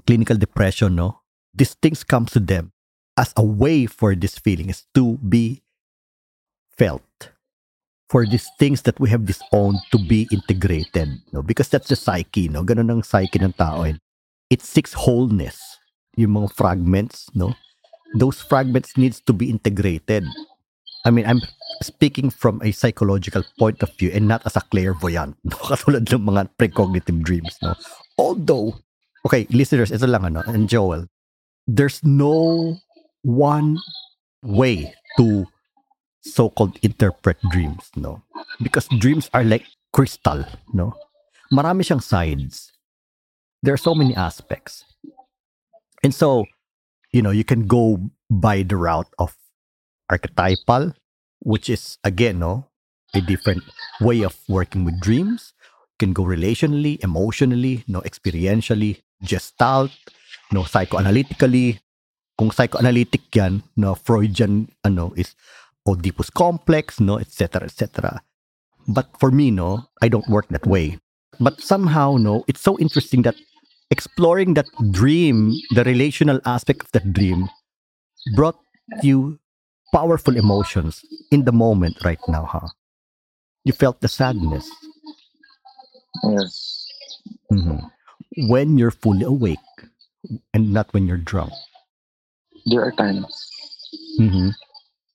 clinical 0.00 0.36
depression, 0.36 0.96
no? 0.96 1.20
These 1.54 1.74
things 1.74 2.04
comes 2.04 2.32
to 2.32 2.40
them 2.40 2.72
as 3.16 3.32
a 3.36 3.44
way 3.44 3.86
for 3.86 4.14
these 4.14 4.38
feelings 4.38 4.86
to 4.94 5.18
be 5.18 5.62
felt. 6.76 7.32
For 8.08 8.26
these 8.26 8.48
things 8.58 8.82
that 8.82 8.98
we 8.98 9.10
have 9.10 9.26
disowned 9.26 9.78
to 9.92 9.98
be 9.98 10.26
integrated, 10.32 11.22
no? 11.32 11.42
Because 11.42 11.68
that's 11.68 11.88
the 11.88 11.96
psyche, 11.96 12.48
no? 12.48 12.64
Ganun 12.64 12.90
ang 12.90 13.02
psyche 13.02 13.38
ng 13.38 13.54
tao. 13.54 13.84
Eh. 13.86 13.94
It 14.50 14.62
seeks 14.62 14.94
wholeness. 14.94 15.78
Yung 16.16 16.34
mga 16.34 16.50
fragments, 16.58 17.30
no? 17.34 17.54
Those 18.18 18.42
fragments 18.42 18.98
needs 18.98 19.22
to 19.22 19.32
be 19.32 19.46
integrated. 19.46 20.26
I 21.06 21.10
mean, 21.10 21.24
I'm 21.24 21.40
speaking 21.82 22.30
from 22.30 22.60
a 22.62 22.72
psychological 22.72 23.44
point 23.58 23.82
of 23.82 23.94
view 23.96 24.10
and 24.12 24.26
not 24.26 24.42
as 24.44 24.56
a 24.56 24.60
clairvoyant. 24.60 25.38
No? 25.46 25.56
Katulad 25.56 26.10
ng 26.10 26.26
mga 26.26 26.50
precognitive 26.58 27.22
dreams, 27.22 27.56
no? 27.62 27.78
Although, 28.18 28.76
okay, 29.26 29.46
listeners, 29.50 29.90
ito 29.92 30.06
lang 30.06 30.24
ano, 30.24 30.42
and 30.46 30.68
Joel, 30.68 31.06
there's 31.66 32.00
no 32.04 32.76
one 33.22 33.78
way 34.42 34.94
to 35.16 35.46
so-called 36.22 36.78
interpret 36.82 37.38
dreams, 37.50 37.90
no? 37.96 38.22
Because 38.62 38.88
dreams 38.98 39.30
are 39.32 39.44
like 39.44 39.64
crystal, 39.92 40.44
no? 40.72 40.94
Marami 41.52 41.82
siyang 41.82 42.02
sides. 42.02 42.72
There 43.62 43.74
are 43.74 43.80
so 43.80 43.94
many 43.94 44.14
aspects. 44.14 44.84
And 46.02 46.14
so, 46.14 46.46
you 47.12 47.20
know, 47.20 47.30
you 47.30 47.44
can 47.44 47.66
go 47.66 48.10
by 48.30 48.62
the 48.62 48.76
route 48.76 49.10
of 49.18 49.36
archetypal, 50.08 50.94
which 51.40 51.68
is 51.68 51.98
again, 52.04 52.38
no, 52.38 52.68
a 53.14 53.20
different 53.20 53.62
way 54.00 54.22
of 54.22 54.36
working 54.48 54.84
with 54.84 55.00
dreams. 55.00 55.52
Can 56.00 56.16
go 56.16 56.24
relationally, 56.24 56.96
emotionally, 57.04 57.84
no, 57.84 58.00
experientially, 58.00 59.04
gestalt, 59.20 59.92
no, 60.48 60.64
psychoanalytically. 60.64 61.76
Kung 62.40 62.48
psychoanalytic 62.48 63.28
yan, 63.36 63.60
no, 63.76 63.92
Freudian, 63.92 64.72
ano, 64.80 65.12
is 65.12 65.36
Oedipus 65.84 66.32
complex, 66.32 67.04
no, 67.04 67.20
etc., 67.20 67.68
etc. 67.68 68.24
But 68.88 69.12
for 69.20 69.30
me, 69.30 69.52
no, 69.52 69.92
I 70.00 70.08
don't 70.08 70.24
work 70.32 70.48
that 70.48 70.64
way. 70.64 70.96
But 71.38 71.60
somehow, 71.60 72.16
no, 72.16 72.44
it's 72.48 72.64
so 72.64 72.80
interesting 72.80 73.20
that 73.28 73.36
exploring 73.90 74.54
that 74.54 74.72
dream, 74.90 75.52
the 75.76 75.84
relational 75.84 76.40
aspect 76.46 76.88
of 76.88 76.92
that 76.92 77.12
dream, 77.12 77.48
brought 78.34 78.56
you 79.02 79.38
powerful 79.92 80.36
emotions 80.36 81.04
in 81.30 81.44
the 81.44 81.52
moment 81.52 82.00
right 82.04 82.20
now, 82.28 82.48
huh? 82.48 82.68
You 83.64 83.72
felt 83.72 84.00
the 84.00 84.08
sadness. 84.08 84.64
Yes. 86.24 86.86
Mm-hmm. 87.52 88.48
When 88.48 88.78
you're 88.78 88.90
fully 88.90 89.24
awake 89.24 89.58
and 90.54 90.72
not 90.72 90.92
when 90.92 91.06
you're 91.06 91.16
drunk. 91.16 91.52
There 92.66 92.84
are 92.84 92.92
times. 92.92 93.26
Mm-hmm. 94.20 94.50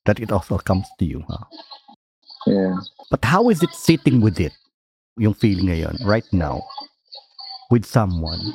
That 0.06 0.20
it 0.20 0.32
also 0.32 0.58
comes 0.58 0.88
to 1.00 1.06
you, 1.06 1.24
huh? 1.28 1.46
Yeah. 2.48 2.78
But 3.10 3.26
how 3.26 3.50
is 3.50 3.64
it 3.64 3.74
sitting 3.74 4.22
with 4.22 4.40
it, 4.40 4.54
yung 5.18 5.34
feeling 5.34 5.66
ngayon, 5.66 6.06
right 6.06 6.26
now, 6.32 6.62
with 7.72 7.86
someone? 7.86 8.54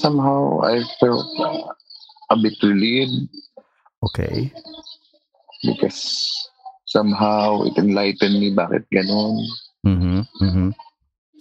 Somehow 0.00 0.60
I 0.62 0.82
felt 0.98 1.26
uh, 1.38 1.72
a 2.30 2.36
bit 2.36 2.54
relieved. 2.62 3.30
Okay. 4.02 4.52
Because 5.62 6.50
somehow 6.86 7.62
it 7.62 7.78
enlightened 7.78 8.40
me 8.40 8.50
bakit 8.50 8.84
ganon. 8.92 9.38
Mm-hmm, 9.86 10.20
mm-hmm. 10.44 10.70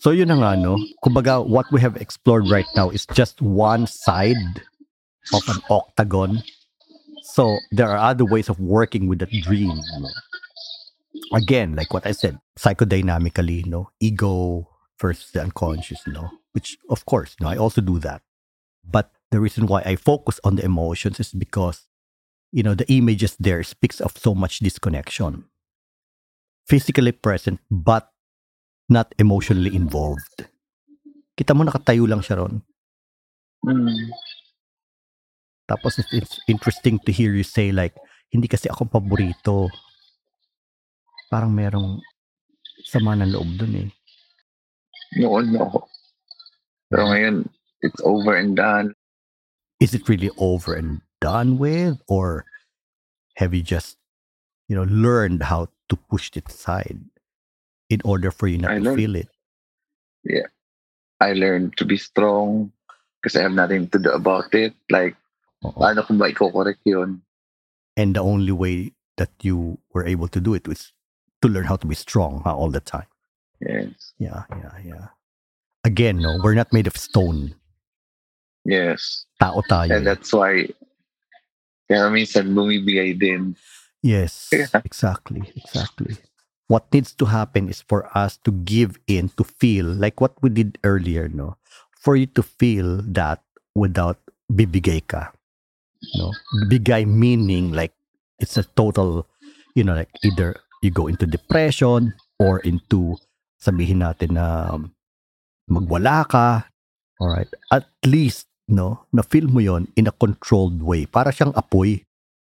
So 0.02 0.10
yun 0.10 0.30
na 0.30 0.36
nga, 0.42 0.58
no? 0.58 0.82
Kumbaga, 1.06 1.46
what 1.46 1.70
we 1.72 1.80
have 1.82 1.96
explored 1.98 2.50
right 2.50 2.66
now 2.76 2.90
is 2.90 3.06
just 3.14 3.42
one 3.42 3.86
side 3.86 4.66
of 5.34 5.44
an 5.48 5.62
octagon. 5.70 6.42
So 7.22 7.58
there 7.70 7.90
are 7.90 8.10
other 8.10 8.26
ways 8.26 8.50
of 8.50 8.60
working 8.60 9.08
with 9.08 9.20
that 9.20 9.30
dream. 9.30 9.70
No? 9.70 10.10
Again, 11.38 11.76
like 11.76 11.94
what 11.94 12.06
I 12.06 12.12
said, 12.12 12.42
psychodynamically, 12.58 13.66
no? 13.68 13.92
Ego 14.00 14.68
versus 15.00 15.30
the 15.32 15.42
unconscious, 15.42 16.02
no? 16.08 16.32
Which, 16.54 16.78
of 16.90 17.06
course, 17.06 17.36
no, 17.40 17.48
I 17.48 17.58
also 17.58 17.80
do 17.80 18.00
that. 18.00 18.22
But 18.84 19.12
the 19.30 19.40
reason 19.40 19.68
why 19.68 19.84
I 19.86 19.96
focus 19.96 20.40
on 20.44 20.56
the 20.56 20.66
emotions 20.66 21.20
is 21.20 21.32
because, 21.32 21.86
you 22.52 22.64
know, 22.64 22.74
the 22.74 22.92
images 22.92 23.38
there 23.40 23.64
speaks 23.64 24.02
of 24.02 24.18
so 24.18 24.34
much 24.36 24.60
disconnection. 24.60 25.46
Physically 26.68 27.12
present, 27.12 27.60
but 27.70 28.11
not 28.90 29.14
emotionally 29.20 29.76
involved. 29.76 30.48
Kita 31.36 31.54
mo 31.54 31.66
nakatayo 31.66 32.08
lang 32.08 32.24
siya 32.24 32.42
ron. 32.42 32.62
Mm. 33.66 34.10
Tapos 35.70 36.00
it's, 36.00 36.12
it's 36.12 36.36
interesting 36.48 37.00
to 37.06 37.12
hear 37.12 37.32
you 37.32 37.44
say 37.44 37.72
like, 37.72 37.96
hindi 38.32 38.48
kasi 38.48 38.68
ako 38.68 38.88
paborito. 38.88 39.70
Parang 41.32 41.56
merong 41.56 42.00
sama 42.84 43.16
ng 43.16 43.32
loob 43.32 43.50
dun 43.60 43.88
eh. 43.88 43.90
Noon 45.20 45.56
no. 45.56 45.88
Pero 46.92 47.08
ngayon, 47.08 47.48
it's 47.84 48.00
over 48.04 48.36
and 48.36 48.56
done. 48.56 48.92
Is 49.80 49.96
it 49.96 50.08
really 50.12 50.32
over 50.36 50.76
and 50.76 51.00
done 51.24 51.56
with? 51.58 52.00
Or 52.08 52.44
have 53.40 53.56
you 53.56 53.64
just, 53.64 53.96
you 54.68 54.76
know, 54.76 54.88
learned 54.88 55.48
how 55.48 55.72
to 55.88 55.96
push 55.96 56.32
it 56.36 56.48
aside 56.52 57.00
in 57.92 58.00
order 58.08 58.32
for 58.32 58.48
you 58.48 58.58
not 58.64 58.72
I 58.72 58.80
to 58.80 58.84
learned- 58.88 58.98
feel 58.98 59.16
it? 59.20 59.28
Yeah. 60.24 60.48
I 61.20 61.34
learned 61.34 61.76
to 61.78 61.86
be 61.86 61.98
strong 62.00 62.72
because 63.20 63.36
I 63.36 63.44
have 63.44 63.52
nothing 63.54 63.92
to 63.92 64.00
do 64.00 64.10
about 64.10 64.50
it. 64.56 64.74
Like, 64.90 65.14
paano 65.62 66.02
ko 66.08 66.16
ba 66.18 66.32
i-correct 66.32 66.82
yun? 66.88 67.22
And 68.00 68.16
the 68.16 68.24
only 68.24 68.56
way 68.56 68.96
that 69.20 69.30
you 69.44 69.78
were 69.94 70.08
able 70.08 70.32
to 70.32 70.40
do 70.40 70.56
it 70.56 70.66
was 70.68 70.94
to 71.44 71.48
learn 71.52 71.66
how 71.66 71.76
to 71.76 71.86
be 71.86 71.94
strong 71.94 72.42
huh, 72.42 72.56
all 72.56 72.72
the 72.72 72.80
time. 72.80 73.06
Yes. 73.60 74.14
Yeah, 74.18 74.50
yeah, 74.50 74.74
yeah. 74.82 75.08
Again, 75.84 76.18
no, 76.18 76.40
we're 76.42 76.56
not 76.58 76.74
made 76.74 76.88
of 76.88 76.98
stone. 76.98 77.54
Yes. 78.66 79.26
Tao 79.40 79.62
tayo. 79.70 79.98
And 79.98 80.08
that's 80.08 80.34
why, 80.34 80.70
kaya 81.90 82.10
minsan 82.10 82.54
bumibigay 82.58 83.18
din. 83.20 83.54
Yes, 84.02 84.50
exactly, 84.86 85.46
exactly. 85.54 86.18
What 86.72 86.88
needs 86.96 87.12
to 87.20 87.28
happen 87.28 87.68
is 87.68 87.84
for 87.84 88.08
us 88.16 88.40
to 88.48 88.56
give 88.64 88.96
in, 89.04 89.28
to 89.36 89.44
feel 89.44 89.84
like 89.84 90.24
what 90.24 90.40
we 90.40 90.48
did 90.48 90.80
earlier, 90.88 91.28
no? 91.28 91.60
For 92.00 92.16
you 92.16 92.32
to 92.40 92.44
feel 92.48 93.04
that 93.12 93.44
without 93.76 94.24
bibigay 94.48 95.04
ka. 95.04 95.36
No? 96.16 96.32
Bigay 96.72 97.04
meaning 97.04 97.76
like 97.76 97.92
it's 98.40 98.56
a 98.56 98.64
total, 98.64 99.28
you 99.76 99.84
know, 99.84 100.00
like 100.00 100.16
either 100.24 100.56
you 100.80 100.96
go 100.96 101.12
into 101.12 101.28
depression 101.28 102.16
or 102.40 102.64
into 102.64 103.20
sabihin 103.60 104.00
natin 104.00 104.40
na 104.40 104.72
um, 104.72 104.96
magwala 105.68 106.24
ka. 106.24 106.72
Alright? 107.20 107.52
At 107.68 107.92
least, 108.08 108.48
no, 108.72 109.04
na 109.12 109.28
feel 109.28 109.52
mo 109.52 109.60
yon 109.60 109.92
in 110.00 110.08
a 110.08 110.16
controlled 110.16 110.80
way. 110.80 111.04
Para 111.04 111.36
siyang 111.36 111.52
apoy 111.52 112.00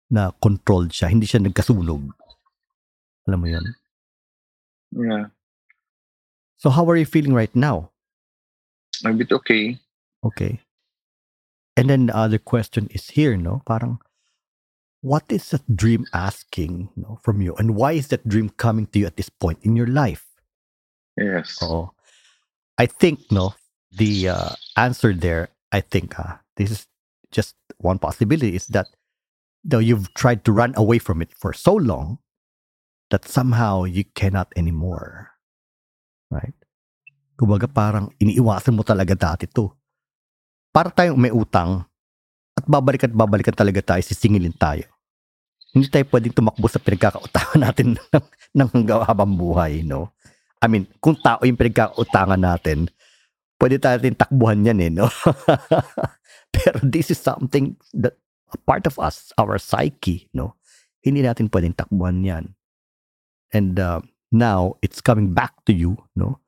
na 0.08 0.32
controlled 0.40 0.96
siya, 0.96 1.12
hindi 1.12 1.28
siya 1.28 1.44
nagkasunog. 1.44 2.08
Alam 3.28 3.40
mo 3.44 3.48
yun? 3.52 3.83
Yeah. 4.94 5.26
So 6.56 6.70
how 6.70 6.88
are 6.88 6.96
you 6.96 7.04
feeling 7.04 7.34
right 7.34 7.54
now? 7.54 7.90
A 9.04 9.12
bit 9.12 9.32
okay. 9.32 9.78
Okay. 10.24 10.60
And 11.76 11.90
then 11.90 12.06
the 12.06 12.16
other 12.16 12.38
question 12.38 12.88
is 12.90 13.10
here, 13.10 13.36
no? 13.36 13.62
Parang, 13.66 13.98
what 15.02 15.24
is 15.28 15.50
that 15.50 15.76
dream 15.76 16.06
asking 16.14 16.88
no, 16.96 17.18
from 17.22 17.42
you? 17.42 17.54
And 17.56 17.74
why 17.74 17.92
is 17.92 18.08
that 18.08 18.28
dream 18.28 18.48
coming 18.50 18.86
to 18.94 18.98
you 19.00 19.06
at 19.06 19.16
this 19.16 19.28
point 19.28 19.58
in 19.62 19.76
your 19.76 19.88
life? 19.88 20.24
Yes. 21.18 21.58
Oo. 21.62 21.90
I 22.78 22.86
think, 22.86 23.20
no, 23.30 23.54
the 23.90 24.28
uh, 24.28 24.50
answer 24.76 25.12
there, 25.12 25.48
I 25.72 25.80
think, 25.80 26.18
uh, 26.18 26.38
this 26.56 26.70
is 26.70 26.86
just 27.30 27.56
one 27.78 27.98
possibility, 27.98 28.54
is 28.54 28.66
that 28.68 28.86
though 29.64 29.82
you've 29.82 30.14
tried 30.14 30.44
to 30.44 30.52
run 30.52 30.74
away 30.76 30.98
from 30.98 31.20
it 31.20 31.34
for 31.34 31.52
so 31.52 31.74
long 31.74 32.18
that 33.14 33.30
somehow 33.30 33.86
you 33.86 34.02
cannot 34.18 34.50
anymore. 34.58 35.30
Right? 36.34 36.58
Kumbaga 37.38 37.70
parang 37.70 38.10
iniiwasan 38.18 38.74
mo 38.74 38.82
talaga 38.82 39.14
dati 39.14 39.46
to. 39.46 39.70
para 40.74 40.90
tayong 40.90 41.14
may 41.14 41.30
utang 41.30 41.86
at 42.58 42.66
babalik 42.66 43.06
at 43.06 43.14
babalikan 43.14 43.54
talaga 43.54 43.94
tayo, 43.94 44.02
sisingilin 44.02 44.50
tayo. 44.58 44.82
Hindi 45.70 45.86
tayo 45.86 46.02
pwedeng 46.10 46.34
tumakbo 46.34 46.66
sa 46.66 46.82
pinagkakautangan 46.82 47.60
natin 47.70 47.94
ng, 47.94 48.26
ng 48.58 48.70
habang 49.06 49.38
buhay, 49.38 49.86
no? 49.86 50.10
I 50.58 50.66
mean, 50.66 50.90
kung 50.98 51.14
tao 51.14 51.38
yung 51.46 51.58
pinagkakautangan 51.58 52.42
natin, 52.42 52.90
pwede 53.62 53.78
tayo 53.78 54.02
natin 54.02 54.18
takbuhan 54.18 54.66
yan 54.66 54.82
eh, 54.82 54.90
no? 54.90 55.06
Pero 56.54 56.82
this 56.82 57.14
is 57.14 57.22
something 57.22 57.78
that 57.94 58.18
a 58.50 58.58
part 58.58 58.86
of 58.90 58.98
us, 58.98 59.30
our 59.38 59.58
psyche, 59.62 60.26
no? 60.34 60.58
Hindi 61.06 61.22
natin 61.22 61.46
pwedeng 61.50 61.74
takbuhan 61.74 62.18
yan. 62.22 62.44
And 63.54 63.78
uh, 63.78 64.00
now, 64.32 64.74
it's 64.82 65.00
coming 65.00 65.32
back 65.32 65.64
to 65.66 65.72
you, 65.72 65.96
no? 66.16 66.40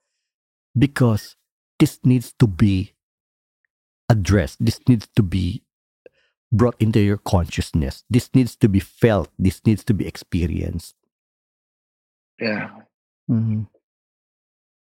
Because 0.77 1.37
this 1.79 2.01
needs 2.05 2.35
to 2.41 2.49
be 2.49 2.95
addressed. 4.09 4.59
This 4.61 4.81
needs 4.89 5.09
to 5.15 5.23
be 5.23 5.63
brought 6.53 6.75
into 6.81 7.01
your 7.01 7.17
consciousness. 7.17 8.03
This 8.11 8.29
needs 8.35 8.57
to 8.57 8.69
be 8.69 8.81
felt. 8.81 9.31
This 9.39 9.65
needs 9.65 9.85
to 9.85 9.95
be 9.95 10.07
experienced. 10.07 10.97
Yeah. 12.41 12.71
Mm-hmm. 13.31 13.63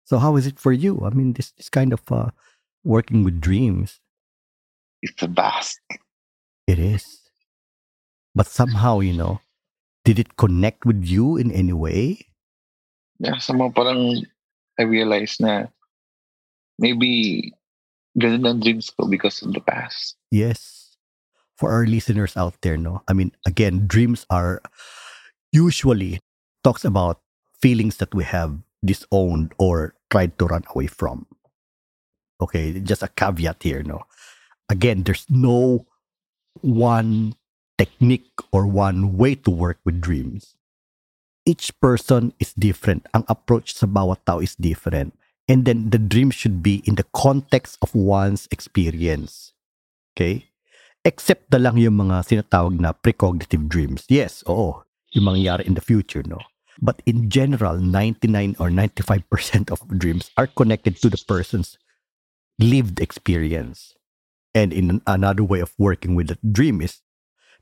So 0.06 0.20
how 0.20 0.36
is 0.36 0.46
it 0.46 0.60
for 0.60 0.72
you? 0.72 1.02
I 1.04 1.10
mean, 1.10 1.34
this 1.34 1.52
this 1.52 1.70
kind 1.70 1.94
of 1.94 2.02
uh, 2.12 2.32
working 2.84 3.24
with 3.24 3.42
dreams. 3.42 4.00
It's 5.02 5.20
the 5.20 5.28
best. 5.28 5.80
It 6.68 6.78
is. 6.78 7.22
But 8.36 8.48
somehow, 8.48 9.00
you 9.00 9.14
know, 9.14 9.42
did 10.04 10.20
it 10.20 10.38
connect 10.38 10.86
with 10.86 11.04
you 11.06 11.38
in 11.38 11.52
any 11.52 11.74
way? 11.74 12.20
Yeah, 13.20 13.38
somehow 13.38 13.70
parang 13.70 14.26
I 14.80 14.84
realized 14.84 15.42
na 15.42 15.70
maybe 16.80 17.54
ganun 18.18 18.48
ang 18.48 18.60
dreams 18.60 18.90
ko 18.90 19.06
because 19.06 19.42
of 19.42 19.54
the 19.54 19.62
past. 19.62 20.18
Yes. 20.32 20.98
For 21.56 21.70
our 21.70 21.86
listeners 21.86 22.34
out 22.36 22.58
there, 22.66 22.78
no? 22.78 23.06
I 23.08 23.14
mean, 23.14 23.32
again, 23.46 23.86
dreams 23.86 24.26
are 24.30 24.62
usually 25.54 26.20
talks 26.64 26.84
about 26.84 27.22
feelings 27.62 27.98
that 27.98 28.16
we 28.16 28.24
have 28.26 28.58
disowned 28.84 29.54
or 29.62 29.94
tried 30.10 30.38
to 30.40 30.50
run 30.50 30.66
away 30.74 30.88
from. 30.88 31.28
Okay, 32.42 32.80
just 32.82 33.04
a 33.06 33.08
caveat 33.14 33.62
here, 33.62 33.84
no? 33.84 34.02
Again, 34.70 35.04
there's 35.04 35.30
no 35.30 35.86
one 36.62 37.38
technique 37.82 38.30
or 38.54 38.70
one 38.70 39.18
way 39.18 39.34
to 39.34 39.50
work 39.50 39.82
with 39.82 39.98
dreams. 39.98 40.54
Each 41.50 41.74
person 41.82 42.38
is 42.38 42.54
different. 42.54 43.10
Ang 43.18 43.26
approach 43.26 43.74
sa 43.74 43.90
bawat 43.90 44.22
tao 44.30 44.38
is 44.38 44.54
different. 44.54 45.18
And 45.50 45.66
then 45.66 45.90
the 45.90 45.98
dream 45.98 46.30
should 46.30 46.62
be 46.62 46.86
in 46.86 47.02
the 47.02 47.10
context 47.18 47.82
of 47.82 47.98
one's 47.98 48.46
experience. 48.54 49.58
Okay? 50.14 50.54
Except 51.02 51.50
na 51.50 51.58
lang 51.58 51.82
yung 51.82 51.98
mga 51.98 52.22
sinatawag 52.30 52.78
na 52.78 52.94
precognitive 52.94 53.66
dreams. 53.66 54.06
Yes, 54.06 54.46
oo. 54.46 54.86
Yung 55.18 55.26
mangyayari 55.26 55.66
in 55.66 55.74
the 55.74 55.82
future, 55.82 56.22
no? 56.22 56.38
But 56.78 57.02
in 57.10 57.34
general, 57.34 57.82
99 57.82 58.62
or 58.62 58.70
95% 58.70 59.74
of 59.74 59.82
dreams 59.98 60.30
are 60.38 60.46
connected 60.46 61.02
to 61.02 61.10
the 61.10 61.18
person's 61.18 61.82
lived 62.62 63.02
experience. 63.02 63.98
And 64.54 64.70
in 64.70 65.02
another 65.10 65.42
way 65.42 65.66
of 65.66 65.74
working 65.82 66.14
with 66.14 66.30
the 66.30 66.38
dream 66.46 66.86
is 66.86 67.02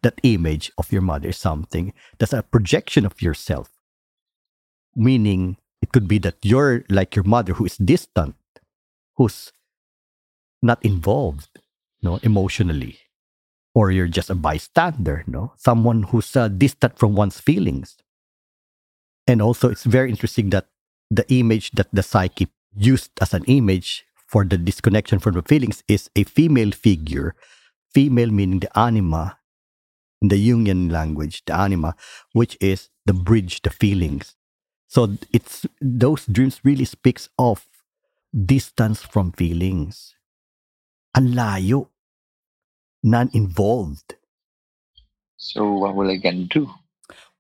that 0.02 0.20
image 0.24 0.72
of 0.78 0.92
your 0.92 1.02
mother 1.02 1.30
is 1.30 1.38
something 1.38 1.94
that's 2.18 2.34
a 2.34 2.44
projection 2.44 3.06
of 3.06 3.22
yourself. 3.22 3.70
Meaning, 4.96 5.58
it 5.82 5.92
could 5.92 6.08
be 6.08 6.18
that 6.20 6.38
you're 6.42 6.84
like 6.90 7.16
your 7.16 7.24
mother 7.24 7.54
who 7.54 7.66
is 7.66 7.78
distant, 7.78 8.36
who's 9.16 9.52
not 10.62 10.84
involved, 10.84 11.60
no, 12.02 12.20
emotionally, 12.24 13.00
or 13.74 13.92
you're 13.92 14.08
just 14.08 14.30
a 14.30 14.36
bystander, 14.36 15.24
no, 15.28 15.54
someone 15.56 16.04
who's 16.04 16.36
uh, 16.36 16.48
distant 16.48 16.98
from 16.98 17.16
one's 17.16 17.40
feelings. 17.40 17.98
And 19.28 19.42
also, 19.42 19.70
it's 19.70 19.84
very 19.84 20.10
interesting 20.10 20.50
that 20.50 20.68
the 21.10 21.26
image 21.32 21.72
that 21.72 21.88
the 21.94 22.04
psyche 22.04 22.48
used 22.76 23.12
as 23.22 23.34
an 23.34 23.44
image 23.46 24.06
for 24.28 24.46
the 24.46 24.58
disconnection 24.58 25.20
from 25.20 25.34
the 25.34 25.42
feelings 25.42 25.84
is 25.88 26.10
a 26.16 26.24
female 26.24 26.72
figure, 26.72 27.36
female 27.94 28.30
meaning 28.30 28.60
the 28.60 28.78
anima, 28.78 29.39
in 30.22 30.30
the 30.30 30.36
Jungian 30.36 30.92
language, 30.92 31.44
the 31.46 31.56
anima, 31.56 31.96
which 32.34 32.58
is 32.60 32.90
the 33.06 33.14
bridge, 33.14 33.62
the 33.62 33.70
feelings. 33.70 34.36
So 34.88 35.18
it's 35.32 35.66
those 35.82 36.26
dreams 36.26 36.62
really 36.64 36.86
speaks 36.86 37.30
of 37.38 37.68
distance 38.34 39.04
from 39.04 39.32
feelings. 39.32 40.16
Ang 41.16 41.34
layo. 41.34 41.90
Non-involved. 43.02 44.16
So 45.38 45.72
what 45.72 45.96
will 45.96 46.12
I 46.12 46.18
gonna 46.18 46.44
do? 46.52 46.70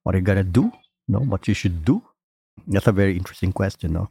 What 0.03 0.15
are 0.15 0.19
you 0.19 0.23
gonna 0.23 0.43
do? 0.43 0.71
no, 1.09 1.19
what 1.19 1.47
you 1.49 1.57
should 1.57 1.83
do? 1.83 2.01
That's 2.67 2.87
a 2.87 2.93
very 2.93 3.17
interesting 3.17 3.51
question, 3.51 3.93
no? 3.93 4.09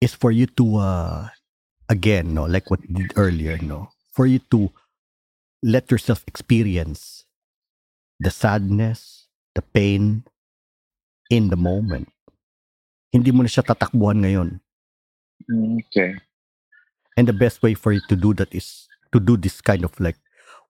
Is 0.00 0.14
for 0.14 0.30
you 0.30 0.46
to 0.60 0.76
uh 0.76 1.28
again, 1.88 2.34
no, 2.34 2.44
like 2.44 2.70
what 2.70 2.84
you 2.84 2.94
did 2.94 3.12
earlier, 3.16 3.58
no, 3.58 3.88
for 4.12 4.26
you 4.26 4.38
to 4.52 4.70
let 5.64 5.90
yourself 5.90 6.22
experience 6.28 7.24
the 8.20 8.30
sadness, 8.30 9.26
the 9.56 9.62
pain 9.62 10.24
in 11.32 11.48
the 11.48 11.56
moment. 11.56 12.12
Hindi 13.10 13.32
mo 13.32 13.42
na 13.42 13.50
siya 13.50 13.64
tatakbuhan 13.64 14.22
ngayon. 14.22 14.60
Okay. 15.88 16.14
And 17.16 17.26
the 17.26 17.34
best 17.34 17.64
way 17.64 17.74
for 17.74 17.90
you 17.90 18.04
to 18.12 18.14
do 18.14 18.36
that 18.38 18.54
is 18.54 18.86
to 19.10 19.18
do 19.18 19.36
this 19.36 19.60
kind 19.60 19.82
of 19.82 19.98
like 19.98 20.20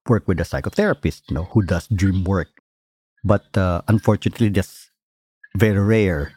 work 0.08 0.24
with 0.26 0.40
a 0.40 0.46
psychotherapist, 0.46 1.28
you 1.28 1.34
know, 1.34 1.44
who 1.52 1.60
does 1.60 1.86
dream 1.92 2.24
work. 2.24 2.48
But 3.22 3.44
uh, 3.58 3.82
unfortunately, 3.88 4.48
that's 4.48 4.88
very 5.54 5.78
rare. 5.78 6.32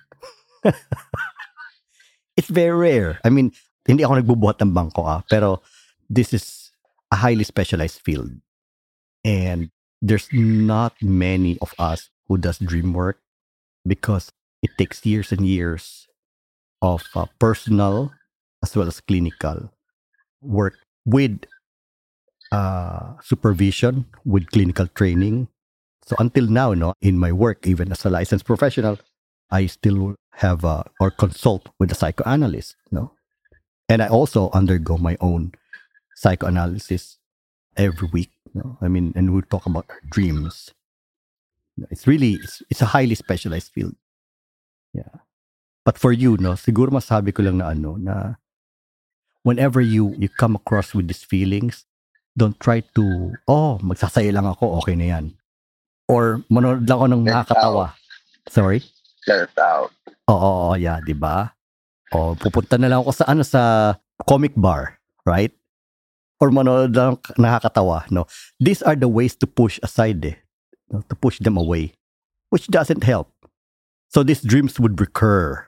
it's 2.38 2.50
very 2.50 2.76
rare. 2.76 3.20
I 3.24 3.30
mean, 3.30 3.54
hindi 3.88 4.04
ako 4.04 4.20
nagbubuhat 4.20 4.60
ng 4.60 4.76
bangko 4.76 5.08
ah, 5.08 5.22
pero 5.30 5.62
this 6.10 6.34
is 6.34 6.72
a 7.12 7.16
highly 7.16 7.44
specialized 7.44 8.04
field. 8.04 8.32
And 9.24 9.72
there's 10.04 10.28
not 10.34 10.94
many 11.02 11.58
of 11.62 11.74
us 11.80 12.10
who 12.28 12.38
does 12.38 12.60
dream 12.60 12.92
work 12.92 13.20
because 13.88 14.30
it 14.62 14.72
takes 14.78 15.06
years 15.06 15.32
and 15.32 15.48
years 15.48 16.08
of 16.82 17.04
uh, 17.16 17.26
personal 17.40 18.12
as 18.62 18.76
well 18.76 18.88
as 18.88 19.00
clinical 19.00 19.72
work 20.42 20.76
with 21.06 21.40
uh, 22.52 23.16
supervision, 23.24 24.06
with 24.26 24.52
clinical 24.52 24.88
training, 24.88 25.48
so 26.06 26.16
until 26.20 26.48
now, 26.48 26.74
no, 26.74 26.94
in 27.02 27.18
my 27.18 27.32
work, 27.32 27.66
even 27.66 27.92
as 27.92 28.04
a 28.04 28.10
licensed 28.10 28.46
professional, 28.46 29.00
I 29.50 29.68
still 29.68 30.16
have 30.34 30.66
uh, 30.66 30.84
or 31.00 31.12
consult 31.12 31.70
with 31.80 31.92
a 31.92 31.96
psychoanalyst, 31.96 32.76
no, 32.92 33.14
and 33.88 34.02
I 34.02 34.08
also 34.08 34.50
undergo 34.52 34.98
my 34.98 35.16
own 35.22 35.54
psychoanalysis 36.16 37.20
every 37.78 38.10
week. 38.12 38.32
No? 38.54 38.78
I 38.82 38.88
mean, 38.88 39.14
and 39.16 39.34
we 39.34 39.42
talk 39.42 39.66
about 39.66 39.86
our 39.90 40.02
dreams. 40.10 40.72
It's 41.90 42.06
really 42.06 42.38
it's, 42.38 42.62
it's 42.70 42.82
a 42.82 42.94
highly 42.94 43.16
specialized 43.16 43.74
field. 43.74 43.96
Yeah. 44.94 45.26
But 45.86 45.98
for 45.98 46.14
you, 46.14 46.38
no, 46.38 46.54
siguro 46.54 46.94
masabi 46.94 47.34
ko 47.34 47.44
lang 47.44 47.58
na 47.58 47.74
ano 47.74 47.98
na 47.98 48.38
whenever 49.42 49.82
you 49.82 50.14
you 50.22 50.30
come 50.30 50.56
across 50.56 50.94
with 50.94 51.10
these 51.10 51.26
feelings, 51.26 51.86
don't 52.38 52.58
try 52.62 52.86
to 52.94 53.34
oh, 53.50 53.82
magsasaya 53.82 54.32
lang 54.32 54.46
ako, 54.46 54.80
okay 54.80 54.96
na 54.96 55.18
yan. 55.18 55.26
Or 56.08 56.46
manood 56.48 56.86
lang 56.86 56.98
ako 57.02 57.08
ng 57.10 57.24
nakakatawa. 57.26 57.98
Sorry? 58.48 58.86
It 59.26 59.56
out. 59.58 59.92
Oo, 60.30 60.76
yeah, 60.78 61.02
di 61.02 61.16
ba? 61.18 61.52
O 62.14 62.38
pupunta 62.38 62.78
na 62.78 62.88
lang 62.92 63.02
ako 63.02 63.12
sa 63.12 63.26
ano 63.26 63.42
sa 63.42 63.96
comic 64.30 64.54
bar, 64.54 65.02
right? 65.26 65.52
Or 66.44 66.52
manood 66.52 66.92
lang 66.92 67.24
nakakatawa, 67.40 68.12
no? 68.12 68.28
These 68.60 68.84
are 68.84 69.00
the 69.00 69.08
ways 69.08 69.40
to 69.40 69.48
push 69.48 69.80
aside 69.80 70.20
eh. 70.28 70.36
No? 70.92 71.08
To 71.08 71.16
push 71.16 71.40
them 71.40 71.56
away. 71.56 71.96
Which 72.52 72.68
doesn't 72.68 73.08
help. 73.08 73.32
So 74.12 74.28
these 74.28 74.44
dreams 74.44 74.76
would 74.76 75.00
recur. 75.00 75.64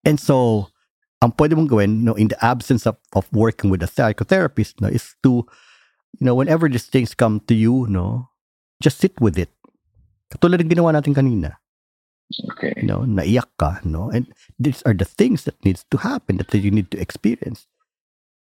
And 0.00 0.16
so, 0.16 0.72
ang 1.20 1.36
pwede 1.36 1.52
mong 1.52 1.68
gawin, 1.68 2.08
no, 2.08 2.16
in 2.16 2.32
the 2.32 2.40
absence 2.40 2.88
of, 2.88 2.96
of 3.12 3.28
working 3.36 3.68
with 3.68 3.84
a 3.84 3.90
psychotherapist, 3.92 4.80
no, 4.80 4.88
is 4.88 5.12
to, 5.22 5.44
you 6.16 6.24
know, 6.24 6.34
whenever 6.34 6.68
these 6.68 6.88
things 6.88 7.12
come 7.12 7.44
to 7.46 7.54
you, 7.54 7.84
no, 7.92 8.32
just 8.80 8.98
sit 8.98 9.12
with 9.20 9.36
it 9.36 9.52
Katulad 10.34 10.58
ng 10.66 10.70
ginawa 10.74 10.90
natin 10.90 11.14
kanina. 11.14 11.62
Okay. 12.50 12.74
You 12.82 12.90
know, 12.90 13.06
naiyak 13.06 13.54
ka, 13.54 13.78
no? 13.86 14.10
And 14.10 14.26
these 14.58 14.82
are 14.82 14.96
the 14.96 15.06
things 15.06 15.46
that 15.46 15.54
needs 15.62 15.86
to 15.94 16.02
happen, 16.02 16.42
that 16.42 16.50
you 16.50 16.74
need 16.74 16.90
to 16.90 16.98
experience. 16.98 17.70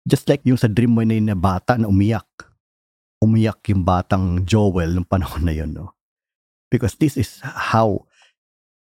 Just 0.09 0.25
like 0.25 0.41
yung 0.41 0.57
sa 0.57 0.65
dream 0.65 0.97
mo 0.97 1.05
na 1.05 1.13
yung 1.13 1.29
bata 1.37 1.77
na 1.77 1.85
umiyak. 1.85 2.25
Umiyak 3.21 3.61
yung 3.69 3.85
batang 3.85 4.41
Joel 4.49 4.97
nung 4.97 5.05
panahon 5.05 5.45
na 5.45 5.53
yun, 5.53 5.77
no? 5.77 5.93
Because 6.73 6.97
this 6.97 7.13
is 7.13 7.37
how 7.45 8.09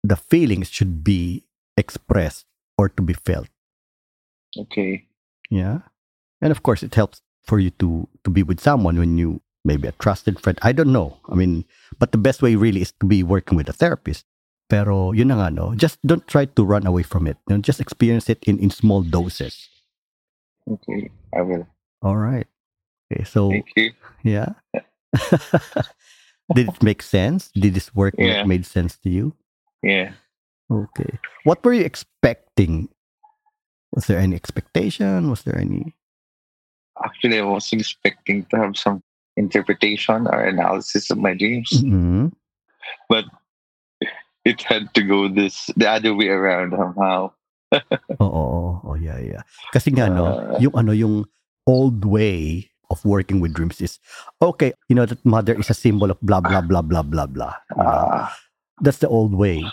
the 0.04 0.20
feelings 0.20 0.68
should 0.68 1.00
be 1.00 1.48
expressed 1.80 2.44
or 2.76 2.92
to 2.92 3.00
be 3.00 3.16
felt. 3.16 3.48
Okay. 4.52 5.08
Yeah. 5.48 5.88
And 6.44 6.52
of 6.52 6.62
course, 6.62 6.84
it 6.84 6.94
helps 6.94 7.24
for 7.44 7.58
you 7.58 7.70
to 7.80 8.08
to 8.24 8.30
be 8.30 8.44
with 8.44 8.60
someone 8.60 9.00
when 9.00 9.16
you 9.16 9.40
maybe 9.64 9.88
a 9.88 9.96
trusted 9.96 10.38
friend. 10.40 10.58
I 10.62 10.72
don't 10.72 10.92
know. 10.92 11.16
I 11.28 11.34
mean, 11.34 11.64
but 11.98 12.12
the 12.12 12.20
best 12.20 12.42
way 12.42 12.54
really 12.54 12.82
is 12.82 12.92
to 13.00 13.06
be 13.06 13.24
working 13.24 13.56
with 13.56 13.68
a 13.68 13.72
therapist. 13.72 14.28
Pero 14.68 15.12
yun 15.12 15.28
na 15.28 15.40
nga, 15.40 15.48
no? 15.50 15.74
Just 15.74 16.00
don't 16.04 16.26
try 16.28 16.44
to 16.44 16.62
run 16.64 16.86
away 16.86 17.02
from 17.02 17.26
it. 17.26 17.36
You 17.48 17.56
know, 17.56 17.60
just 17.60 17.80
experience 17.80 18.28
it 18.28 18.44
in, 18.44 18.58
in 18.58 18.70
small 18.70 19.02
doses. 19.02 19.68
Okay, 20.70 21.10
I 21.34 21.42
will. 21.42 21.66
All 22.02 22.16
right. 22.16 22.46
Okay, 23.12 23.24
so 23.24 23.50
Thank 23.50 23.66
you. 23.76 23.92
yeah. 24.22 24.52
Did 26.54 26.68
it 26.68 26.82
make 26.82 27.02
sense? 27.02 27.50
Did 27.54 27.74
this 27.74 27.94
work 27.94 28.14
Yeah. 28.18 28.44
made 28.44 28.66
sense 28.66 28.96
to 28.98 29.10
you? 29.10 29.34
Yeah. 29.82 30.12
Okay. 30.70 31.18
What 31.44 31.64
were 31.64 31.72
you 31.72 31.84
expecting? 31.84 32.88
Was 33.92 34.06
there 34.06 34.18
any 34.18 34.34
expectation? 34.36 35.30
Was 35.30 35.42
there 35.42 35.56
any? 35.58 35.94
Actually, 37.04 37.38
I 37.40 37.42
was 37.44 37.72
expecting 37.72 38.44
to 38.50 38.56
have 38.56 38.76
some 38.76 39.02
interpretation 39.36 40.26
or 40.26 40.40
analysis 40.44 41.10
of 41.10 41.18
my 41.18 41.34
dreams, 41.34 41.70
Mhm. 41.82 42.32
but 43.08 43.24
it 44.44 44.62
had 44.62 44.92
to 44.94 45.02
go 45.02 45.28
this 45.28 45.70
the 45.76 45.88
other 45.90 46.14
way 46.14 46.28
around 46.28 46.72
somehow. 46.76 47.32
Oo, 48.20 48.28
oo. 48.28 48.70
Oh, 48.84 48.96
yeah, 48.96 49.18
yeah. 49.18 49.42
Kasi 49.72 49.90
nga, 49.90 50.06
no, 50.08 50.26
Uh, 50.26 50.58
yung 50.60 50.74
ano, 50.74 50.92
yung 50.92 51.24
old 51.66 52.04
way 52.04 52.68
of 52.92 53.00
working 53.04 53.40
with 53.40 53.54
dreams 53.56 53.80
is, 53.80 53.98
okay, 54.42 54.72
you 54.88 54.94
know, 54.94 55.06
that 55.08 55.18
mother 55.24 55.56
is 55.56 55.70
a 55.70 55.76
symbol 55.76 56.10
of 56.12 56.20
blah, 56.20 56.40
blah, 56.40 56.60
blah, 56.60 56.82
blah, 56.84 57.02
blah, 57.02 57.26
blah. 57.26 57.54
you 57.72 57.82
know. 57.82 58.06
Ah, 58.12 58.28
That's 58.82 58.98
the 58.98 59.08
old 59.08 59.32
way. 59.34 59.64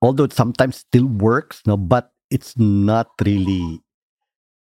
Although 0.00 0.28
it 0.28 0.36
sometimes 0.36 0.84
still 0.84 1.08
works, 1.08 1.64
no, 1.66 1.76
but 1.76 2.12
it's 2.30 2.54
not 2.56 3.10
really 3.24 3.80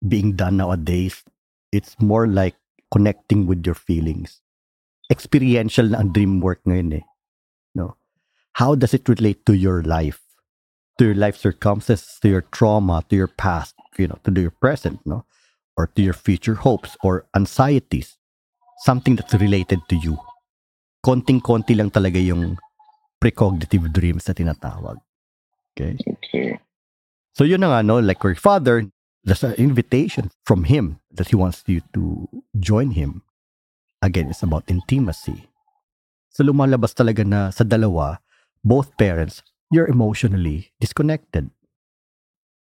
being 0.01 0.33
done 0.33 0.57
nowadays. 0.57 1.21
It's 1.71 1.93
more 1.99 2.25
like 2.25 2.55
connecting 2.89 3.45
with 3.45 3.65
your 3.65 3.75
feelings. 3.75 4.41
Experiential 5.11 5.91
na 5.93 6.01
ang 6.01 6.09
dream 6.15 6.41
work 6.41 6.63
ngayon 6.65 7.03
eh. 7.03 7.05
No? 7.77 7.99
How 8.57 8.73
does 8.73 8.95
it 8.95 9.05
relate 9.05 9.45
to 9.45 9.53
your 9.53 9.83
life? 9.85 10.24
To 10.97 11.05
your 11.05 11.15
life 11.15 11.35
circumstances, 11.35 12.19
to 12.21 12.29
your 12.29 12.45
trauma, 12.55 13.03
to 13.09 13.15
your 13.15 13.27
past, 13.27 13.75
you 13.97 14.07
know, 14.07 14.19
to 14.23 14.31
your 14.39 14.51
present, 14.51 14.99
no? 15.05 15.25
Or 15.75 15.87
to 15.87 16.01
your 16.01 16.13
future 16.15 16.55
hopes 16.55 16.95
or 17.03 17.27
anxieties. 17.35 18.17
Something 18.83 19.15
that's 19.15 19.33
related 19.33 19.79
to 19.89 19.95
you. 19.95 20.17
Konting-konti 21.05 21.75
lang 21.75 21.91
talaga 21.91 22.23
yung 22.23 22.57
precognitive 23.19 23.91
dreams 23.91 24.27
na 24.27 24.33
tinatawag. 24.33 24.97
Okay? 25.75 25.99
okay. 25.99 26.59
So 27.35 27.43
yun 27.43 27.59
na 27.59 27.75
nga, 27.75 27.79
no? 27.83 27.99
Like 27.99 28.23
your 28.23 28.39
father, 28.39 28.87
there's 29.25 29.43
an 29.43 29.59
invitation 29.59 30.31
from 30.47 30.63
him 30.63 31.03
that 31.11 31.27
he 31.27 31.35
wants 31.35 31.63
you 31.67 31.81
to 31.91 32.29
join 32.55 32.95
him. 32.95 33.25
Again, 33.99 34.31
it's 34.31 34.43
about 34.43 34.63
intimacy. 34.71 35.49
So 36.31 36.47
lumalabas 36.47 36.95
talaga 36.95 37.27
na 37.27 37.49
sa 37.51 37.67
dalawa, 37.67 38.23
both 38.63 38.95
parents, 38.95 39.43
you're 39.75 39.91
emotionally 39.91 40.71
disconnected. 40.79 41.51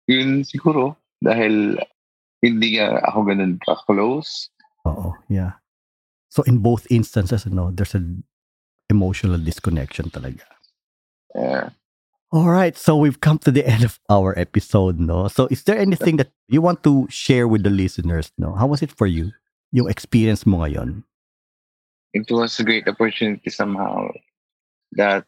Yun 0.09 0.48
siguro 0.48 0.96
dahil 1.20 1.76
hindi 2.40 2.80
nga 2.80 3.05
ako 3.05 3.18
ganun 3.28 3.61
ka-close. 3.61 4.48
Oo, 4.88 5.12
yeah. 5.28 5.61
So 6.32 6.40
in 6.48 6.64
both 6.64 6.88
instances, 6.88 7.44
no, 7.44 7.68
there's 7.68 7.94
an 7.94 8.24
emotional 8.88 9.36
disconnection 9.36 10.09
talaga. 10.09 10.48
Yeah. 11.36 11.76
All 12.32 12.48
right, 12.48 12.76
so 12.76 12.96
we've 12.96 13.20
come 13.20 13.38
to 13.46 13.52
the 13.52 13.62
end 13.62 13.84
of 13.84 14.00
our 14.09 14.32
episode, 14.34 14.98
no? 14.98 15.28
So 15.28 15.46
is 15.52 15.62
there 15.62 15.78
anything 15.78 16.16
that 16.16 16.32
you 16.48 16.64
want 16.64 16.82
to 16.82 17.07
share 17.12 17.46
with 17.46 17.62
the 17.62 17.70
listeners, 17.70 18.32
no? 18.40 18.57
How 18.57 18.66
was 18.66 18.82
it 18.82 18.90
for 18.90 19.07
you? 19.07 19.30
Yung 19.70 19.86
experience 19.92 20.42
mo 20.48 20.64
ngayon? 20.64 21.05
it 22.14 22.30
was 22.30 22.59
a 22.61 22.64
great 22.64 22.88
opportunity 22.88 23.50
somehow 23.50 24.09
that 24.92 25.26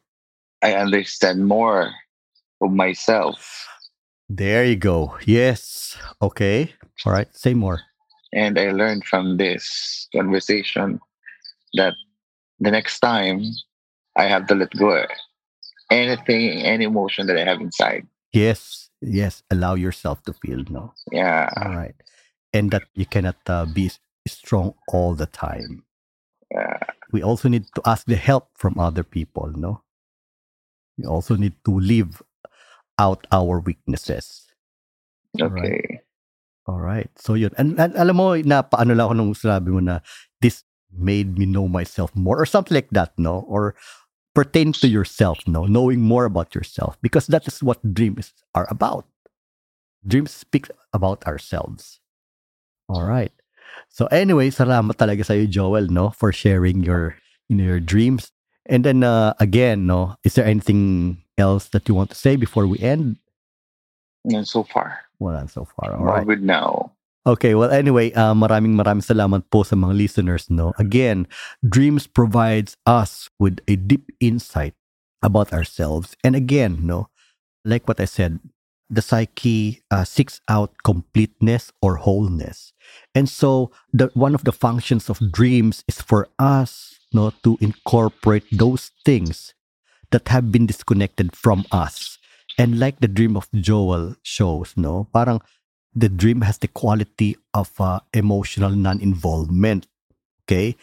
I 0.67 0.75
understand 0.75 1.47
more 1.47 1.95
of 2.61 2.73
myself 2.73 3.39
There 4.29 4.65
you 4.67 4.75
go. 4.75 5.15
Yes. 5.23 5.95
Okay. 6.21 6.75
All 7.07 7.13
right. 7.15 7.31
Say 7.31 7.55
more. 7.55 7.81
and 8.35 8.59
I 8.59 8.73
learned 8.75 9.05
from 9.07 9.39
this 9.39 9.63
conversation 10.11 10.99
that 11.79 11.95
the 12.59 12.73
next 12.75 12.99
time 12.99 13.47
I 14.19 14.27
have 14.27 14.47
to 14.51 14.55
let 14.59 14.75
go 14.75 15.07
anything, 15.91 16.67
any 16.67 16.85
emotion 16.91 17.27
that 17.31 17.39
I 17.39 17.45
have 17.47 17.61
inside. 17.63 18.07
Yes. 18.33 18.91
Yes. 19.01 19.47
Allow 19.55 19.75
yourself 19.79 20.23
to 20.27 20.35
feel. 20.35 20.67
No. 20.69 20.93
Yeah. 21.13 21.49
All 21.63 21.77
right. 21.77 21.95
And 22.53 22.75
that 22.75 22.91
you 22.99 23.07
cannot 23.07 23.39
uh, 23.47 23.67
be 23.71 23.93
strong 24.27 24.75
all 24.91 25.15
the 25.15 25.31
time. 25.31 25.87
Yeah. 26.51 26.83
We 27.15 27.23
also 27.23 27.49
need 27.49 27.67
to 27.79 27.83
ask 27.87 28.07
the 28.11 28.19
help 28.19 28.51
from 28.59 28.79
other 28.79 29.05
people. 29.05 29.55
No. 29.55 29.86
We 30.99 31.05
also 31.05 31.37
need 31.37 31.55
to 31.65 31.79
live 31.79 32.23
out 32.99 33.27
our 33.31 33.61
weaknesses. 33.61 34.47
Okay. 35.41 36.01
All 36.67 36.81
right. 36.81 37.11
So 37.17 37.35
yun. 37.35 37.53
And, 37.59 37.79
and 37.79 37.95
alam 37.95 38.17
mo, 38.17 38.35
na 38.35 38.63
paano 38.63 38.97
lang 38.97 39.07
ako 39.07 39.15
nung 39.15 39.35
sinabi 39.35 39.69
mo 39.69 39.81
na 39.81 40.01
this 40.41 40.65
made 40.91 41.39
me 41.39 41.47
know 41.47 41.69
myself 41.69 42.15
more 42.17 42.41
or 42.41 42.47
something 42.47 42.75
like 42.75 42.91
that, 42.91 43.13
no? 43.19 43.45
Or 43.47 43.77
pertain 44.35 44.73
to 44.81 44.89
yourself, 44.89 45.47
no? 45.47 45.67
Knowing 45.67 46.01
more 46.01 46.25
about 46.25 46.55
yourself 46.55 46.97
because 47.03 47.27
that 47.29 47.47
is 47.47 47.63
what 47.63 47.95
dreams 47.95 48.33
are 48.55 48.67
about. 48.71 49.05
Dreams 50.07 50.31
speak 50.31 50.69
about 50.93 51.27
ourselves. 51.27 52.01
All 52.89 53.05
right. 53.05 53.33
So 53.89 54.07
anyway, 54.07 54.51
salamat 54.51 54.97
talaga 54.97 55.27
sa 55.27 55.35
iyo, 55.35 55.51
Joel, 55.51 55.93
no, 55.93 56.11
for 56.11 56.33
sharing 56.33 56.83
your 56.83 57.17
you 57.49 57.57
know, 57.57 57.65
your 57.65 57.81
dreams. 57.81 58.33
And 58.69 58.85
then 58.85 59.03
uh, 59.03 59.35
again, 59.39 59.87
no, 59.87 60.17
is 60.25 60.35
there 60.35 60.45
anything 60.47 61.23
else 61.39 61.69
that 61.71 61.89
you 61.89 61.95
want 61.95 62.11
to 62.11 62.17
say 62.17 62.37
before 62.37 62.67
we 62.67 62.79
end? 62.79 63.19
And 64.25 64.47
so 64.47 64.65
far, 64.65 65.07
Wala 65.19 65.47
so 65.49 65.65
far. 65.65 65.95
All 65.95 66.01
all 66.03 66.19
right. 66.19 66.27
good 66.27 66.43
now. 66.43 66.93
Okay, 67.27 67.55
well 67.55 67.71
anyway, 67.71 68.13
uh, 68.15 68.35
maraming 68.35 68.79
maraming 68.79 69.03
salamat 69.03 69.51
po 69.51 69.63
sa 69.63 69.75
mga 69.75 69.99
listeners, 69.99 70.47
no. 70.51 70.75
Again, 70.79 71.27
Dreams 71.63 72.07
provides 72.07 72.77
us 72.87 73.31
with 73.39 73.59
a 73.67 73.75
deep 73.75 74.11
insight 74.23 74.75
about 75.23 75.53
ourselves. 75.53 76.15
And 76.23 76.35
again, 76.39 76.87
no, 76.87 77.11
like 77.67 77.87
what 77.91 77.99
I 77.99 78.07
said, 78.07 78.39
the 78.91 79.03
psyche 79.03 79.83
uh, 79.91 80.05
seeks 80.05 80.41
out 80.49 80.71
completeness 80.85 81.73
or 81.83 81.97
wholeness. 81.97 82.73
And 83.15 83.29
so, 83.29 83.71
the 83.93 84.11
one 84.15 84.35
of 84.35 84.45
the 84.47 84.55
functions 84.55 85.11
of 85.11 85.19
dreams 85.33 85.83
is 85.89 85.99
for 86.01 86.29
us, 86.39 86.95
no, 87.13 87.31
to 87.45 87.59
incorporate 87.61 88.45
those 88.53 88.91
things 89.05 89.55
that 90.11 90.29
have 90.29 90.53
been 90.53 90.67
disconnected 90.67 91.35
from 91.35 91.65
us. 91.73 92.19
And 92.59 92.79
like 92.79 93.01
the 93.01 93.09
dream 93.09 93.37
of 93.37 93.49
Joel 93.53 94.17
shows, 94.23 94.75
no, 94.77 95.09
parang 95.13 95.43
the 95.95 96.09
dream 96.09 96.43
has 96.43 96.59
the 96.59 96.69
quality 96.69 97.37
of 97.55 97.71
uh, 97.81 98.01
emotional 98.13 98.71
non-involvement 98.71 99.87
okay? 100.47 100.77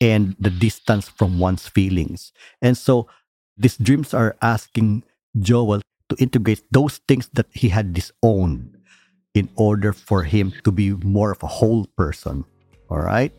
And 0.00 0.36
the 0.38 0.50
distance 0.50 1.08
from 1.08 1.38
one's 1.38 1.66
feelings. 1.66 2.32
And 2.62 2.78
so 2.78 3.08
these 3.56 3.76
dreams 3.76 4.14
are 4.14 4.36
asking 4.40 5.02
joel 5.40 5.82
to 6.08 6.16
integrate 6.16 6.62
those 6.70 6.98
things 7.08 7.28
that 7.34 7.46
he 7.50 7.68
had 7.68 7.92
disowned 7.92 8.78
in 9.34 9.48
order 9.56 9.92
for 9.92 10.22
him 10.22 10.52
to 10.64 10.70
be 10.72 10.92
more 10.92 11.32
of 11.32 11.42
a 11.42 11.46
whole 11.46 11.84
person 11.96 12.44
all 12.88 13.00
right? 13.00 13.32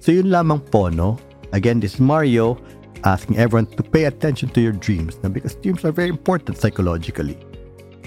So 0.00 0.12
yun 0.12 0.32
lamang 0.32 0.64
po 0.70 0.88
no 0.88 1.20
again 1.54 1.78
this 1.78 1.96
is 1.96 2.02
mario 2.02 2.58
asking 3.06 3.38
everyone 3.38 3.66
to 3.78 3.82
pay 3.82 4.04
attention 4.10 4.50
to 4.50 4.60
your 4.60 4.74
dreams 4.74 5.16
no? 5.22 5.30
because 5.30 5.54
dreams 5.62 5.84
are 5.86 5.94
very 5.94 6.10
important 6.10 6.58
psychologically 6.58 7.38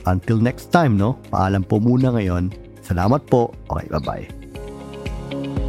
until 0.06 0.38
next 0.38 0.70
time 0.70 1.00
no 1.00 1.16
paalam 1.34 1.64
po 1.64 1.80
muna 1.80 2.14
ngayon 2.20 2.52
Salamat 2.88 3.28
po. 3.28 3.52
Okay, 3.68 3.92
bye-bye. 3.92 5.67